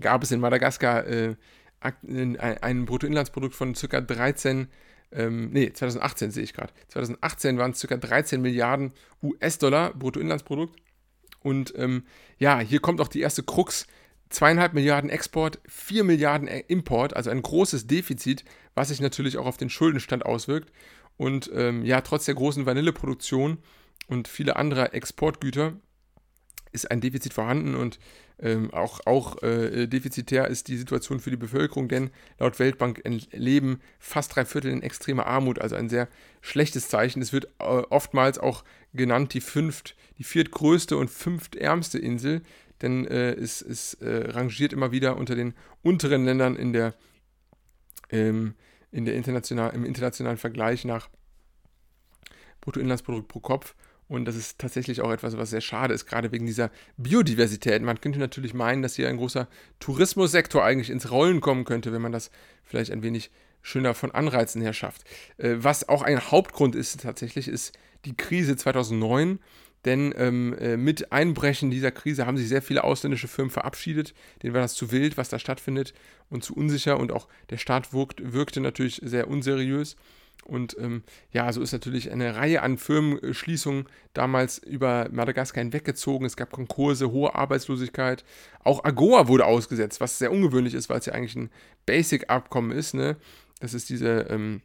gab 0.00 0.22
es 0.22 0.30
in 0.30 0.40
Madagaskar 0.40 1.06
äh, 1.06 1.34
ein, 1.80 2.84
Bruttoinlandsprodukt 2.84 3.54
von 3.54 3.74
ca. 3.74 4.00
13 4.00 4.68
ähm, 5.12 5.50
nee, 5.50 5.72
2018 5.72 6.30
sehe 6.30 6.44
ich 6.44 6.52
gerade. 6.52 6.72
2018 6.88 7.58
waren 7.58 7.72
es 7.72 7.84
ca. 7.86 7.96
13 7.96 8.40
Milliarden 8.40 8.92
US-Dollar 9.22 9.92
Bruttoinlandsprodukt. 9.94 10.78
Und 11.42 11.74
ähm, 11.76 12.04
ja, 12.38 12.60
hier 12.60 12.80
kommt 12.80 13.00
auch 13.00 13.08
die 13.08 13.20
erste 13.20 13.42
Krux 13.42 13.86
zweieinhalb 14.30 14.72
Milliarden 14.72 15.10
Export, 15.10 15.58
vier 15.66 16.04
Milliarden 16.04 16.48
Import, 16.48 17.14
also 17.14 17.30
ein 17.30 17.42
großes 17.42 17.86
Defizit, 17.86 18.44
was 18.74 18.88
sich 18.88 19.00
natürlich 19.00 19.36
auch 19.36 19.46
auf 19.46 19.56
den 19.56 19.70
Schuldenstand 19.70 20.24
auswirkt. 20.24 20.72
Und 21.16 21.50
ähm, 21.52 21.84
ja, 21.84 22.00
trotz 22.00 22.24
der 22.24 22.34
großen 22.34 22.64
Vanilleproduktion 22.64 23.58
und 24.06 24.28
vieler 24.28 24.56
anderer 24.56 24.94
Exportgüter 24.94 25.74
ist 26.72 26.90
ein 26.90 27.00
Defizit 27.00 27.34
vorhanden 27.34 27.74
und 27.74 27.98
ähm, 28.42 28.72
auch, 28.72 29.00
auch 29.04 29.42
äh, 29.42 29.86
defizitär 29.86 30.48
ist 30.48 30.68
die 30.68 30.78
Situation 30.78 31.20
für 31.20 31.30
die 31.30 31.36
Bevölkerung, 31.36 31.88
denn 31.88 32.10
laut 32.38 32.58
Weltbank 32.58 33.02
leben 33.32 33.80
fast 33.98 34.34
drei 34.34 34.46
Viertel 34.46 34.70
in 34.70 34.82
extremer 34.82 35.26
Armut, 35.26 35.60
also 35.60 35.76
ein 35.76 35.90
sehr 35.90 36.08
schlechtes 36.40 36.88
Zeichen. 36.88 37.20
Es 37.20 37.34
wird 37.34 37.46
äh, 37.58 37.64
oftmals 37.64 38.38
auch 38.38 38.64
genannt 38.94 39.34
die 39.34 39.42
fünft, 39.42 39.94
die 40.16 40.24
viertgrößte 40.24 40.96
und 40.96 41.10
fünftärmste 41.10 41.98
Insel 41.98 42.42
denn 42.82 43.06
äh, 43.06 43.32
es, 43.32 43.62
es 43.62 43.94
äh, 43.94 44.30
rangiert 44.30 44.72
immer 44.72 44.92
wieder 44.92 45.16
unter 45.16 45.34
den 45.34 45.54
unteren 45.82 46.24
Ländern 46.24 46.56
in 46.56 46.72
der, 46.72 46.94
ähm, 48.10 48.54
in 48.90 49.04
der 49.04 49.14
international, 49.14 49.74
im 49.74 49.84
internationalen 49.84 50.38
Vergleich 50.38 50.84
nach 50.84 51.08
Bruttoinlandsprodukt 52.60 53.28
pro 53.28 53.40
Kopf. 53.40 53.74
Und 54.08 54.24
das 54.24 54.34
ist 54.34 54.58
tatsächlich 54.58 55.02
auch 55.02 55.12
etwas, 55.12 55.36
was 55.36 55.50
sehr 55.50 55.60
schade 55.60 55.94
ist, 55.94 56.06
gerade 56.06 56.32
wegen 56.32 56.44
dieser 56.44 56.72
Biodiversität. 56.96 57.80
Man 57.80 58.00
könnte 58.00 58.18
natürlich 58.18 58.54
meinen, 58.54 58.82
dass 58.82 58.96
hier 58.96 59.08
ein 59.08 59.18
großer 59.18 59.46
Tourismussektor 59.78 60.64
eigentlich 60.64 60.90
ins 60.90 61.12
Rollen 61.12 61.40
kommen 61.40 61.64
könnte, 61.64 61.92
wenn 61.92 62.02
man 62.02 62.10
das 62.10 62.32
vielleicht 62.64 62.90
ein 62.90 63.04
wenig 63.04 63.30
schöner 63.62 63.94
von 63.94 64.10
Anreizen 64.10 64.62
her 64.62 64.72
schafft. 64.72 65.04
Äh, 65.36 65.56
was 65.58 65.88
auch 65.88 66.02
ein 66.02 66.30
Hauptgrund 66.30 66.74
ist 66.74 67.00
tatsächlich, 67.00 67.46
ist 67.46 67.72
die 68.04 68.16
Krise 68.16 68.56
2009 68.56 69.38
denn 69.84 70.14
ähm, 70.16 70.54
äh, 70.58 70.76
mit 70.76 71.10
Einbrechen 71.12 71.70
dieser 71.70 71.90
Krise 71.90 72.26
haben 72.26 72.36
sich 72.36 72.48
sehr 72.48 72.62
viele 72.62 72.84
ausländische 72.84 73.28
Firmen 73.28 73.50
verabschiedet. 73.50 74.14
Denen 74.42 74.54
war 74.54 74.60
das 74.60 74.74
zu 74.74 74.92
wild, 74.92 75.16
was 75.16 75.30
da 75.30 75.38
stattfindet 75.38 75.94
und 76.28 76.44
zu 76.44 76.54
unsicher. 76.54 76.98
Und 76.98 77.12
auch 77.12 77.28
der 77.48 77.56
Staat 77.56 77.92
wirkt, 77.92 78.32
wirkte 78.32 78.60
natürlich 78.60 79.00
sehr 79.02 79.28
unseriös. 79.28 79.96
Und 80.44 80.76
ähm, 80.78 81.02
ja, 81.32 81.52
so 81.52 81.60
ist 81.60 81.72
natürlich 81.72 82.10
eine 82.10 82.36
Reihe 82.36 82.62
an 82.62 82.78
Firmenschließungen 82.78 83.86
damals 84.14 84.58
über 84.58 85.08
Madagaskar 85.10 85.62
hinweggezogen. 85.62 86.26
Es 86.26 86.36
gab 86.36 86.50
Konkurse, 86.50 87.10
hohe 87.10 87.34
Arbeitslosigkeit. 87.34 88.24
Auch 88.64 88.84
AGOA 88.84 89.28
wurde 89.28 89.44
ausgesetzt, 89.44 90.00
was 90.00 90.18
sehr 90.18 90.32
ungewöhnlich 90.32 90.74
ist, 90.74 90.88
weil 90.88 90.98
es 90.98 91.06
ja 91.06 91.12
eigentlich 91.12 91.36
ein 91.36 91.50
Basic-Abkommen 91.86 92.72
ist. 92.72 92.94
Ne? 92.94 93.16
Das 93.60 93.74
ist 93.74 93.90
diese 93.90 94.26
ähm, 94.30 94.62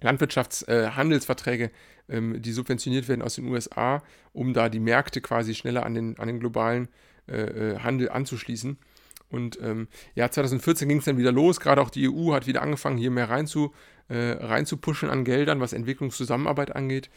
Landwirtschaftshandelsverträge, 0.00 1.64
äh, 1.64 1.70
ähm, 2.10 2.42
die 2.42 2.52
subventioniert 2.52 3.08
werden 3.08 3.22
aus 3.22 3.36
den 3.36 3.46
USA, 3.46 4.02
um 4.32 4.52
da 4.52 4.68
die 4.68 4.80
Märkte 4.80 5.20
quasi 5.20 5.54
schneller 5.54 5.86
an 5.86 5.94
den, 5.94 6.18
an 6.18 6.26
den 6.26 6.40
globalen 6.40 6.88
äh, 7.28 7.42
äh 7.42 7.78
Handel 7.78 8.10
anzuschließen. 8.10 8.76
Und 9.30 9.58
ähm, 9.62 9.88
ja, 10.14 10.30
2014 10.30 10.88
ging 10.88 10.98
es 10.98 11.04
dann 11.04 11.18
wieder 11.18 11.32
los. 11.32 11.60
Gerade 11.60 11.80
auch 11.80 11.90
die 11.90 12.08
EU 12.08 12.32
hat 12.32 12.46
wieder 12.46 12.62
angefangen, 12.62 12.98
hier 12.98 13.10
mehr 13.10 13.30
rein 13.30 13.48
äh, 14.08 14.32
reinzupuschen 14.32 15.08
an 15.08 15.24
Geldern, 15.24 15.60
was 15.60 15.72
Entwicklungszusammenarbeit 15.72 16.74
angeht. 16.74 17.10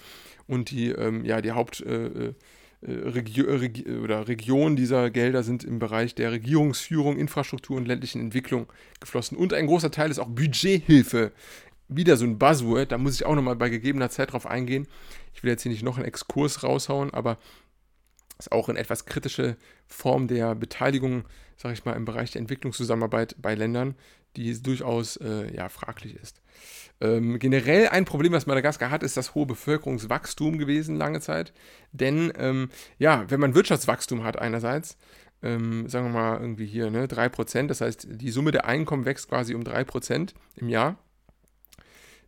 Und 0.47 0.69
die, 0.69 0.89
ähm, 0.89 1.25
ja, 1.25 1.41
die 1.41 1.51
Haupt- 1.51 1.81
äh, 1.81 2.05
äh 2.05 2.33
Regio 2.85 3.45
Regi 3.45 3.89
oder 3.89 4.27
Regionen 4.27 4.75
dieser 4.75 5.09
Gelder 5.09 5.43
sind 5.43 5.63
im 5.63 5.79
Bereich 5.79 6.15
der 6.15 6.33
Regierungsführung, 6.33 7.17
Infrastruktur 7.17 7.77
und 7.77 7.87
ländlichen 7.87 8.19
Entwicklung 8.19 8.67
geflossen. 8.99 9.37
Und 9.37 9.53
ein 9.53 9.67
großer 9.67 9.89
Teil 9.89 10.11
ist 10.11 10.19
auch 10.19 10.27
Budgethilfe 10.27 11.31
wieder 11.87 12.17
so 12.17 12.25
ein 12.25 12.39
Buzzword, 12.39 12.91
da 12.91 12.97
muss 12.97 13.15
ich 13.15 13.25
auch 13.25 13.35
nochmal 13.35 13.55
bei 13.55 13.69
gegebener 13.69 14.09
Zeit 14.09 14.33
drauf 14.33 14.47
eingehen. 14.47 14.87
Ich 15.33 15.43
will 15.43 15.51
jetzt 15.51 15.63
hier 15.63 15.71
nicht 15.71 15.83
noch 15.83 15.97
einen 15.97 16.05
Exkurs 16.05 16.63
raushauen, 16.63 17.13
aber 17.13 17.37
ist 18.39 18.51
auch 18.51 18.69
eine 18.69 18.79
etwas 18.79 19.05
kritische 19.05 19.57
Form 19.87 20.27
der 20.27 20.55
Beteiligung, 20.55 21.25
sage 21.57 21.73
ich 21.73 21.85
mal, 21.85 21.93
im 21.93 22.05
Bereich 22.05 22.31
der 22.31 22.41
Entwicklungszusammenarbeit 22.41 23.35
bei 23.41 23.55
Ländern, 23.55 23.95
die 24.35 24.61
durchaus 24.61 25.17
äh, 25.17 25.53
ja, 25.55 25.69
fraglich 25.69 26.15
ist. 26.15 26.41
Ähm, 27.01 27.37
generell 27.39 27.89
ein 27.89 28.05
Problem, 28.05 28.33
was 28.33 28.45
Madagaskar 28.45 28.89
hat, 28.89 29.03
ist 29.03 29.17
das 29.17 29.35
hohe 29.35 29.45
Bevölkerungswachstum 29.45 30.57
gewesen 30.57 30.95
lange 30.95 31.21
Zeit. 31.21 31.53
Denn 31.91 32.33
ähm, 32.37 32.69
ja, 32.97 33.25
wenn 33.29 33.39
man 33.39 33.55
Wirtschaftswachstum 33.55 34.23
hat 34.23 34.39
einerseits, 34.39 34.97
ähm, 35.41 35.87
sagen 35.87 36.07
wir 36.07 36.13
mal 36.13 36.39
irgendwie 36.39 36.65
hier, 36.65 36.89
ne, 36.89 37.05
3%, 37.05 37.67
das 37.67 37.81
heißt, 37.81 38.07
die 38.09 38.31
Summe 38.31 38.51
der 38.51 38.65
Einkommen 38.65 39.05
wächst 39.05 39.29
quasi 39.29 39.53
um 39.53 39.63
3% 39.63 40.33
im 40.55 40.69
Jahr, 40.69 40.97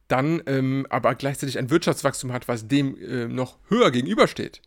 dann 0.08 0.42
ähm, 0.46 0.86
aber 0.90 1.16
gleichzeitig 1.16 1.58
ein 1.58 1.70
Wirtschaftswachstum 1.70 2.32
hat, 2.32 2.48
was 2.48 2.68
dem 2.68 2.98
äh, 3.02 3.28
noch 3.28 3.58
höher 3.70 3.92
gegenübersteht, 3.92 4.62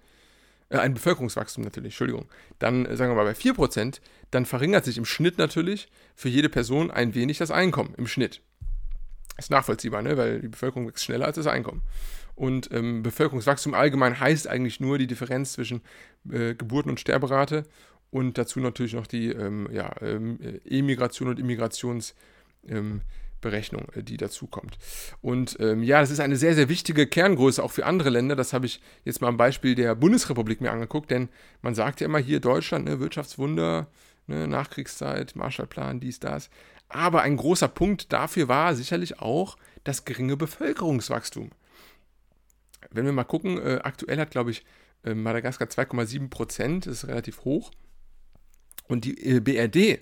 äh, 0.70 0.78
ein 0.78 0.94
Bevölkerungswachstum 0.94 1.64
natürlich, 1.64 1.92
Entschuldigung, 1.92 2.26
dann 2.58 2.86
äh, 2.86 2.96
sagen 2.96 3.12
wir 3.12 3.16
mal 3.16 3.24
bei 3.24 3.38
4%, 3.38 4.00
dann 4.30 4.46
verringert 4.46 4.84
sich 4.84 4.98
im 4.98 5.04
Schnitt 5.04 5.38
natürlich 5.38 5.88
für 6.16 6.28
jede 6.28 6.48
Person 6.48 6.90
ein 6.90 7.14
wenig 7.14 7.38
das 7.38 7.50
Einkommen 7.50 7.94
im 7.96 8.06
Schnitt. 8.06 8.40
Ist 9.36 9.50
nachvollziehbar, 9.50 10.02
ne? 10.02 10.16
weil 10.16 10.40
die 10.40 10.48
Bevölkerung 10.48 10.88
wächst 10.88 11.04
schneller 11.04 11.26
als 11.26 11.36
das 11.36 11.46
Einkommen. 11.46 11.82
Und 12.34 12.70
ähm, 12.72 13.02
Bevölkerungswachstum 13.02 13.74
allgemein 13.74 14.18
heißt 14.18 14.48
eigentlich 14.48 14.80
nur 14.80 14.98
die 14.98 15.06
Differenz 15.06 15.52
zwischen 15.52 15.80
äh, 16.30 16.54
Geburten- 16.54 16.90
und 16.90 17.00
Sterberate 17.00 17.64
und 18.10 18.38
dazu 18.38 18.60
natürlich 18.60 18.94
noch 18.94 19.06
die 19.06 19.30
ähm, 19.30 19.68
ja, 19.72 19.92
ähm, 20.00 20.38
Emigration 20.64 21.28
und 21.28 21.38
Immigrationsberechnung, 21.38 22.16
ähm, 22.68 23.00
äh, 23.44 24.02
die 24.02 24.16
dazu 24.16 24.46
kommt. 24.46 24.78
Und 25.20 25.56
ähm, 25.60 25.82
ja, 25.82 26.00
das 26.00 26.10
ist 26.10 26.20
eine 26.20 26.36
sehr, 26.36 26.54
sehr 26.54 26.68
wichtige 26.68 27.06
Kerngröße 27.06 27.62
auch 27.62 27.70
für 27.70 27.86
andere 27.86 28.10
Länder. 28.10 28.36
Das 28.36 28.52
habe 28.52 28.66
ich 28.66 28.80
jetzt 29.04 29.20
mal 29.20 29.28
am 29.28 29.36
Beispiel 29.36 29.74
der 29.74 29.94
Bundesrepublik 29.94 30.60
mir 30.60 30.70
angeguckt, 30.70 31.10
denn 31.10 31.28
man 31.62 31.74
sagt 31.74 32.00
ja 32.00 32.06
immer 32.06 32.18
hier 32.18 32.40
Deutschland, 32.40 32.84
ne, 32.86 33.00
Wirtschaftswunder, 33.00 33.88
ne, 34.26 34.46
Nachkriegszeit, 34.46 35.36
Marshallplan, 35.36 36.00
dies, 36.00 36.20
das. 36.20 36.50
Aber 36.88 37.22
ein 37.22 37.36
großer 37.36 37.68
Punkt 37.68 38.12
dafür 38.12 38.48
war 38.48 38.74
sicherlich 38.74 39.20
auch 39.20 39.56
das 39.84 40.04
geringe 40.04 40.36
Bevölkerungswachstum. 40.36 41.50
Wenn 42.90 43.04
wir 43.04 43.12
mal 43.12 43.24
gucken, 43.24 43.58
äh, 43.58 43.80
aktuell 43.82 44.18
hat, 44.18 44.30
glaube 44.30 44.50
ich, 44.50 44.64
äh, 45.04 45.14
Madagaskar 45.14 45.68
2,7 45.68 46.30
Prozent, 46.30 46.86
das 46.86 47.04
ist 47.04 47.08
relativ 47.08 47.44
hoch. 47.44 47.70
Und 48.86 49.04
die 49.04 49.18
äh, 49.22 49.40
BRD, 49.40 50.00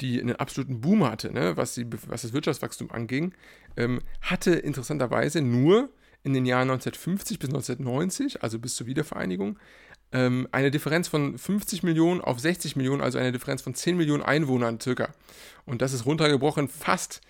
die 0.00 0.20
einen 0.20 0.36
absoluten 0.36 0.80
Boom 0.80 1.04
hatte, 1.04 1.32
ne, 1.32 1.56
was, 1.56 1.74
die, 1.74 1.86
was 2.08 2.22
das 2.22 2.32
Wirtschaftswachstum 2.32 2.90
anging, 2.90 3.32
ähm, 3.76 4.00
hatte 4.20 4.52
interessanterweise 4.52 5.40
nur 5.40 5.90
in 6.22 6.32
den 6.32 6.46
Jahren 6.46 6.70
1950 6.70 7.38
bis 7.38 7.50
1990, 7.50 8.42
also 8.42 8.58
bis 8.58 8.74
zur 8.74 8.86
Wiedervereinigung, 8.86 9.58
ähm, 10.12 10.48
eine 10.52 10.70
Differenz 10.70 11.08
von 11.08 11.38
50 11.38 11.82
Millionen 11.82 12.20
auf 12.20 12.40
60 12.40 12.76
Millionen, 12.76 13.02
also 13.02 13.18
eine 13.18 13.32
Differenz 13.32 13.62
von 13.62 13.74
10 13.74 13.96
Millionen 13.96 14.22
Einwohnern 14.22 14.80
circa. 14.80 15.12
Und 15.66 15.82
das 15.82 15.92
ist 15.92 16.06
runtergebrochen 16.06 16.68
fast 16.68 17.20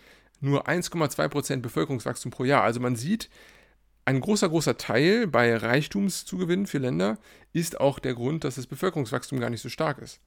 nur 0.41 0.69
1,2% 0.69 1.61
Bevölkerungswachstum 1.61 2.31
pro 2.31 2.45
Jahr. 2.45 2.63
Also 2.63 2.81
man 2.81 2.97
sieht, 2.97 3.31
ein 4.05 4.21
großer, 4.21 4.51
großer 4.51 4.77
Teil 4.77 5.27
bei 5.27 5.57
Reichtumszugewinnen 5.57 6.67
für 6.67 6.79
Länder 6.79 7.19
ist 7.53 7.81
auch 7.81 7.99
der 7.99 8.15
Grund, 8.15 8.45
dass 8.45 8.57
das 8.57 8.67
Bevölkerungswachstum 8.67 9.41
gar 9.41 9.51
nicht 9.51 9.63
so 9.63 9.71
stark 9.71 9.99
ist. 9.99 10.21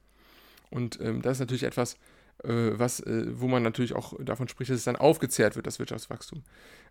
Und 0.70 1.00
ähm, 1.00 1.22
das 1.22 1.34
ist 1.34 1.40
natürlich 1.40 1.62
etwas, 1.62 1.96
was, 2.44 3.00
äh, 3.00 3.26
wo 3.40 3.48
man 3.48 3.62
natürlich 3.62 3.94
auch 3.94 4.14
davon 4.20 4.48
spricht, 4.48 4.70
dass 4.70 4.78
es 4.78 4.84
dann 4.84 4.96
aufgezehrt 4.96 5.56
wird, 5.56 5.66
das 5.66 5.78
Wirtschaftswachstum. 5.78 6.42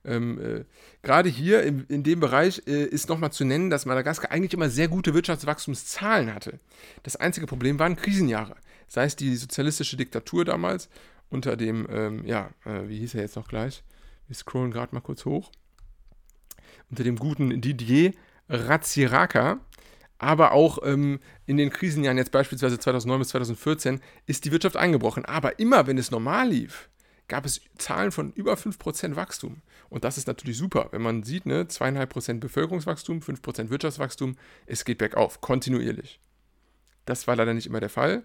Ähm, 0.04 0.40
äh, 0.40 0.66
Gerade 1.04 1.30
hier 1.30 1.64
in, 1.64 1.86
in 1.88 2.04
dem 2.04 2.20
Bereich 2.20 2.64
äh, 2.68 2.84
ist 2.84 3.10
nochmal 3.10 3.32
zu 3.32 3.46
nennen, 3.46 3.70
dass 3.70 3.86
Madagaskar 3.86 4.32
eigentlich 4.32 4.54
immer 4.54 4.70
sehr 4.70 4.88
gute 4.88 5.14
Wirtschaftswachstumszahlen 5.14 6.34
hatte. 6.34 6.60
Das 7.04 7.16
einzige 7.16 7.48
Problem 7.48 7.80
waren 7.80 7.96
Krisenjahre. 7.96 8.56
Sei 8.88 9.06
es 9.06 9.16
die 9.16 9.36
sozialistische 9.36 9.98
Diktatur 9.98 10.46
damals 10.46 10.90
unter 11.30 11.58
dem, 11.58 11.88
ähm, 11.90 12.26
ja, 12.26 12.50
äh, 12.66 12.88
wie 12.88 13.00
hieß 13.00 13.16
er 13.16 13.22
jetzt 13.22 13.36
noch 13.36 13.48
gleich? 13.48 13.84
Wir 14.28 14.36
scrollen 14.36 14.72
gerade 14.72 14.94
mal 14.94 15.02
kurz 15.02 15.26
hoch. 15.26 15.52
Unter 16.90 17.04
dem 17.04 17.18
guten 17.18 17.62
Didier 17.62 18.14
Ratsiraka, 18.50 19.60
aber 20.20 20.52
auch 20.52 20.80
ähm, 20.84 21.20
in 21.46 21.58
den 21.58 21.70
Krisenjahren, 21.70 22.18
jetzt 22.18 22.32
beispielsweise 22.32 22.80
2009 22.80 23.20
bis 23.20 23.30
2014, 23.30 24.02
ist 24.26 24.46
die 24.46 24.52
Wirtschaft 24.52 24.78
eingebrochen. 24.78 25.26
Aber 25.26 25.60
immer, 25.60 25.88
wenn 25.88 25.98
es 25.98 26.12
normal 26.12 26.50
lief, 26.50 26.90
gab 27.28 27.46
es 27.46 27.62
Zahlen 27.78 28.12
von 28.12 28.32
über 28.34 28.54
5% 28.54 29.16
Wachstum. 29.16 29.62
Und 29.90 30.04
das 30.04 30.18
ist 30.18 30.28
natürlich 30.28 30.58
super, 30.58 30.90
wenn 30.92 31.02
man 31.02 31.24
sieht, 31.24 31.46
ne, 31.46 31.64
2,5% 31.64 32.40
Bevölkerungswachstum, 32.40 33.20
5% 33.20 33.70
Wirtschaftswachstum, 33.70 34.38
es 34.66 34.86
geht 34.86 34.98
bergauf, 34.98 35.42
kontinuierlich. 35.42 36.20
Das 37.06 37.28
war 37.28 37.36
leider 37.36 37.54
nicht 37.54 37.68
immer 37.68 37.80
der 37.80 37.90
Fall. 37.90 38.24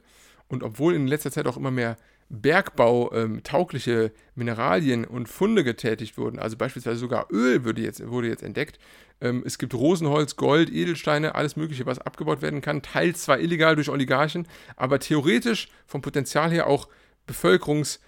Und 0.49 0.63
obwohl 0.63 0.95
in 0.95 1.07
letzter 1.07 1.31
Zeit 1.31 1.47
auch 1.47 1.57
immer 1.57 1.71
mehr 1.71 1.97
bergbautaugliche 2.33 4.05
ähm, 4.05 4.11
Mineralien 4.35 5.05
und 5.05 5.29
Funde 5.29 5.65
getätigt 5.65 6.17
wurden, 6.17 6.39
also 6.39 6.57
beispielsweise 6.57 6.99
sogar 6.99 7.27
Öl 7.31 7.65
wurde 7.65 7.83
jetzt, 7.83 8.09
wurde 8.09 8.29
jetzt 8.29 8.43
entdeckt, 8.43 8.79
ähm, 9.21 9.43
es 9.45 9.59
gibt 9.59 9.75
Rosenholz, 9.75 10.37
Gold, 10.37 10.71
Edelsteine, 10.73 11.35
alles 11.35 11.57
Mögliche, 11.57 11.85
was 11.85 11.99
abgebaut 11.99 12.41
werden 12.41 12.63
kann, 12.63 12.81
teils 12.81 13.25
zwar 13.25 13.39
illegal 13.39 13.75
durch 13.77 13.91
Oligarchen, 13.91 14.49
aber 14.77 14.99
theoretisch 14.99 15.69
vom 15.87 16.01
Potenzial 16.01 16.51
her 16.51 16.69
auch 16.69 16.89
bevölkerungs- 17.29 17.99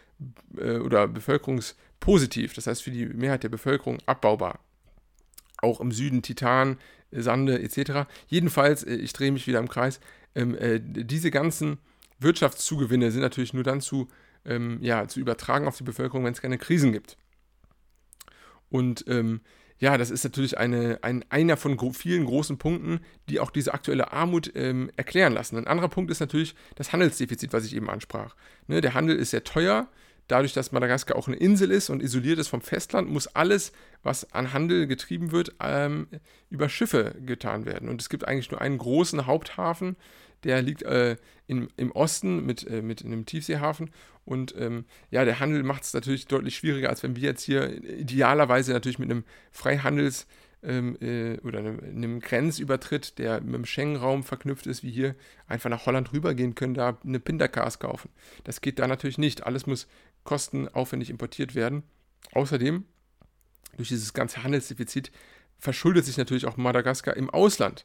äh, 0.57 0.79
oder 0.79 1.07
bevölkerungspositiv, 1.07 2.55
das 2.55 2.67
heißt 2.67 2.83
für 2.83 2.91
die 2.91 3.05
Mehrheit 3.05 3.43
der 3.43 3.51
Bevölkerung 3.51 3.99
abbaubar. 4.07 4.59
Auch 5.59 5.81
im 5.81 5.93
Süden 5.93 6.23
Titan, 6.23 6.79
Sande 7.11 7.61
etc. 7.61 8.09
Jedenfalls, 8.27 8.85
äh, 8.85 8.95
ich 8.95 9.13
drehe 9.13 9.33
mich 9.33 9.47
wieder 9.47 9.59
im 9.59 9.69
Kreis, 9.69 10.01
ähm, 10.35 10.57
äh, 10.57 10.81
diese 10.83 11.31
ganzen 11.31 11.77
Wirtschaftszugewinne 12.19 13.11
sind 13.11 13.23
natürlich 13.23 13.55
nur 13.55 13.65
dann 13.65 13.81
zu, 13.81 14.09
ähm, 14.45 14.79
ja, 14.81 15.07
zu 15.09 15.21
übertragen 15.21 15.67
auf 15.67 15.77
die 15.77 15.85
Bevölkerung, 15.85 16.25
wenn 16.25 16.33
es 16.33 16.43
keine 16.43 16.59
Krisen 16.59 16.93
gibt. 16.93 17.17
Und 18.71 19.05
ähm, 19.09 19.41
ja, 19.79 19.99
das 19.99 20.11
ist 20.11 20.25
natürlich 20.25 20.57
eine, 20.57 20.99
ein, 21.03 21.25
einer 21.31 21.57
von 21.57 21.77
gro 21.77 21.93
vielen 21.93 22.25
großen 22.25 22.59
Punkten, 22.59 23.01
die 23.29 23.41
auch 23.41 23.51
diese 23.51 23.75
aktuelle 23.75 24.13
Armut 24.13 24.53
ähm, 24.55 24.91
erklären 24.97 25.33
lassen. 25.33 25.57
Ein 25.57 25.67
anderer 25.67 25.89
Punkt 25.89 26.11
ist 26.11 26.21
natürlich 26.21 26.55
das 26.77 26.93
Handelsdefizit, 26.93 27.53
was 27.53 27.65
ich 27.65 27.75
eben 27.75 27.91
ansprach. 27.91 28.37
Ne, 28.67 28.81
der 28.81 28.95
Handel 28.95 29.17
ist 29.17 29.31
sehr 29.31 29.45
teuer. 29.45 29.89
Dadurch, 30.27 30.55
dass 30.55 30.73
Madagaskar 30.73 31.19
auch 31.19 31.29
eine 31.29 31.37
Insel 31.37 31.71
ist 31.71 31.91
und 31.91 32.03
isoliert 32.03 32.39
ist 32.39 32.49
vom 32.49 32.63
Festland, 32.63 33.11
muss 33.11 33.27
alles, 33.27 33.73
was 34.03 34.33
an 34.33 34.55
Handel 34.55 34.87
getrieben 34.87 35.33
wird, 35.33 35.55
ähm, 35.61 36.09
über 36.49 36.71
Schiffe 36.71 37.15
getan 37.27 37.67
werden. 37.67 37.91
Und 37.91 38.01
es 38.01 38.09
gibt 38.09 38.27
eigentlich 38.27 38.51
nur 38.51 38.63
einen 38.63 38.79
großen 38.79 39.27
Haupthafen, 39.27 39.97
der 40.45 40.63
liegt 40.63 40.83
äh, 40.83 41.17
in, 41.47 41.69
im 41.77 41.93
Osten 41.93 42.45
mit, 42.45 42.67
äh, 42.67 42.83
mit 42.83 43.05
einem 43.05 43.27
Tiefseehafen. 43.27 43.91
Und 44.25 44.55
ähm, 44.57 44.85
ja, 45.11 45.25
der 45.25 45.41
Handel 45.41 45.63
macht 45.63 45.83
es 45.83 45.93
natürlich 45.93 46.27
deutlich 46.27 46.57
schwieriger, 46.57 46.89
als 46.89 47.03
wenn 47.03 47.17
wir 47.17 47.23
jetzt 47.23 47.43
hier 47.43 47.83
idealerweise 47.85 48.73
natürlich 48.73 48.99
mit 48.99 49.11
einem 49.11 49.25
Freihandels- 49.53 50.27
ähm, 50.65 50.97
äh, 51.01 51.39
oder 51.41 51.59
einem, 51.59 51.79
einem, 51.81 52.21
Grenzübertritt, 52.21 53.19
der 53.19 53.41
mit 53.43 53.55
dem 53.55 53.67
Schengen-Raum 53.67 54.23
verknüpft 54.23 54.67
ist, 54.67 54.83
wie 54.83 54.91
hier, 54.91 55.15
einfach 55.47 55.71
nach 55.71 55.87
Holland 55.87 56.13
rübergehen 56.13 56.55
können, 56.55 56.75
da 56.75 56.99
eine 57.05 57.21
Pintercars 57.21 57.79
kaufen. 57.79 58.11
Das 58.45 58.61
geht 58.61 58.79
da 58.79 58.89
natürlich 58.89 59.19
nicht. 59.19 59.45
Alles 59.47 59.67
muss 59.67 59.87
kostenaufwendig 60.25 61.11
importiert 61.11 61.55
werden. 61.55 61.83
Außerdem, 62.33 62.85
durch 63.77 63.89
dieses 63.89 64.15
ganze 64.15 64.43
Handelsdefizit, 64.43 65.13
verschuldet 65.59 66.05
sich 66.05 66.17
natürlich 66.17 66.47
auch 66.47 66.57
Madagaskar 66.57 67.17
im 67.17 67.31
Ausland. 67.31 67.85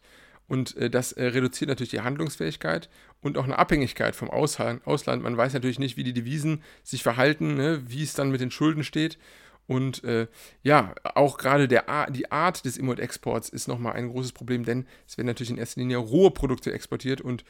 Und 0.50 0.76
äh, 0.78 0.90
das 0.90 1.14
äh, 1.14 1.26
reduziert 1.26 1.70
natürlich 1.70 1.92
die 1.92 2.02
Handlungsfähigkeit 2.02 2.90
und 3.22 3.38
auch 3.38 3.44
eine 3.44 3.60
Abhängigkeit 3.60 4.16
vom 4.16 4.32
Ausland. 4.32 4.84
Man 5.24 5.38
weiß 5.38 5.54
natürlich 5.54 5.80
nicht, 5.80 5.96
wie 5.96 6.04
die 6.04 6.12
Devisen 6.12 6.64
sich 6.84 7.04
verhalten, 7.04 7.54
ne, 7.54 7.84
wie 7.88 8.04
es 8.04 8.16
dann 8.16 8.32
mit 8.32 8.42
den 8.42 8.52
Schulden 8.52 8.84
steht. 8.84 9.20
Und 9.68 10.04
äh, 10.04 10.28
ja, 10.64 10.96
auch 11.04 11.38
gerade 11.38 11.68
die 11.68 12.32
Art 12.32 12.66
des 12.66 12.78
Import-Exports 12.78 13.50
ist 13.50 13.68
nochmal 13.68 13.94
ein 13.94 14.10
großes 14.10 14.32
Problem, 14.32 14.66
denn 14.66 14.88
es 15.08 15.20
werden 15.20 15.28
natürlich 15.28 15.52
in 15.52 15.60
erster 15.60 15.82
Linie 15.82 15.98
rohe 15.98 16.32
Produkte 16.32 16.74
exportiert 16.74 17.22
und 17.22 17.46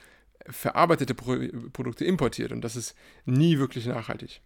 verarbeitete 0.46 1.16
Pro 1.16 1.38
Produkte 1.72 2.04
importiert. 2.04 2.52
Und 2.52 2.62
das 2.62 2.76
ist 2.76 2.96
nie 3.24 3.58
wirklich 3.58 3.86
nachhaltig. 3.86 4.42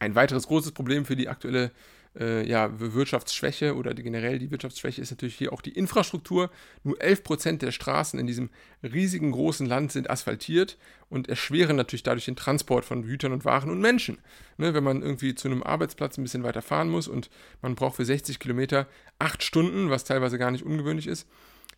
Ein 0.00 0.16
weiteres 0.16 0.48
großes 0.48 0.72
Problem 0.72 1.04
für 1.04 1.14
die 1.14 1.28
aktuelle 1.28 1.70
äh, 2.18 2.46
ja, 2.46 2.80
Wirtschaftsschwäche 2.80 3.76
oder 3.76 3.94
die, 3.94 4.02
generell 4.02 4.38
die 4.38 4.50
Wirtschaftsschwäche 4.50 5.00
ist 5.00 5.10
natürlich 5.10 5.36
hier 5.36 5.52
auch 5.52 5.62
die 5.62 5.72
Infrastruktur. 5.72 6.50
Nur 6.82 6.96
11% 6.96 7.58
der 7.58 7.70
Straßen 7.72 8.18
in 8.18 8.26
diesem 8.26 8.50
riesigen 8.82 9.30
großen 9.30 9.66
Land 9.66 9.92
sind 9.92 10.10
asphaltiert 10.10 10.76
und 11.08 11.28
erschweren 11.28 11.76
natürlich 11.76 12.02
dadurch 12.02 12.24
den 12.24 12.36
Transport 12.36 12.84
von 12.84 13.02
Gütern 13.02 13.32
und 13.32 13.44
Waren 13.44 13.70
und 13.70 13.80
Menschen. 13.80 14.18
Ne, 14.56 14.74
wenn 14.74 14.84
man 14.84 15.02
irgendwie 15.02 15.34
zu 15.34 15.48
einem 15.48 15.62
Arbeitsplatz 15.62 16.18
ein 16.18 16.22
bisschen 16.24 16.42
weiter 16.42 16.62
fahren 16.62 16.88
muss 16.88 17.08
und 17.08 17.30
man 17.62 17.74
braucht 17.74 17.96
für 17.96 18.04
60 18.04 18.38
Kilometer 18.38 18.88
8 19.18 19.42
Stunden, 19.42 19.90
was 19.90 20.04
teilweise 20.04 20.38
gar 20.38 20.50
nicht 20.50 20.64
ungewöhnlich 20.64 21.06
ist, 21.06 21.28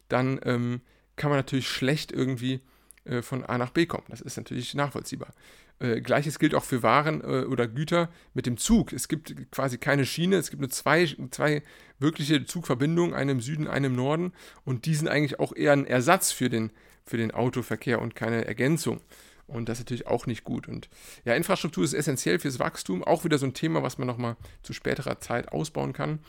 dann 0.09 0.41
ähm, 0.45 0.81
kann 1.17 1.31
man 1.31 1.39
natürlich 1.39 1.69
schlecht 1.69 2.11
irgendwie 2.11 2.61
äh, 3.05 3.23
von 3.23 3.45
A 3.45 3.59
nach 3.59 3.71
B 3.71 3.87
kommen. 3.87 4.05
Das 4.09 4.21
ist 4.21 4.37
natürlich 4.37 4.75
nachvollziehbar. 4.75 5.35
Äh, 5.83 6.01
Gleiches 6.01 6.39
gilt 6.39 6.55
auch 6.55 6.65
für 6.65 6.83
Waren 6.83 7.21
äh, 7.23 7.45
oder 7.45 7.67
Güter 7.67 8.09
mit 8.35 8.47
dem 8.47 8.57
Zug. 8.57 8.93
Es 8.93 9.09
gibt 9.09 9.51
quasi 9.51 9.79
keine 9.79 10.07
Schiene, 10.07 10.37
es 10.37 10.51
gibt 10.51 10.61
nur 10.61 10.71
zwei, 10.71 11.07
zwei 11.31 11.63
wirkliche 11.99 12.45
Zugverbindungen, 12.45 13.15
eine 13.15 13.33
im 13.33 13.41
Süden, 13.41 13.67
eine 13.67 13.89
im 13.89 13.97
Norden. 13.97 14.33
Und 14.65 14.87
die 14.87 14.95
sind 14.95 15.09
eigentlich 15.09 15.41
auch 15.41 15.55
eher 15.55 15.73
ein 15.73 15.87
Ersatz 15.87 16.31
für 16.31 16.49
den, 16.49 16.71
für 17.05 17.17
den 17.17 17.33
Autoverkehr 17.33 18.01
und 18.01 18.15
keine 18.15 18.45
Ergänzung. 18.45 19.01
Und 19.49 19.69
das 19.69 19.79
ist 19.79 19.87
natürlich 19.87 20.07
auch 20.07 20.27
nicht 20.27 20.45
gut. 20.45 20.69
Und 20.69 20.89
ja, 21.25 21.35
Infrastruktur 21.35 21.85
ist 21.85 21.95
essentiell 21.95 22.39
fürs 22.39 22.61
Wachstum. 22.61 23.03
Auch 23.03 23.25
wieder 23.25 23.39
so 23.39 23.47
ein 23.47 23.55
Thema, 23.55 23.83
was 23.83 23.99
man 23.99 24.07
nochmal 24.07 24.37
zu 24.63 24.73
späterer 24.73 25.19
Zeit 25.21 25.51
ausbauen 25.51 25.93
kann. 25.93 26.21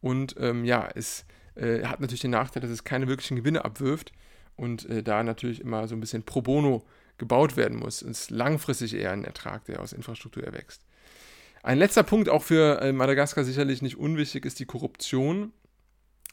Und 0.00 0.36
ähm, 0.38 0.64
ja, 0.64 0.88
es 0.94 1.26
äh, 1.54 1.84
hat 1.84 2.00
natürlich 2.00 2.22
den 2.22 2.30
Nachteil, 2.30 2.62
dass 2.62 2.70
es 2.70 2.82
keine 2.82 3.08
wirklichen 3.08 3.36
Gewinne 3.36 3.64
abwirft 3.64 4.12
und 4.56 4.88
äh, 4.88 5.02
da 5.02 5.22
natürlich 5.22 5.60
immer 5.60 5.86
so 5.86 5.94
ein 5.94 6.00
bisschen 6.00 6.24
pro 6.24 6.40
bono 6.40 6.84
gebaut 7.22 7.56
werden 7.56 7.78
muss. 7.78 8.02
Es 8.02 8.22
ist 8.22 8.30
langfristig 8.32 8.94
eher 8.94 9.12
ein 9.12 9.24
Ertrag, 9.24 9.64
der 9.66 9.80
aus 9.80 9.92
Infrastruktur 9.92 10.42
erwächst. 10.42 10.82
Ein 11.62 11.78
letzter 11.78 12.02
Punkt, 12.02 12.28
auch 12.28 12.42
für 12.42 12.80
äh, 12.80 12.92
Madagaskar 12.92 13.44
sicherlich 13.44 13.80
nicht 13.80 13.96
unwichtig, 13.96 14.44
ist 14.44 14.58
die 14.58 14.66
Korruption, 14.66 15.52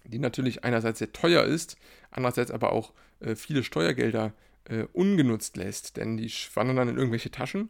die 0.04 0.18
natürlich 0.18 0.64
einerseits 0.64 0.98
sehr 0.98 1.14
teuer 1.14 1.44
ist, 1.44 1.78
andererseits 2.10 2.50
aber 2.50 2.72
auch 2.72 2.94
äh, 3.20 3.36
viele 3.36 3.64
Steuergelder 3.64 4.34
äh, 4.66 4.86
ungenutzt 4.92 5.58
lässt, 5.58 5.98
denn 5.98 6.18
die 6.18 6.32
wandern 6.56 6.78
dann 6.78 6.90
in 6.90 6.98
irgendwelche 6.98 7.30
Taschen 7.30 7.70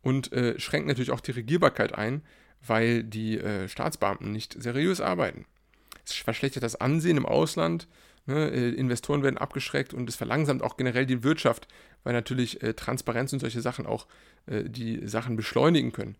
und 0.00 0.32
äh, 0.32 0.60
schränkt 0.60 0.86
natürlich 0.86 1.10
auch 1.10 1.20
die 1.20 1.32
Regierbarkeit 1.32 1.92
ein, 1.92 2.22
weil 2.64 3.02
die 3.02 3.38
äh, 3.38 3.66
Staatsbeamten 3.66 4.30
nicht 4.30 4.54
seriös 4.62 5.00
arbeiten. 5.00 5.44
Es 6.04 6.12
verschlechtert 6.12 6.62
das 6.62 6.76
Ansehen 6.76 7.16
im 7.16 7.26
Ausland, 7.26 7.88
ne? 8.30 8.50
Äh, 8.50 8.70
Investoren 8.70 9.22
werden 9.22 9.38
abgeschreckt 9.38 9.92
und 9.94 10.08
es 10.08 10.16
verlangsamt 10.16 10.62
auch 10.62 10.76
generell 10.76 11.06
die 11.06 11.22
Wirtschaft, 11.22 11.68
weil 12.04 12.12
natürlich 12.12 12.62
äh, 12.62 12.74
Transparenz 12.74 13.32
und 13.32 13.40
solche 13.40 13.60
Sachen 13.60 13.86
auch 13.86 14.06
äh, 14.46 14.64
die 14.64 15.06
Sachen 15.06 15.36
beschleunigen 15.36 15.92
können. 15.92 16.16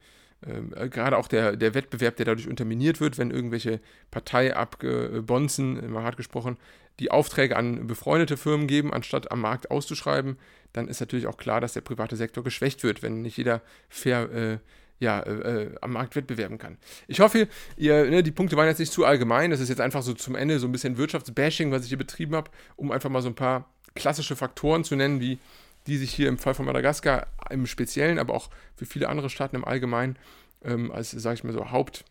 Ähm, 0.46 0.72
äh, 0.74 0.88
gerade 0.88 1.18
auch 1.18 1.28
der, 1.28 1.56
der 1.56 1.74
Wettbewerb, 1.74 2.16
der 2.16 2.26
dadurch 2.26 2.48
unterminiert 2.48 3.00
wird, 3.00 3.18
wenn 3.18 3.30
irgendwelche 3.30 3.80
Parteiabgebonzen, 4.10 5.90
mal 5.90 6.02
hart 6.02 6.16
gesprochen, 6.16 6.56
die 6.98 7.10
Aufträge 7.10 7.56
an 7.56 7.86
befreundete 7.86 8.36
Firmen 8.36 8.66
geben, 8.66 8.92
anstatt 8.92 9.30
am 9.30 9.40
Markt 9.40 9.70
auszuschreiben, 9.70 10.38
dann 10.72 10.88
ist 10.88 11.00
natürlich 11.00 11.26
auch 11.26 11.36
klar, 11.36 11.60
dass 11.60 11.72
der 11.72 11.80
private 11.80 12.16
Sektor 12.16 12.44
geschwächt 12.44 12.82
wird, 12.82 13.02
wenn 13.02 13.22
nicht 13.22 13.36
jeder 13.36 13.62
fair 13.88 14.30
äh, 14.30 14.58
ja, 15.00 15.20
äh, 15.20 15.62
äh, 15.62 15.74
am 15.80 15.92
Markt 15.92 16.14
wettbewerben 16.14 16.58
kann. 16.58 16.76
Ich 17.08 17.20
hoffe, 17.20 17.48
ihr, 17.76 18.04
ne, 18.04 18.22
die 18.22 18.30
Punkte 18.30 18.56
waren 18.56 18.68
jetzt 18.68 18.78
nicht 18.78 18.92
zu 18.92 19.04
allgemein. 19.04 19.50
Das 19.50 19.58
ist 19.58 19.70
jetzt 19.70 19.80
einfach 19.80 20.02
so 20.02 20.12
zum 20.12 20.36
Ende 20.36 20.58
so 20.58 20.68
ein 20.68 20.72
bisschen 20.72 20.98
Wirtschaftsbashing, 20.98 21.72
was 21.72 21.82
ich 21.82 21.88
hier 21.88 21.98
betrieben 21.98 22.36
habe, 22.36 22.50
um 22.76 22.92
einfach 22.92 23.10
mal 23.10 23.22
so 23.22 23.28
ein 23.28 23.34
paar 23.34 23.72
klassische 23.94 24.36
Faktoren 24.36 24.84
zu 24.84 24.94
nennen, 24.94 25.20
wie 25.20 25.38
die 25.86 25.96
sich 25.96 26.12
hier 26.12 26.28
im 26.28 26.38
Fall 26.38 26.54
von 26.54 26.66
Madagaskar 26.66 27.26
im 27.48 27.66
Speziellen, 27.66 28.18
aber 28.18 28.34
auch 28.34 28.50
für 28.76 28.86
viele 28.86 29.08
andere 29.08 29.30
Staaten 29.30 29.56
im 29.56 29.64
Allgemeinen 29.64 30.16
ähm, 30.62 30.92
als, 30.92 31.10
sage 31.10 31.34
ich 31.34 31.44
mal 31.44 31.54
so, 31.54 31.70
Haupt, 31.70 32.04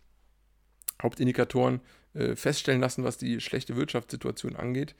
Hauptindikatoren 1.01 1.81
äh, 2.15 2.35
feststellen 2.35 2.81
lassen, 2.81 3.03
was 3.03 3.17
die 3.17 3.39
schlechte 3.39 3.75
Wirtschaftssituation 3.75 4.55
angeht. 4.55 4.95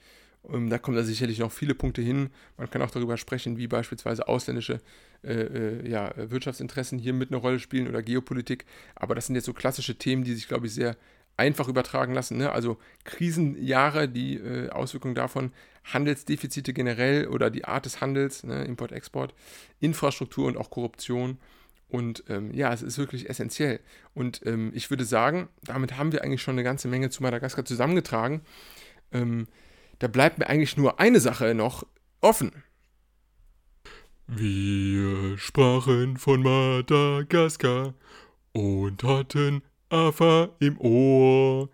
Ähm, 0.48 0.70
da 0.70 0.78
kommen 0.78 0.96
da 0.96 1.02
sicherlich 1.02 1.38
noch 1.38 1.52
viele 1.52 1.74
Punkte 1.74 2.02
hin. 2.02 2.30
Man 2.56 2.70
kann 2.70 2.82
auch 2.82 2.90
darüber 2.90 3.16
sprechen, 3.16 3.58
wie 3.58 3.66
beispielsweise 3.66 4.28
ausländische 4.28 4.80
äh, 5.22 5.32
äh, 5.32 5.88
ja, 5.88 6.12
Wirtschaftsinteressen 6.16 6.98
hier 6.98 7.12
mit 7.12 7.30
eine 7.30 7.36
Rolle 7.36 7.58
spielen 7.58 7.88
oder 7.88 8.02
Geopolitik. 8.02 8.64
Aber 8.94 9.14
das 9.14 9.26
sind 9.26 9.34
jetzt 9.34 9.46
so 9.46 9.52
klassische 9.52 9.96
Themen, 9.96 10.24
die 10.24 10.34
sich, 10.34 10.48
glaube 10.48 10.66
ich, 10.66 10.74
sehr 10.74 10.96
einfach 11.36 11.68
übertragen 11.68 12.12
lassen. 12.12 12.36
Ne? 12.36 12.52
Also 12.52 12.78
Krisenjahre, 13.04 14.08
die 14.08 14.36
äh, 14.36 14.70
Auswirkungen 14.70 15.14
davon, 15.14 15.52
Handelsdefizite 15.84 16.72
generell 16.72 17.28
oder 17.28 17.50
die 17.50 17.64
Art 17.64 17.86
des 17.86 18.00
Handels, 18.00 18.44
ne? 18.44 18.64
Import, 18.64 18.92
Export, 18.92 19.34
Infrastruktur 19.80 20.46
und 20.46 20.58
auch 20.58 20.70
Korruption. 20.70 21.38
Und 21.88 22.24
ähm, 22.28 22.52
ja, 22.52 22.72
es 22.72 22.82
ist 22.82 22.98
wirklich 22.98 23.28
essentiell. 23.28 23.80
Und 24.14 24.42
ähm, 24.46 24.70
ich 24.74 24.90
würde 24.90 25.04
sagen, 25.04 25.48
damit 25.62 25.96
haben 25.96 26.12
wir 26.12 26.22
eigentlich 26.22 26.42
schon 26.42 26.54
eine 26.54 26.62
ganze 26.62 26.86
Menge 26.86 27.10
zu 27.10 27.22
Madagaskar 27.22 27.64
zusammengetragen. 27.64 28.42
Ähm, 29.10 29.48
da 30.00 30.08
bleibt 30.08 30.38
mir 30.38 30.48
eigentlich 30.48 30.76
nur 30.76 30.98
eine 30.98 31.20
Sache 31.20 31.54
noch 31.54 31.86
offen. 32.20 32.50
Wir 34.26 35.36
sprachen 35.38 36.16
von 36.16 36.42
Madagaskar 36.42 37.94
und 38.52 39.02
hatten 39.04 39.62
AFA 39.90 40.48
im 40.58 40.80
Ohr. 40.80 41.68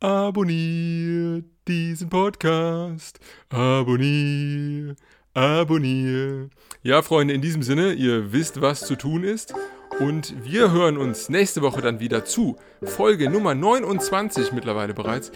Abonniert 0.00 1.44
diesen 1.66 2.08
Podcast. 2.08 3.18
Abonnier, 3.48 4.94
abonnier. 5.34 6.50
Ja, 6.82 7.02
Freunde, 7.02 7.34
in 7.34 7.40
diesem 7.40 7.62
Sinne, 7.62 7.94
ihr 7.94 8.32
wisst, 8.32 8.60
was 8.60 8.86
zu 8.86 8.94
tun 8.94 9.24
ist. 9.24 9.54
Und 9.98 10.34
wir 10.44 10.70
hören 10.70 10.96
uns 10.96 11.28
nächste 11.28 11.62
Woche 11.62 11.80
dann 11.80 11.98
wieder 12.00 12.24
zu. 12.24 12.56
Folge 12.82 13.28
Nummer 13.28 13.54
29 13.54 14.52
mittlerweile 14.52 14.94
bereits. 14.94 15.32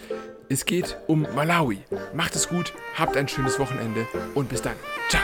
Es 0.49 0.65
geht 0.65 0.97
um 1.07 1.27
Malawi. 1.35 1.79
Macht 2.13 2.35
es 2.35 2.47
gut, 2.47 2.73
habt 2.95 3.17
ein 3.17 3.27
schönes 3.27 3.59
Wochenende 3.59 4.07
und 4.33 4.49
bis 4.49 4.61
dann. 4.61 4.75
Ciao. 5.09 5.21